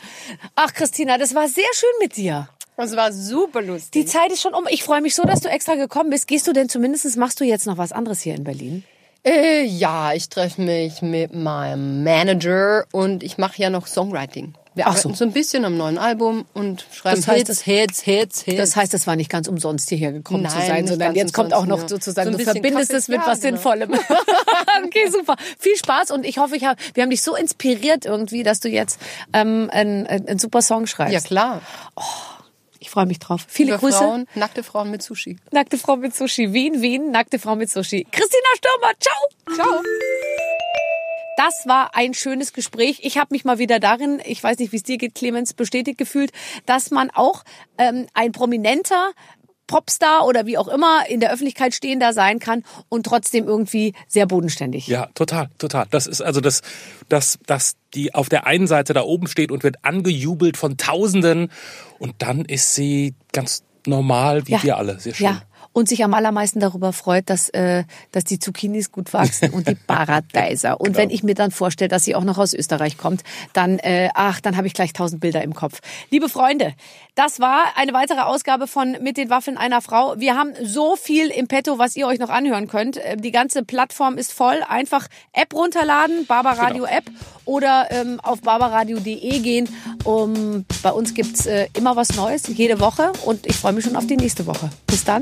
Ach, 0.56 0.72
Christina, 0.74 1.18
das 1.18 1.34
war 1.34 1.48
sehr 1.48 1.64
schön 1.74 1.90
mit 2.00 2.16
dir. 2.16 2.48
Das 2.78 2.96
war 2.96 3.12
super 3.12 3.62
lustig. 3.62 3.92
Die 3.94 4.06
Zeit 4.06 4.32
ist 4.32 4.42
schon 4.42 4.54
um. 4.54 4.66
Ich 4.70 4.84
freue 4.84 5.02
mich 5.02 5.16
so, 5.16 5.24
dass 5.24 5.40
du 5.40 5.50
extra 5.50 5.76
gekommen 5.76 6.10
bist. 6.10 6.28
Gehst 6.28 6.46
du 6.46 6.54
denn 6.54 6.68
zumindest, 6.68 7.16
machst 7.18 7.40
du 7.40 7.46
jetzt 7.46 7.66
noch 7.66 7.78
was 7.78 7.92
anderes 7.94 8.22
hier 8.22 8.36
in 8.36 8.44
Berlin? 8.44 8.84
Äh, 9.26 9.64
ja, 9.64 10.14
ich 10.14 10.30
treffe 10.30 10.62
mich 10.62 11.02
mit 11.02 11.34
meinem 11.34 12.04
Manager 12.04 12.86
und 12.92 13.24
ich 13.24 13.38
mache 13.38 13.60
ja 13.62 13.70
noch 13.70 13.88
Songwriting. 13.88 14.54
Wir 14.76 14.86
Ach 14.86 14.90
arbeiten 14.90 15.10
so. 15.10 15.16
so. 15.16 15.24
ein 15.26 15.32
bisschen 15.32 15.64
am 15.64 15.78
neuen 15.78 15.98
Album 15.98 16.46
und 16.54 16.86
schreiben 16.92 17.16
Das 17.16 17.28
heißt, 17.28 17.48
Hits, 17.48 17.62
Hits, 17.62 18.02
Hits, 18.02 18.42
Hits. 18.42 18.58
Das 18.58 18.76
heißt, 18.76 18.94
es 18.94 19.08
war 19.08 19.16
nicht 19.16 19.32
ganz 19.32 19.48
umsonst 19.48 19.88
hierher 19.90 20.12
gekommen 20.12 20.44
Nein, 20.44 20.52
zu 20.52 20.68
sein, 20.68 20.86
sondern 20.88 21.16
jetzt 21.16 21.34
kommt 21.34 21.54
auch 21.54 21.66
noch 21.66 21.82
ja. 21.84 21.88
sozusagen, 21.88 22.34
So 22.34 22.38
du 22.38 22.44
verbindest 22.44 22.90
Kaffee- 22.90 22.98
es 22.98 23.08
mit 23.08 23.22
ja, 23.22 23.26
was 23.28 23.40
genau. 23.40 23.56
Sinnvollem. 23.56 23.94
okay, 24.86 25.10
super. 25.10 25.38
Viel 25.58 25.78
Spaß 25.78 26.12
und 26.12 26.26
ich 26.26 26.38
hoffe, 26.40 26.58
ich 26.58 26.66
hab, 26.66 26.78
wir 26.94 27.04
haben 27.04 27.10
dich 27.10 27.22
so 27.22 27.36
inspiriert 27.36 28.06
irgendwie, 28.06 28.44
dass 28.44 28.60
du 28.60 28.68
jetzt 28.68 29.00
ähm, 29.32 29.70
einen, 29.72 30.06
einen, 30.08 30.40
super 30.40 30.62
Song 30.62 30.88
schreibst. 30.88 31.14
ja 31.14 31.22
klar. 31.22 31.62
Ich 31.98 32.04
freue 32.96 33.06
mich 33.08 33.20
drauf. 33.20 33.46
Viele 33.50 33.72
Über 33.74 33.80
Grüße. 33.80 33.98
Frauen, 33.98 34.26
nackte 34.36 34.64
Frauen 34.64 34.90
mit 34.90 35.04
Sushi. 35.04 35.38
Nackte 35.52 35.78
Frau 35.78 35.98
mit 35.98 36.16
Sushi. 36.16 36.54
Wien, 36.54 36.82
Wien, 36.82 37.12
nackte 37.12 37.40
Frau 37.40 37.58
mit 37.58 37.70
Sushi. 37.70 38.08
Christina 38.10 38.48
Stürmer, 38.56 38.94
ciao. 39.02 39.54
Ciao. 39.54 39.84
Das 41.36 41.64
war 41.66 41.94
ein 41.94 42.14
schönes 42.14 42.54
Gespräch. 42.54 43.02
Ich 43.04 43.18
habe 43.18 43.28
mich 43.32 43.44
mal 43.44 43.60
wieder 43.60 43.82
darin, 43.82 44.22
ich 44.24 44.42
weiß 44.42 44.60
nicht, 44.60 44.72
wie 44.72 44.78
es 44.78 44.84
dir 44.84 44.98
geht, 44.98 45.14
Clemens, 45.14 45.54
bestätigt 45.54 45.98
gefühlt, 45.98 46.32
dass 46.66 46.90
man 46.90 47.10
auch 47.10 47.44
ähm, 47.78 48.08
ein 48.14 48.32
prominenter 48.32 49.12
Popstar 49.68 50.26
oder 50.28 50.46
wie 50.46 50.58
auch 50.58 50.68
immer 50.68 51.04
in 51.10 51.20
der 51.20 51.32
Öffentlichkeit 51.32 51.74
stehender 51.74 52.14
sein 52.14 52.40
kann 52.40 52.64
und 52.90 53.06
trotzdem 53.06 53.48
irgendwie 53.48 53.94
sehr 54.08 54.26
bodenständig. 54.28 54.88
Ja, 54.88 55.08
total, 55.16 55.50
total. 55.58 55.86
Das 55.90 56.08
ist 56.08 56.22
also 56.22 56.42
das, 56.42 56.62
das, 57.10 57.40
das 57.46 57.76
die 57.94 58.14
auf 58.14 58.30
der 58.30 58.46
einen 58.46 58.68
Seite 58.68 58.94
da 58.94 59.02
oben 59.02 59.28
steht 59.28 59.52
und 59.52 59.64
wird 59.64 59.78
angejubelt 59.84 60.58
von 60.58 60.78
Tausenden 60.78 61.52
und 62.00 62.16
dann 62.20 62.46
ist 62.46 62.76
sie 62.76 63.16
ganz 63.32 63.64
normal 63.88 64.48
wie 64.48 64.54
Ja. 64.54 64.64
wir 64.64 64.78
alle. 64.78 65.00
Sehr 65.00 65.14
schön. 65.14 65.26
Ja. 65.28 65.42
Und 65.76 65.90
sich 65.90 66.06
am 66.06 66.14
allermeisten 66.14 66.62
darüber 66.62 66.94
freut, 66.94 67.30
dass, 67.30 67.50
äh, 67.50 67.84
dass 68.14 68.24
die 68.24 68.40
Zucchinis 68.40 68.94
gut 68.94 69.12
wachsen 69.12 69.50
und 69.50 69.68
die 69.68 69.76
Paradeiser. 69.76 70.80
Und 70.86 70.96
wenn 70.96 71.10
ich 71.10 71.22
mir 71.22 71.36
dann 71.36 71.52
vorstelle, 71.52 71.90
dass 71.90 72.06
sie 72.06 72.16
auch 72.16 72.24
noch 72.24 72.38
aus 72.38 72.54
Österreich 72.54 72.98
kommt, 72.98 73.24
dann, 73.52 73.80
äh, 73.80 74.08
ach, 74.14 74.40
dann 74.40 74.56
habe 74.56 74.68
ich 74.68 74.74
gleich 74.74 74.94
tausend 74.94 75.20
Bilder 75.20 75.42
im 75.42 75.54
Kopf. 75.54 75.82
Liebe 76.12 76.30
Freunde, 76.30 76.74
das 77.16 77.42
war 77.42 77.74
eine 77.76 77.92
weitere 77.92 78.22
Ausgabe 78.22 78.68
von 78.68 78.96
Mit 79.02 79.18
den 79.18 79.30
Waffeln 79.30 79.58
einer 79.58 79.82
Frau. 79.82 80.16
Wir 80.18 80.38
haben 80.38 80.54
so 80.64 80.96
viel 80.96 81.28
im 81.28 81.48
Petto, 81.48 81.78
was 81.78 81.98
ihr 81.98 82.08
euch 82.08 82.20
noch 82.20 82.30
anhören 82.30 82.70
könnt. 82.70 82.96
Äh, 82.96 83.18
Die 83.18 83.32
ganze 83.32 83.64
Plattform 83.64 84.18
ist 84.18 84.32
voll. 84.32 84.64
Einfach 84.70 85.08
App 85.34 85.54
runterladen, 85.54 86.26
Barbaradio 86.26 86.86
App 86.86 87.04
oder 87.44 87.88
ähm, 87.92 88.20
auf 88.22 88.42
barbaradio.de 88.42 89.40
gehen. 89.40 89.70
Um, 90.04 90.66
bei 90.84 90.92
uns 90.92 91.14
gibt's 91.14 91.46
äh, 91.46 91.68
immer 91.76 91.96
was 91.96 92.16
Neues, 92.16 92.44
jede 92.48 92.80
Woche. 92.80 93.12
Und 93.26 93.46
ich 93.46 93.56
freue 93.56 93.74
mich 93.74 93.84
schon 93.84 93.96
auf 93.96 94.08
die 94.08 94.18
nächste 94.18 94.46
Woche. 94.46 94.70
Bis 94.88 95.04
dann, 95.04 95.22